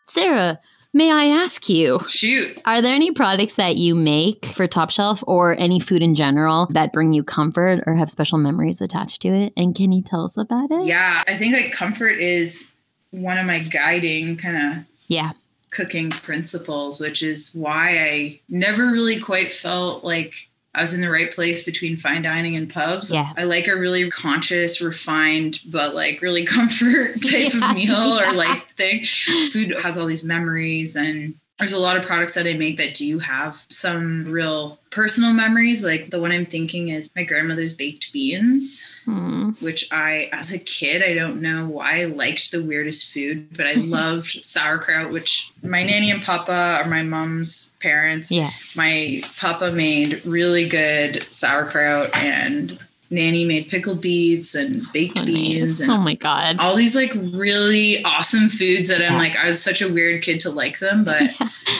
Sarah, 0.07 0.59
may 0.95 1.11
I 1.13 1.25
ask 1.27 1.69
you, 1.69 2.01
shoot 2.09 2.61
are 2.65 2.81
there 2.83 2.95
any 2.95 3.11
products 3.13 3.55
that 3.57 3.77
you 3.77 3.95
make 3.95 4.47
for 4.47 4.67
Top 4.67 4.91
Shelf 4.91 5.23
or 5.27 5.55
any 5.59 5.81
food 5.81 6.03
in 6.03 6.15
general 6.15 6.67
that 6.71 6.93
bring 6.93 7.13
you 7.13 7.23
comfort 7.23 7.83
or 7.87 7.95
have 7.95 8.11
special 8.11 8.39
memories 8.39 8.81
attached 8.81 9.23
to 9.23 9.29
it? 9.29 9.53
And 9.57 9.75
can 9.75 9.93
you 9.93 10.03
tell 10.03 10.25
us 10.25 10.37
about 10.37 10.71
it? 10.71 10.85
yeah 10.87 11.23
i 11.29 11.37
think 11.37 11.55
like 11.55 11.73
comfort 11.73 12.19
is 12.19 12.73
one 13.11 13.39
of 13.39 13.47
my 13.47 13.61
guiding 13.61 14.37
kind 14.37 14.57
of 14.79 14.85
Yeah. 15.07 15.33
cooking 15.71 16.11
principles, 16.11 17.01
which 17.01 17.23
is 17.23 17.53
why 17.55 17.99
I 18.03 18.41
never 18.49 18.87
really 18.91 19.19
quite 19.21 19.53
felt 19.53 20.05
like 20.05 20.48
I 20.79 20.81
was 20.83 20.95
in 20.95 21.01
the 21.01 21.11
right 21.11 21.31
place 21.33 21.65
between 21.65 21.97
fine 21.97 22.23
dining 22.23 22.55
and 22.55 22.73
pubs. 22.73 23.11
Yeah. 23.11 23.33
I 23.37 23.45
like 23.45 23.67
a 23.67 23.75
really 23.77 24.09
conscious, 24.11 24.81
refined, 24.81 25.59
but 25.69 25.93
like 25.95 26.23
really 26.23 26.45
comfort 26.57 27.21
type 27.21 27.53
Yeah, 27.53 27.71
of 27.71 27.75
meal 27.77 28.17
yeah. 28.17 28.31
or 28.31 28.33
like 28.35 28.77
thing. 28.77 29.05
Food 29.51 29.77
has 29.83 29.99
all 29.99 30.07
these 30.07 30.23
memories 30.23 30.95
and 30.95 31.35
there's 31.59 31.73
a 31.73 31.79
lot 31.79 31.97
of 31.97 32.05
products 32.05 32.35
that 32.35 32.47
I 32.47 32.53
make 32.53 32.77
that 32.77 32.95
do 32.95 33.19
have 33.19 33.67
some 33.69 34.25
real 34.31 34.79
personal 34.91 35.33
memories. 35.33 35.85
Like 35.85 36.07
the 36.07 36.21
one 36.21 36.31
I'm 36.33 36.47
thinking 36.47 36.89
is 36.89 37.11
my 37.17 37.25
grandmother's 37.25 37.75
baked 37.75 38.13
beans 38.13 38.87
Hmm. 39.05 39.51
which 39.61 39.91
I, 39.91 40.29
as 40.33 40.53
a 40.53 40.59
kid, 40.59 41.03
I 41.03 41.15
don't 41.15 41.41
know 41.41 41.67
why 41.67 42.03
I 42.03 42.05
liked 42.05 42.51
the 42.51 42.63
weirdest 42.63 43.11
food, 43.11 43.57
but 43.57 43.67
I 43.67 43.73
loved 43.77 44.45
sauerkraut, 44.45 45.11
which 45.11 45.51
my 45.63 45.83
nanny 45.83 46.11
and 46.11 46.23
papa 46.23 46.83
are 46.83 46.89
my 46.89 47.03
mom's 47.03 47.71
parents. 47.81 48.31
Yeah. 48.31 48.51
My 48.77 49.23
papa 49.39 49.73
made 49.73 50.25
really 50.27 50.69
good 50.69 51.23
sauerkraut 51.25 52.15
and 52.17 52.79
nanny 53.11 53.45
made 53.45 53.69
pickled 53.69 54.01
beets 54.01 54.55
and 54.55 54.83
baked 54.93 55.19
So 55.19 55.25
beans 55.25 55.71
nice. 55.71 55.81
and 55.81 55.91
Oh 55.91 55.97
my 55.99 56.15
god. 56.15 56.59
all 56.59 56.77
these 56.77 56.95
like 56.95 57.13
really 57.15 58.03
awesome 58.05 58.49
foods 58.49 58.89
that 58.89 58.97
I'm 58.97 59.13
Yeah. 59.15 59.19
like 59.19 59.37
I 59.37 59.47
was 59.47 59.63
such 59.63 59.81
a 59.81 59.89
weird 59.89 60.23
kid 60.23 60.41
to 60.41 60.51
like 60.51 60.79
them, 60.79 61.05
but 61.05 61.23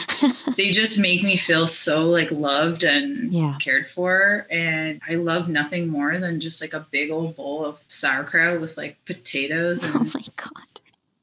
they 0.57 0.71
just 0.71 0.99
make 0.99 1.23
me 1.23 1.37
feel 1.37 1.67
so 1.67 2.05
like 2.05 2.31
loved 2.31 2.83
and 2.83 3.31
Yeah. 3.31 3.55
cared 3.61 3.87
for. 3.87 4.47
And 4.49 5.01
I 5.07 5.15
love 5.15 5.49
nothing 5.49 5.87
more 5.87 6.17
than 6.19 6.39
just 6.39 6.61
like 6.61 6.73
a 6.73 6.85
big 6.91 7.11
old 7.11 7.35
bowl 7.35 7.63
of 7.65 7.79
sauerkraut 7.87 8.59
with 8.59 8.75
like 8.77 8.97
potatoes 9.05 9.83
And- 9.83 9.95
Oh 9.95 9.99
and 9.99 10.13
my 10.15 10.23
god. 10.35 10.81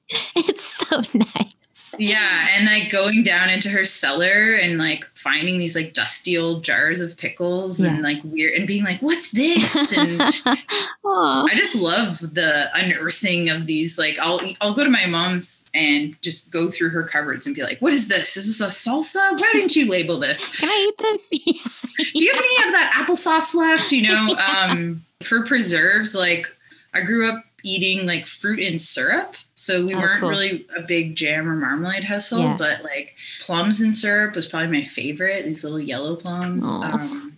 It's 0.36 0.62
so 0.64 0.98
nice. 1.14 1.52
Yeah, 1.98 2.48
and 2.52 2.66
like 2.66 2.90
going 2.90 3.22
down 3.22 3.48
into 3.48 3.68
her 3.68 3.84
cellar 3.84 4.54
and 4.54 4.78
like 4.78 5.04
finding 5.14 5.58
these 5.58 5.74
like 5.74 5.92
dusty 5.92 6.36
old 6.36 6.64
jars 6.64 7.00
of 7.00 7.16
pickles 7.16 7.80
and 7.80 8.02
like 8.02 8.18
weird 8.24 8.54
and 8.54 8.66
being 8.66 8.84
like, 8.84 9.00
what's 9.00 9.30
this? 9.30 9.96
And 9.96 10.20
I 11.04 11.52
just 11.54 11.76
love 11.76 12.18
the 12.20 12.68
unearthing 12.74 13.48
of 13.48 13.66
these. 13.66 13.98
Like, 13.98 14.16
I'll 14.20 14.40
I'll 14.60 14.74
go 14.74 14.84
to 14.84 14.90
my 14.90 15.06
mom's 15.06 15.68
and 15.74 16.20
just 16.22 16.52
go 16.52 16.68
through 16.68 16.90
her 16.90 17.04
cupboards 17.04 17.46
and 17.46 17.54
be 17.54 17.62
like, 17.62 17.78
"What 17.80 17.92
is 17.92 18.08
this? 18.08 18.36
Is 18.36 18.58
this 18.58 18.60
a 18.60 18.90
salsa? 18.90 19.38
Why 19.38 19.50
didn't 19.52 19.76
you 19.76 19.88
label 19.88 20.18
this? 20.18 20.54
Can 20.56 20.68
I 20.68 20.88
eat 20.88 20.98
this? 20.98 21.28
Yeah. 21.32 22.04
Do 22.14 22.24
you 22.24 22.32
have 22.32 22.42
any 22.42 22.66
of 22.66 22.72
that 22.72 22.92
applesauce 22.94 23.54
left? 23.54 23.92
You 23.92 24.08
know, 24.08 24.36
um, 24.36 25.04
for 25.22 25.44
preserves, 25.44 26.14
like 26.14 26.46
I 26.92 27.02
grew 27.02 27.30
up 27.30 27.45
eating 27.66 28.06
like 28.06 28.26
fruit 28.26 28.60
in 28.60 28.78
syrup, 28.78 29.36
so 29.54 29.84
we 29.84 29.94
Oh, 29.94 29.98
weren't 29.98 30.20
cool. 30.20 30.30
really 30.30 30.66
a 30.76 30.82
big 30.82 31.16
jam 31.16 31.48
or 31.48 31.56
marmalade 31.56 32.04
household. 32.04 32.44
Yeah. 32.44 32.56
But 32.58 32.84
like 32.84 33.16
plums 33.42 33.80
in 33.82 33.92
syrup 33.92 34.34
was 34.34 34.46
probably 34.46 34.68
my 34.78 34.84
favorite. 34.84 35.44
These 35.44 35.64
little 35.64 35.80
yellow 35.80 36.16
plums. 36.16 36.64
Um, 36.66 37.36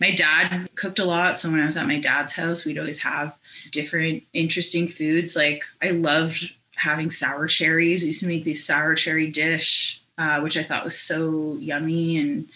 my 0.00 0.14
dad 0.14 0.68
cooked 0.74 0.98
a 0.98 1.04
lot, 1.04 1.38
so 1.38 1.50
when 1.50 1.60
I 1.60 1.66
was 1.66 1.76
at 1.76 1.86
my 1.86 1.98
dad's 1.98 2.34
house, 2.34 2.64
we'd 2.64 2.78
always 2.78 3.02
have 3.02 3.36
different 3.72 4.22
interesting 4.32 4.88
foods. 4.88 5.34
Like 5.34 5.64
I 5.82 5.90
loved 5.90 6.52
having 6.76 7.08
sour 7.10 7.46
cherries. 7.46 8.02
We 8.02 8.08
used 8.08 8.20
to 8.20 8.26
make 8.28 8.44
these 8.44 8.64
sour 8.64 8.94
cherry 8.94 9.26
dish, 9.30 10.02
uh, 10.18 10.40
which 10.40 10.56
I 10.58 10.62
thought 10.62 10.84
was 10.84 10.98
so 10.98 11.56
yummy, 11.58 12.18
and 12.18 12.46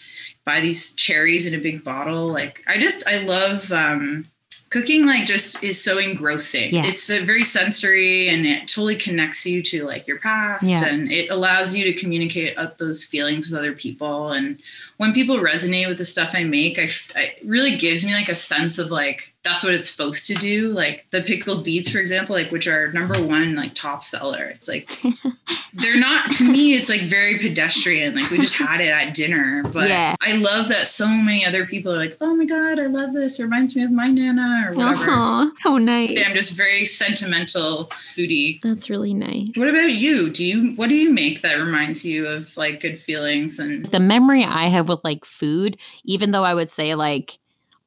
buy 0.45 0.61
these 0.61 0.93
cherries 0.95 1.45
in 1.47 1.53
a 1.55 1.57
big 1.57 1.83
bottle. 1.83 2.27
Like 2.27 2.63
I 2.67 2.77
just 2.79 3.05
I 3.07 3.17
love 3.23 3.71
um, 3.71 4.27
cooking. 4.71 5.05
Like 5.05 5.25
just 5.25 5.63
is 5.63 5.81
so 5.81 5.99
engrossing. 5.99 6.73
Yeah. 6.73 6.85
It's 6.87 7.09
a 7.11 7.23
very 7.23 7.43
sensory, 7.43 8.29
and 8.29 8.45
it 8.47 8.61
totally 8.67 8.95
connects 8.95 9.45
you 9.45 9.61
to 9.61 9.83
like 9.85 10.07
your 10.07 10.17
past, 10.17 10.67
Yeah. 10.67 10.85
and 10.85 11.11
it 11.11 11.29
allows 11.29 11.75
you 11.75 11.83
to 11.85 11.93
communicate 11.93 12.57
up 12.57 12.79
those 12.79 13.03
feelings 13.03 13.51
with 13.51 13.59
other 13.59 13.73
people. 13.73 14.31
And 14.31 14.57
when 14.97 15.13
people 15.13 15.37
resonate 15.37 15.87
with 15.87 15.99
the 15.99 16.05
stuff 16.05 16.31
I 16.33 16.43
make, 16.43 16.79
I, 16.79 16.89
I 17.15 17.21
it 17.21 17.39
really 17.45 17.75
gives 17.77 18.03
me 18.03 18.13
like 18.13 18.29
a 18.29 18.35
sense 18.35 18.79
of 18.79 18.89
like 18.89 19.30
that's 19.43 19.63
what 19.63 19.73
it's 19.73 19.89
supposed 19.89 20.27
to 20.27 20.35
do. 20.35 20.69
Like 20.69 21.07
the 21.09 21.21
pickled 21.21 21.63
beets, 21.63 21.89
for 21.89 21.97
example, 21.97 22.35
like 22.35 22.51
which 22.51 22.67
are 22.67 22.91
number 22.93 23.21
one 23.21 23.55
like 23.55 23.73
top 23.73 24.03
seller. 24.03 24.45
It's 24.45 24.67
like 24.67 24.89
they're 25.73 25.99
not 25.99 26.31
to 26.33 26.49
me. 26.49 26.73
It's 26.75 26.89
like 26.89 27.01
very 27.01 27.39
pedestrian. 27.39 28.15
Like 28.15 28.29
we 28.29 28.37
just 28.37 28.55
had 28.55 28.81
it 28.81 28.89
at 28.89 29.13
dinner, 29.15 29.63
but 29.73 29.89
Yeah. 29.89 30.15
I 30.21 30.33
love 30.37 30.67
that 30.67 30.85
so 30.87 31.07
many 31.07 31.43
other 31.45 31.65
people 31.65 31.91
are 31.93 31.97
like, 31.97 32.17
oh 32.21 32.35
my 32.35 32.45
god, 32.45 32.79
I 32.79 32.85
love 32.85 33.13
this. 33.13 33.39
It 33.39 33.43
reminds 33.43 33.75
me 33.75 33.83
of 33.83 33.91
my 33.91 34.07
nana 34.07 34.65
or 34.67 34.73
whatever. 34.75 35.09
Aw, 35.09 35.51
so 35.57 35.77
nice. 35.77 36.11
Yeah, 36.11 36.27
I'm 36.27 36.35
just 36.35 36.51
very 36.55 36.85
sentimental 36.85 37.85
foodie. 38.15 38.61
That's 38.61 38.89
really 38.89 39.13
nice. 39.13 39.49
What 39.55 39.67
about 39.69 39.91
you? 39.91 40.29
Do 40.29 40.45
you 40.45 40.73
what 40.75 40.89
do 40.89 40.95
you 40.95 41.11
make 41.11 41.41
that 41.41 41.55
reminds 41.55 42.05
you 42.05 42.27
of 42.27 42.55
like 42.57 42.79
good 42.79 42.99
feelings 42.99 43.59
and 43.59 43.85
the 43.87 43.99
memory 43.99 44.43
I 44.43 44.67
have 44.67 44.87
with 44.87 45.03
like 45.03 45.25
food, 45.25 45.77
even 46.03 46.31
though 46.31 46.43
I 46.43 46.53
would 46.53 46.69
say 46.69 46.95
like 46.95 47.39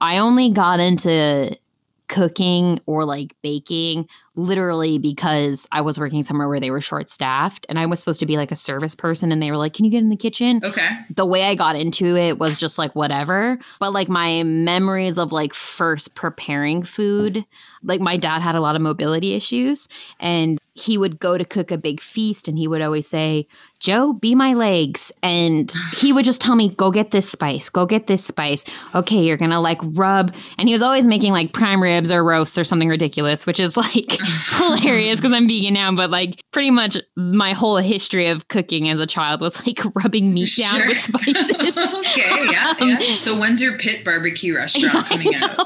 I 0.04 0.18
only 0.18 0.50
got 0.50 0.80
into 0.80 1.56
cooking 2.08 2.78
or 2.84 3.06
like 3.06 3.34
baking 3.42 4.06
literally 4.36 4.98
because 4.98 5.66
I 5.70 5.80
was 5.80 5.98
working 5.98 6.22
somewhere 6.22 6.48
where 6.48 6.60
they 6.60 6.70
were 6.70 6.80
short 6.80 7.08
staffed 7.08 7.66
and 7.68 7.78
I 7.78 7.86
was 7.86 8.00
supposed 8.00 8.20
to 8.20 8.26
be 8.26 8.36
like 8.36 8.50
a 8.50 8.56
service 8.56 8.94
person 8.94 9.30
and 9.30 9.40
they 9.42 9.50
were 9.50 9.56
like, 9.56 9.74
Can 9.74 9.84
you 9.84 9.90
get 9.90 9.98
in 9.98 10.10
the 10.10 10.16
kitchen? 10.16 10.60
okay? 10.64 10.88
the 11.10 11.26
way 11.26 11.44
I 11.44 11.54
got 11.54 11.76
into 11.76 12.16
it 12.16 12.38
was 12.38 12.58
just 12.58 12.78
like 12.78 12.94
whatever. 12.94 13.58
But 13.78 13.92
like 13.92 14.08
my 14.08 14.42
memories 14.42 15.18
of 15.18 15.32
like 15.32 15.54
first 15.54 16.14
preparing 16.14 16.82
food, 16.82 17.44
like 17.82 18.00
my 18.00 18.16
dad 18.16 18.42
had 18.42 18.54
a 18.54 18.60
lot 18.60 18.76
of 18.76 18.82
mobility 18.82 19.34
issues 19.34 19.88
and 20.18 20.58
he 20.76 20.98
would 20.98 21.20
go 21.20 21.38
to 21.38 21.44
cook 21.44 21.70
a 21.70 21.78
big 21.78 22.00
feast 22.00 22.48
and 22.48 22.58
he 22.58 22.66
would 22.66 22.82
always 22.82 23.06
say, 23.06 23.46
Joe, 23.78 24.12
be 24.12 24.34
my 24.34 24.54
legs. 24.54 25.12
And 25.22 25.72
he 25.96 26.12
would 26.12 26.24
just 26.24 26.40
tell 26.40 26.56
me, 26.56 26.70
go 26.70 26.90
get 26.90 27.12
this 27.12 27.30
spice, 27.30 27.68
go 27.68 27.86
get 27.86 28.08
this 28.08 28.24
spice. 28.24 28.64
Okay, 28.92 29.22
you're 29.22 29.36
gonna 29.36 29.60
like 29.60 29.78
rub. 29.82 30.34
And 30.58 30.68
he 30.68 30.74
was 30.74 30.82
always 30.82 31.06
making 31.06 31.32
like 31.32 31.52
prime 31.52 31.80
ribs 31.80 32.10
or 32.10 32.24
roasts 32.24 32.58
or 32.58 32.64
something 32.64 32.88
ridiculous, 32.88 33.46
which 33.46 33.60
is 33.60 33.76
like 33.76 34.18
hilarious 34.56 35.20
because 35.20 35.32
I'm 35.32 35.48
vegan 35.48 35.74
now. 35.74 35.94
But 35.94 36.10
like 36.10 36.40
pretty 36.52 36.70
much 36.70 36.96
my 37.16 37.52
whole 37.52 37.76
history 37.76 38.28
of 38.28 38.48
cooking 38.48 38.88
as 38.88 39.00
a 39.00 39.06
child 39.06 39.40
was 39.40 39.64
like 39.66 39.80
rubbing 39.94 40.34
meat 40.34 40.50
down 40.58 40.88
with 40.88 40.98
spices. 40.98 41.76
okay, 41.78 42.46
yeah, 42.50 42.74
yeah. 42.80 42.98
So 43.16 43.38
when's 43.38 43.62
your 43.62 43.78
pit 43.78 44.04
barbecue 44.04 44.54
restaurant 44.56 45.06
coming 45.06 45.34
out? 45.34 45.56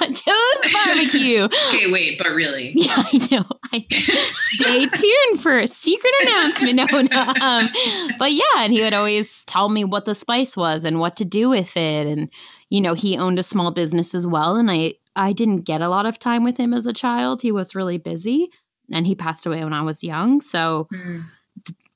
Joe's 0.00 0.72
barbecue. 0.72 1.44
Okay, 1.44 1.90
wait, 1.90 2.18
but 2.18 2.28
really, 2.28 2.72
Yeah, 2.74 2.94
I 2.96 3.28
know. 3.30 3.46
I, 3.72 3.86
stay 3.88 4.86
tuned 4.86 5.42
for 5.42 5.58
a 5.58 5.68
secret 5.68 6.12
announcement. 6.22 6.74
No, 6.74 7.02
no. 7.02 7.34
Um, 7.40 7.68
but 8.18 8.32
yeah, 8.32 8.42
and 8.58 8.72
he 8.72 8.80
would 8.80 8.94
always 8.94 9.44
tell 9.44 9.68
me 9.68 9.84
what 9.84 10.04
the 10.04 10.14
spice 10.14 10.56
was 10.56 10.84
and 10.84 10.98
what 10.98 11.16
to 11.16 11.24
do 11.24 11.48
with 11.48 11.76
it. 11.76 12.06
And, 12.06 12.30
you 12.68 12.80
know, 12.80 12.94
he 12.94 13.16
owned 13.16 13.38
a 13.38 13.44
small 13.44 13.70
business 13.70 14.14
as 14.14 14.26
well. 14.26 14.56
And 14.56 14.70
I, 14.70 14.94
I 15.16 15.32
didn't 15.32 15.62
get 15.62 15.80
a 15.80 15.88
lot 15.88 16.06
of 16.06 16.18
time 16.18 16.44
with 16.44 16.56
him 16.56 16.72
as 16.72 16.86
a 16.86 16.92
child. 16.92 17.42
He 17.42 17.52
was 17.52 17.74
really 17.74 17.98
busy 17.98 18.48
and 18.92 19.06
he 19.06 19.14
passed 19.14 19.46
away 19.46 19.62
when 19.64 19.72
I 19.72 19.82
was 19.82 20.02
young. 20.04 20.40
So 20.40 20.86
Hmm. 20.90 21.20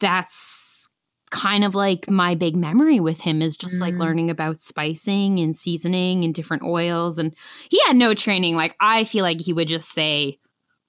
that's 0.00 0.88
kind 1.30 1.64
of 1.64 1.74
like 1.74 2.08
my 2.08 2.34
big 2.34 2.54
memory 2.54 3.00
with 3.00 3.20
him 3.20 3.42
is 3.42 3.56
just 3.56 3.80
like 3.80 3.94
Mm. 3.94 3.98
learning 4.00 4.30
about 4.30 4.60
spicing 4.60 5.40
and 5.40 5.56
seasoning 5.56 6.22
and 6.24 6.32
different 6.34 6.62
oils 6.62 7.18
and 7.18 7.34
he 7.70 7.80
had 7.86 7.96
no 7.96 8.14
training 8.14 8.54
like 8.54 8.76
i 8.78 9.02
feel 9.02 9.22
like 9.24 9.40
he 9.40 9.52
would 9.52 9.66
just 9.66 9.90
say 9.90 10.38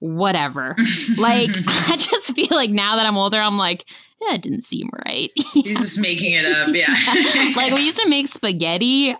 whatever 0.00 0.76
like 1.18 1.50
i 1.66 1.96
just 1.96 2.34
feel 2.34 2.48
like 2.50 2.70
now 2.70 2.96
that 2.96 3.06
i'm 3.06 3.16
older 3.16 3.38
i'm 3.40 3.56
like 3.56 3.84
yeah 4.20 4.34
it 4.34 4.42
didn't 4.42 4.62
seem 4.62 4.88
right 5.06 5.30
he's 5.52 5.78
just 5.78 6.00
making 6.00 6.32
it 6.32 6.44
up. 6.44 6.68
Yeah, 6.72 7.52
like 7.56 7.72
we 7.72 7.80
used 7.82 7.98
to 7.98 8.08
make 8.08 8.28
spaghetti 8.28 9.10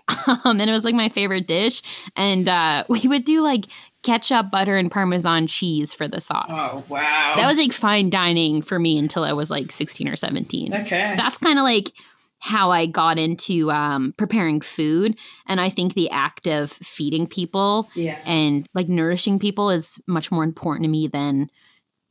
um, 0.43 0.59
and 0.59 0.61
it 0.61 0.73
was 0.73 0.85
like 0.85 0.95
my 0.95 1.09
favorite 1.09 1.47
dish 1.47 1.81
and 2.15 2.47
uh, 2.47 2.83
we 2.89 3.01
would 3.05 3.23
do 3.25 3.41
like 3.41 3.65
ketchup 4.03 4.51
butter 4.51 4.77
and 4.77 4.91
parmesan 4.91 5.47
cheese 5.47 5.93
for 5.93 6.07
the 6.07 6.21
sauce 6.21 6.45
Oh 6.51 6.83
wow, 6.89 7.33
that 7.35 7.47
was 7.47 7.57
like 7.57 7.73
fine 7.73 8.09
dining 8.09 8.61
for 8.61 8.79
me 8.79 8.97
until 8.97 9.23
I 9.23 9.33
was 9.33 9.51
like 9.51 9.71
16 9.71 10.07
or 10.07 10.15
17. 10.15 10.73
okay. 10.73 11.13
That's 11.17 11.37
kind 11.37 11.59
of 11.59 11.63
like 11.63 11.91
how 12.39 12.71
I 12.71 12.85
got 12.85 13.17
into 13.17 13.71
um, 13.71 14.13
preparing 14.17 14.61
food. 14.61 15.17
And 15.47 15.59
I 15.59 15.69
think 15.69 15.93
the 15.93 16.09
act 16.09 16.47
of 16.47 16.71
feeding 16.71 17.27
people 17.27 17.89
yeah. 17.95 18.19
and 18.25 18.67
like 18.73 18.87
nourishing 18.87 19.39
people 19.39 19.69
is 19.69 19.99
much 20.07 20.31
more 20.31 20.43
important 20.43 20.83
to 20.85 20.89
me 20.89 21.07
than 21.07 21.49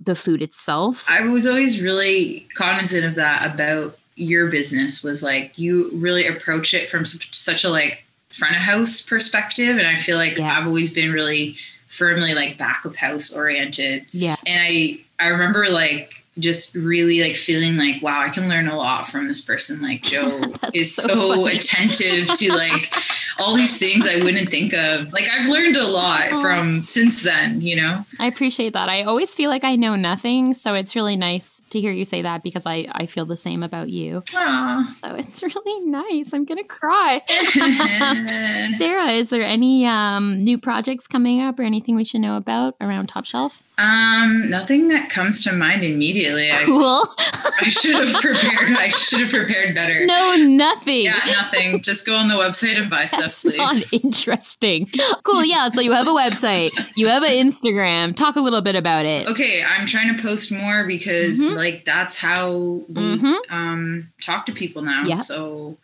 the 0.01 0.15
food 0.15 0.43
itself. 0.43 1.05
I 1.09 1.23
was 1.23 1.47
always 1.47 1.81
really 1.81 2.47
cognizant 2.55 3.05
of 3.05 3.15
that 3.15 3.55
about 3.55 3.97
your 4.17 4.51
business 4.51 5.03
was 5.03 5.23
like 5.23 5.57
you 5.59 5.91
really 5.93 6.27
approach 6.27 6.75
it 6.75 6.89
from 6.89 7.05
such, 7.05 7.65
a 7.65 7.69
like 7.69 8.05
front 8.31 8.57
of 8.57 8.63
house 8.63 9.03
perspective 9.03 9.77
and 9.79 9.87
I 9.87 9.97
feel 9.97 10.17
like 10.17 10.37
Yeah. 10.37 10.59
I've 10.59 10.67
always 10.67 10.93
been 10.93 11.13
really 11.13 11.57
firmly 11.87 12.35
like 12.35 12.59
back 12.59 12.85
of 12.85 12.97
house 12.97 13.35
oriented 13.35 14.07
yeah. 14.13 14.37
and 14.47 14.61
I 14.61 15.01
I 15.21 15.29
remember 15.29 15.69
like 15.69 16.25
just 16.39 16.75
really 16.75 17.23
like 17.23 17.37
feeling 17.37 17.77
like 17.77 18.03
wow 18.03 18.21
I 18.21 18.29
can 18.29 18.49
learn 18.49 18.69
a 18.69 18.77
lot 18.77 19.09
from 19.09 19.29
this 19.29 19.41
person 19.41 19.81
like 19.81 20.03
Joe 20.03 20.43
is 20.75 20.95
so 20.95 21.09
so, 21.09 21.47
attentive 21.47 22.33
to 22.35 22.53
like 22.53 22.93
all 23.39 23.55
these 23.55 23.79
things 23.79 24.07
I 24.07 24.23
wouldn't 24.23 24.51
think 24.51 24.73
of 24.73 25.13
like 25.13 25.29
I've 25.31 25.49
learned 25.49 25.77
a 25.77 25.87
lot 25.87 26.29
from 26.41 26.83
since 26.83 27.23
then 27.23 27.61
you 27.61 27.77
know 27.77 28.05
I 28.19 28.27
appreciate 28.27 28.73
that. 28.73 28.89
I 28.89 29.03
always 29.03 29.35
feel 29.35 29.51
like 29.51 29.65
I 29.65 29.77
know 29.77 29.97
nothing. 29.97 30.55
So 30.55 30.75
it's 30.75 30.95
really 30.95 31.17
nice 31.17 31.61
to 31.71 31.81
hear 31.81 31.93
you 31.93 32.05
say 32.05 32.23
that 32.23 32.43
because 32.43 32.67
I, 32.67 32.87
I 32.93 33.07
feel 33.07 33.27
the 33.27 33.37
same 33.37 33.63
about 33.63 33.89
you. 33.89 34.23
Aw. 34.35 34.97
So 35.03 35.15
it's 35.15 35.43
really 35.43 35.87
nice. 35.87 36.33
I'm 36.33 36.45
going 36.45 36.63
to 36.63 36.69
cry. 36.69 37.23
Sarah, 38.79 39.11
is 39.11 39.31
there 39.31 39.43
any 39.43 39.87
um, 39.87 40.45
new 40.45 40.59
projects 40.59 41.07
coming 41.07 41.41
up 41.41 41.59
or 41.59 41.63
anything 41.63 41.97
we 41.97 42.05
should 42.05 42.21
know 42.21 42.37
about 42.37 42.77
around 42.81 43.09
Top 43.09 43.25
Shelf? 43.25 43.63
Um, 43.79 44.49
nothing 44.49 44.89
that 44.89 45.11
comes 45.11 45.45
to 45.45 45.53
mind 45.53 45.85
immediately. 45.85 46.51
I, 46.51 46.65
Cool. 46.65 47.05
I 47.19 47.69
should 47.69 47.95
have 47.95 48.23
prepared. 48.23 48.71
I 48.79 48.89
should 48.89 49.21
have 49.21 49.29
prepared 49.31 49.75
better. 49.75 50.07
no, 50.07 50.35
nothing. 50.37 51.03
Yeah, 51.05 51.21
nothing. 51.27 51.83
Just 51.83 52.07
go 52.07 52.17
on 52.17 52.29
the 52.29 52.35
website 52.37 52.81
and 52.81 52.89
buy 52.89 53.05
stuff, 53.05 53.43
That's 53.43 53.45
not 53.45 53.73
please. 53.75 53.93
interesting. 54.03 54.89
Cool. 55.25 55.45
Yeah. 55.45 55.69
So 55.69 55.83
you 55.83 55.93
have 55.93 56.07
a 56.09 56.13
website, 56.13 56.71
you 56.97 57.09
have 57.09 57.23
an 57.23 57.33
Instagram. 57.33 58.17
Talk 58.17 58.37
a 58.37 58.41
little 58.41 58.63
bit 58.63 58.77
about 58.77 59.05
it. 59.05 59.29
Okay, 59.29 59.63
I'm 59.63 59.87
trying 59.87 60.17
to 60.17 60.23
post 60.23 60.51
more 60.51 60.85
because 60.87 61.39
Mhm. 61.39 61.55
like 61.55 61.85
that's 61.85 62.17
how 62.17 62.53
we 62.89 63.19
Mhm. 63.19 63.37
um 63.51 64.09
talk 64.23 64.47
to 64.47 64.53
people 64.53 64.81
now. 64.83 65.05
Yeah. 65.07 65.17
So 65.17 65.77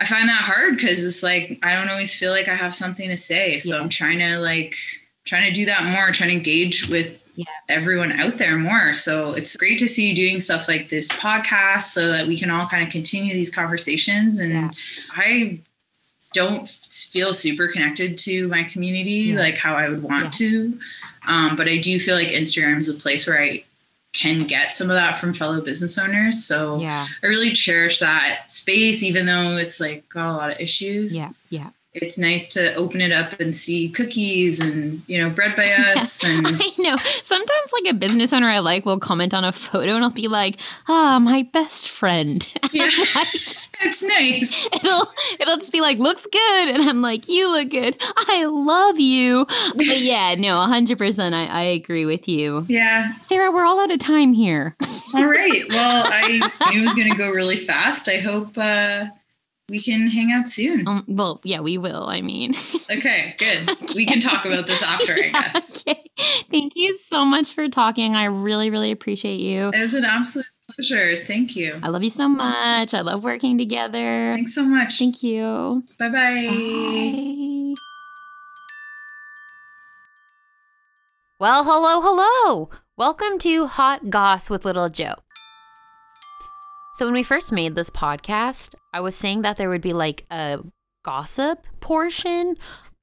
I 0.00 0.06
find 0.06 0.28
that 0.30 0.42
hard 0.42 0.76
because 0.78 1.04
it's 1.04 1.22
like 1.22 1.58
I 1.62 1.74
don't 1.74 1.90
always 1.90 2.14
feel 2.14 2.30
like 2.30 2.48
I 2.48 2.54
have 2.54 2.74
something 2.74 3.08
to 3.10 3.16
say. 3.18 3.58
So 3.58 3.74
Yeah. 3.76 3.82
I'm 3.82 3.88
trying 3.90 4.18
to 4.20 4.38
like 4.38 4.74
trying 5.26 5.44
to 5.46 5.52
do 5.52 5.66
that 5.66 5.84
more, 5.84 6.10
trying 6.12 6.30
to 6.30 6.36
engage 6.36 6.88
with 6.88 7.20
Yeah. 7.34 7.44
everyone 7.68 8.12
out 8.18 8.38
there 8.38 8.56
more. 8.56 8.94
So 8.94 9.34
it's 9.34 9.54
great 9.56 9.78
to 9.80 9.88
see 9.88 10.08
you 10.08 10.16
doing 10.16 10.40
stuff 10.40 10.68
like 10.68 10.88
this 10.88 11.08
podcast 11.08 11.82
so 11.92 12.10
that 12.10 12.26
we 12.26 12.38
can 12.38 12.50
all 12.50 12.66
kind 12.66 12.82
of 12.82 12.88
continue 12.90 13.34
these 13.34 13.50
conversations. 13.54 14.38
And 14.38 14.52
Yeah. 14.52 14.70
I 15.14 15.58
don't 16.32 16.68
feel 16.70 17.32
super 17.34 17.68
connected 17.68 18.16
to 18.18 18.48
my 18.48 18.62
community 18.64 19.10
Yeah. 19.32 19.38
like 19.40 19.58
how 19.58 19.74
I 19.74 19.88
would 19.90 20.02
want 20.02 20.32
to. 20.34 20.78
Um, 21.26 21.56
but 21.56 21.68
I 21.68 21.76
do 21.78 21.98
feel 22.00 22.14
like 22.14 22.28
Instagram 22.28 22.80
is 22.80 22.88
a 22.88 22.94
place 22.94 23.26
where 23.26 23.42
I 23.42 23.64
can 24.12 24.46
get 24.46 24.74
some 24.74 24.88
of 24.88 24.96
that 24.96 25.18
from 25.18 25.34
fellow 25.34 25.60
business 25.60 25.98
owners. 25.98 26.42
So 26.44 26.80
Yeah. 26.80 27.06
I 27.22 27.26
really 27.26 27.52
cherish 27.52 27.98
that 27.98 28.50
space, 28.50 29.02
even 29.02 29.26
though 29.26 29.56
it's 29.58 29.78
like 29.78 30.08
got 30.08 30.30
a 30.30 30.32
lot 30.32 30.50
of 30.52 30.58
issues. 30.60 31.14
Yeah. 31.16 31.30
Yeah. 31.50 31.68
It's 32.02 32.18
nice 32.18 32.46
to 32.48 32.74
open 32.74 33.00
it 33.00 33.10
up 33.12 33.40
and 33.40 33.54
see 33.54 33.88
cookies 33.88 34.60
and, 34.60 35.02
you 35.06 35.18
know, 35.18 35.30
bread 35.30 35.56
by 35.56 35.70
us. 35.94 36.22
And 36.22 36.46
I 36.46 36.70
know. 36.78 36.96
Sometimes, 37.22 37.72
like 37.72 37.90
a 37.90 37.94
business 37.94 38.32
owner 38.32 38.48
I 38.48 38.58
like 38.58 38.84
will 38.84 38.98
comment 38.98 39.32
on 39.34 39.44
a 39.44 39.52
photo 39.52 39.94
and 39.96 40.04
I'll 40.04 40.10
be 40.10 40.28
like, 40.28 40.58
"Ah, 40.88 41.18
my 41.18 41.42
best 41.52 41.88
friend." 41.88 42.46
yeah, 42.72 42.90
Like, 43.14 43.28
it's 43.82 44.02
nice. 44.02 44.66
it'll 44.72 45.06
it'll 45.40 45.56
just 45.56 45.72
be 45.72 45.80
like, 45.80 45.98
"Looks 45.98 46.26
good," 46.30 46.68
and 46.68 46.82
I'm 46.82 47.02
like, 47.02 47.28
"You 47.28 47.50
look 47.50 47.70
good. 47.70 47.96
I 48.00 48.44
love 48.44 49.00
you." 49.00 49.46
But 49.74 50.00
yeah, 50.00 50.34
no, 50.38 50.58
100. 50.58 50.98
percent 50.98 51.34
I 51.34 51.46
I 51.46 51.62
agree 51.62 52.04
with 52.06 52.28
you, 52.28 52.64
Yeah. 52.68 53.12
Sarah. 53.22 53.50
We're 53.50 53.64
all 53.64 53.80
out 53.80 53.90
of 53.90 53.98
time 53.98 54.32
here. 54.34 54.76
All 55.14 55.26
right. 55.26 55.64
Well, 55.68 56.04
I 56.06 56.28
knew 56.72 56.80
it 56.80 56.84
was 56.84 56.94
going 56.94 57.10
to 57.10 57.16
go 57.16 57.30
really 57.30 57.56
fast. 57.56 58.08
I 58.08 58.18
hope 58.18 58.58
uh, 58.58 59.06
we 59.68 59.80
can 59.80 60.06
hang 60.06 60.30
out 60.30 60.48
soon. 60.48 60.86
Um, 60.86 61.04
well, 61.08 61.40
yeah, 61.42 61.58
we 61.60 61.76
will. 61.76 62.06
I 62.08 62.20
mean, 62.20 62.54
Okay, 62.90 63.34
good. 63.38 63.94
We 63.96 64.06
can 64.06 64.20
talk 64.20 64.44
about 64.44 64.66
this 64.66 64.82
after, 64.84 65.12
I 65.14 65.30
guess. 65.30 65.82
okay. 65.86 66.02
Thank 66.50 66.74
you 66.76 66.96
so 66.98 67.24
much 67.24 67.52
for 67.52 67.68
talking. 67.68 68.14
I 68.14 68.26
really, 68.26 68.70
really 68.70 68.92
appreciate 68.92 69.40
you. 69.40 69.70
It 69.70 69.80
was 69.80 69.94
an 69.94 70.04
absolute 70.04 70.46
pleasure. 70.70 71.16
Thank 71.16 71.56
you. 71.56 71.80
I 71.82 71.88
love 71.88 72.04
you 72.04 72.10
so 72.10 72.28
much. 72.28 72.94
I 72.94 73.00
love 73.00 73.24
working 73.24 73.58
together. 73.58 74.34
Thanks 74.36 74.54
so 74.54 74.62
much. 74.62 74.98
Thank 75.00 75.22
you. 75.24 75.82
Bye-bye. 75.98 76.12
Bye. 76.12 77.74
Well, 81.38 81.64
hello, 81.64 82.00
hello. 82.00 82.70
Welcome 82.96 83.38
to 83.40 83.66
Hot 83.66 84.08
Goss 84.10 84.48
with 84.48 84.64
Little 84.64 84.88
Joe. 84.88 85.16
So, 86.96 87.04
when 87.04 87.12
we 87.12 87.24
first 87.24 87.52
made 87.52 87.74
this 87.74 87.90
podcast, 87.90 88.74
I 88.94 89.00
was 89.00 89.14
saying 89.14 89.42
that 89.42 89.58
there 89.58 89.68
would 89.68 89.82
be 89.82 89.92
like 89.92 90.24
a 90.30 90.60
gossip 91.04 91.66
portion. 91.80 92.56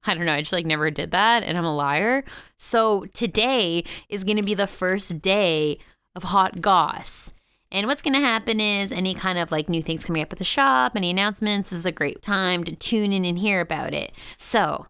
I 0.03 0.15
don't 0.15 0.25
know. 0.25 0.33
I 0.33 0.39
just 0.39 0.51
like 0.51 0.65
never 0.65 0.89
did 0.89 1.11
that, 1.11 1.43
and 1.43 1.55
I'm 1.55 1.63
a 1.63 1.75
liar. 1.75 2.23
So, 2.57 3.05
today 3.13 3.83
is 4.09 4.23
going 4.23 4.37
to 4.37 4.43
be 4.43 4.55
the 4.55 4.65
first 4.65 5.21
day 5.21 5.77
of 6.15 6.23
Hot 6.23 6.59
Goss. 6.59 7.33
And 7.71 7.85
what's 7.85 8.01
going 8.01 8.15
to 8.15 8.19
happen 8.19 8.59
is 8.59 8.91
any 8.91 9.13
kind 9.13 9.37
of 9.37 9.51
like 9.51 9.69
new 9.69 9.83
things 9.83 10.05
coming 10.05 10.23
up 10.23 10.33
at 10.33 10.39
the 10.39 10.43
shop, 10.43 10.93
any 10.95 11.11
announcements, 11.11 11.69
this 11.69 11.77
is 11.77 11.85
a 11.85 11.91
great 11.91 12.23
time 12.23 12.63
to 12.63 12.75
tune 12.75 13.13
in 13.13 13.25
and 13.25 13.37
hear 13.37 13.61
about 13.61 13.93
it. 13.93 14.11
So, 14.39 14.87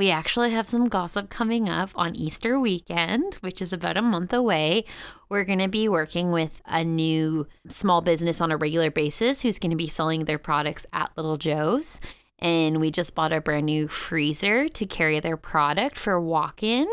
we 0.00 0.10
actually 0.10 0.50
have 0.50 0.66
some 0.66 0.88
gossip 0.88 1.28
coming 1.28 1.68
up 1.68 1.90
on 1.94 2.16
Easter 2.16 2.58
weekend, 2.58 3.34
which 3.42 3.60
is 3.60 3.70
about 3.70 3.98
a 3.98 4.02
month 4.02 4.32
away. 4.32 4.86
We're 5.28 5.44
going 5.44 5.58
to 5.58 5.68
be 5.68 5.90
working 5.90 6.32
with 6.32 6.62
a 6.64 6.82
new 6.82 7.46
small 7.68 8.00
business 8.00 8.40
on 8.40 8.50
a 8.50 8.56
regular 8.56 8.90
basis 8.90 9.42
who's 9.42 9.58
going 9.58 9.72
to 9.72 9.76
be 9.76 9.88
selling 9.88 10.24
their 10.24 10.38
products 10.38 10.86
at 10.94 11.10
Little 11.18 11.36
Joe's. 11.36 12.00
And 12.38 12.80
we 12.80 12.90
just 12.90 13.14
bought 13.14 13.34
a 13.34 13.42
brand 13.42 13.66
new 13.66 13.88
freezer 13.88 14.70
to 14.70 14.86
carry 14.86 15.20
their 15.20 15.36
product 15.36 15.98
for 15.98 16.18
walk 16.18 16.62
in. 16.62 16.88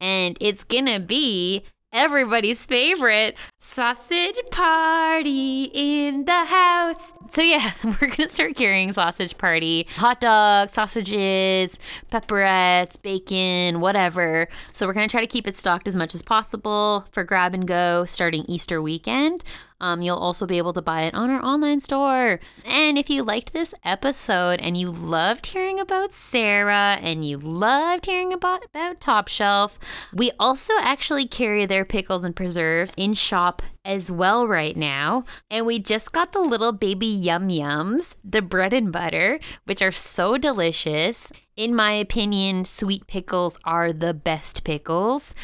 And 0.00 0.38
it's 0.40 0.64
going 0.64 0.86
to 0.86 0.98
be 0.98 1.62
everybody's 1.92 2.64
favorite 2.66 3.36
sausage 3.58 4.38
party 4.50 5.70
in 5.72 6.24
the 6.24 6.44
house. 6.44 7.12
So, 7.28 7.42
yeah, 7.42 7.72
we're 7.84 8.08
going 8.08 8.16
to 8.16 8.28
start 8.28 8.54
carrying 8.56 8.92
sausage 8.92 9.36
party, 9.38 9.86
hot 9.96 10.20
dogs, 10.20 10.74
sausages, 10.74 11.78
pepperettes, 12.10 13.00
bacon, 13.00 13.80
whatever. 13.80 14.48
So, 14.72 14.86
we're 14.86 14.92
going 14.92 15.08
to 15.08 15.12
try 15.12 15.20
to 15.20 15.26
keep 15.26 15.46
it 15.46 15.56
stocked 15.56 15.88
as 15.88 15.96
much 15.96 16.14
as 16.14 16.22
possible 16.22 17.06
for 17.10 17.24
grab 17.24 17.54
and 17.54 17.66
go 17.66 18.04
starting 18.04 18.44
Easter 18.48 18.80
weekend. 18.82 19.44
Um, 19.80 20.02
you'll 20.02 20.16
also 20.16 20.46
be 20.46 20.58
able 20.58 20.72
to 20.72 20.82
buy 20.82 21.02
it 21.02 21.14
on 21.14 21.30
our 21.30 21.42
online 21.42 21.80
store. 21.80 22.40
And 22.64 22.96
if 22.96 23.10
you 23.10 23.22
liked 23.22 23.52
this 23.52 23.74
episode 23.84 24.60
and 24.60 24.76
you 24.76 24.90
loved 24.90 25.46
hearing 25.46 25.78
about 25.78 26.12
Sarah 26.12 26.98
and 27.02 27.24
you 27.24 27.38
loved 27.38 28.06
hearing 28.06 28.32
about, 28.32 28.64
about 28.64 29.00
Top 29.00 29.28
Shelf, 29.28 29.78
we 30.12 30.30
also 30.38 30.72
actually 30.80 31.26
carry 31.26 31.66
their 31.66 31.84
pickles 31.84 32.24
and 32.24 32.34
preserves 32.34 32.94
in 32.96 33.14
shop 33.14 33.62
as 33.84 34.10
well 34.10 34.48
right 34.48 34.76
now. 34.76 35.24
And 35.50 35.66
we 35.66 35.78
just 35.78 36.12
got 36.12 36.32
the 36.32 36.40
little 36.40 36.72
baby 36.72 37.06
yum 37.06 37.48
yums, 37.48 38.16
the 38.24 38.42
bread 38.42 38.72
and 38.72 38.90
butter, 38.90 39.38
which 39.64 39.82
are 39.82 39.92
so 39.92 40.38
delicious. 40.38 41.30
In 41.56 41.74
my 41.74 41.92
opinion, 41.92 42.64
sweet 42.64 43.06
pickles 43.06 43.58
are 43.64 43.92
the 43.92 44.12
best 44.12 44.64
pickles. 44.64 45.34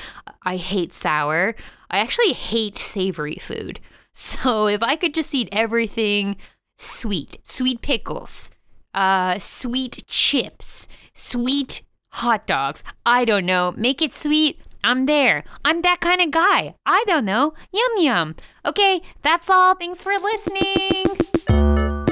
I 0.42 0.56
hate 0.56 0.92
sour. 0.92 1.54
I 1.90 1.98
actually 1.98 2.32
hate 2.32 2.78
savory 2.78 3.36
food. 3.40 3.78
So 4.12 4.66
if 4.66 4.82
I 4.82 4.96
could 4.96 5.14
just 5.14 5.34
eat 5.34 5.48
everything 5.52 6.36
sweet, 6.78 7.38
sweet 7.42 7.80
pickles, 7.80 8.50
uh, 8.94 9.38
sweet 9.38 10.04
chips, 10.06 10.88
sweet 11.14 11.82
hot 12.12 12.46
dogs, 12.46 12.84
I 13.06 13.24
don't 13.24 13.46
know, 13.46 13.72
make 13.76 14.02
it 14.02 14.12
sweet. 14.12 14.60
I'm 14.84 15.06
there. 15.06 15.44
I'm 15.64 15.82
that 15.82 16.00
kind 16.00 16.20
of 16.20 16.30
guy. 16.32 16.74
I 16.84 17.04
don't 17.06 17.24
know. 17.24 17.54
Yum 17.72 17.92
yum. 17.98 18.34
Okay, 18.66 19.00
that's 19.22 19.48
all. 19.48 19.76
Thanks 19.76 20.02
for 20.02 20.12
listening. 20.18 21.04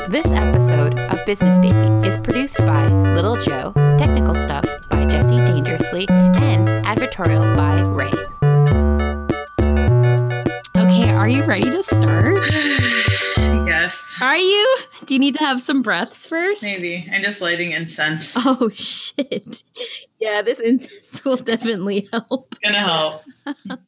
This 0.08 0.26
episode 0.26 0.98
of 0.98 1.24
Business 1.26 1.58
Baby 1.58 2.06
is 2.06 2.16
produced 2.16 2.58
by 2.58 2.86
Little 3.14 3.36
Joe, 3.36 3.72
technical 3.98 4.34
stuff 4.34 4.64
by 4.90 5.04
Jesse 5.08 5.36
Dangerously, 5.36 6.06
and 6.08 6.68
advertorial 6.84 7.56
by 7.56 7.82
Ray. 7.90 8.39
Are 11.20 11.28
you 11.28 11.44
ready 11.44 11.68
to 11.70 11.82
start? 11.82 12.42
Yes. 13.66 14.18
Are 14.20 14.36
you? 14.36 14.76
Do 15.06 15.14
you 15.14 15.20
need 15.20 15.34
to 15.36 15.40
have 15.40 15.62
some 15.62 15.80
breaths 15.82 16.26
first? 16.26 16.62
Maybe. 16.62 17.08
I'm 17.12 17.22
just 17.22 17.40
lighting 17.42 17.72
incense. 17.72 18.34
Oh 18.38 18.70
shit. 18.74 19.62
Yeah, 20.18 20.40
this 20.42 20.60
incense 20.60 21.22
will 21.24 21.36
definitely 21.36 22.08
help. 22.12 22.56
Gonna 22.62 22.80
help. 22.80 23.22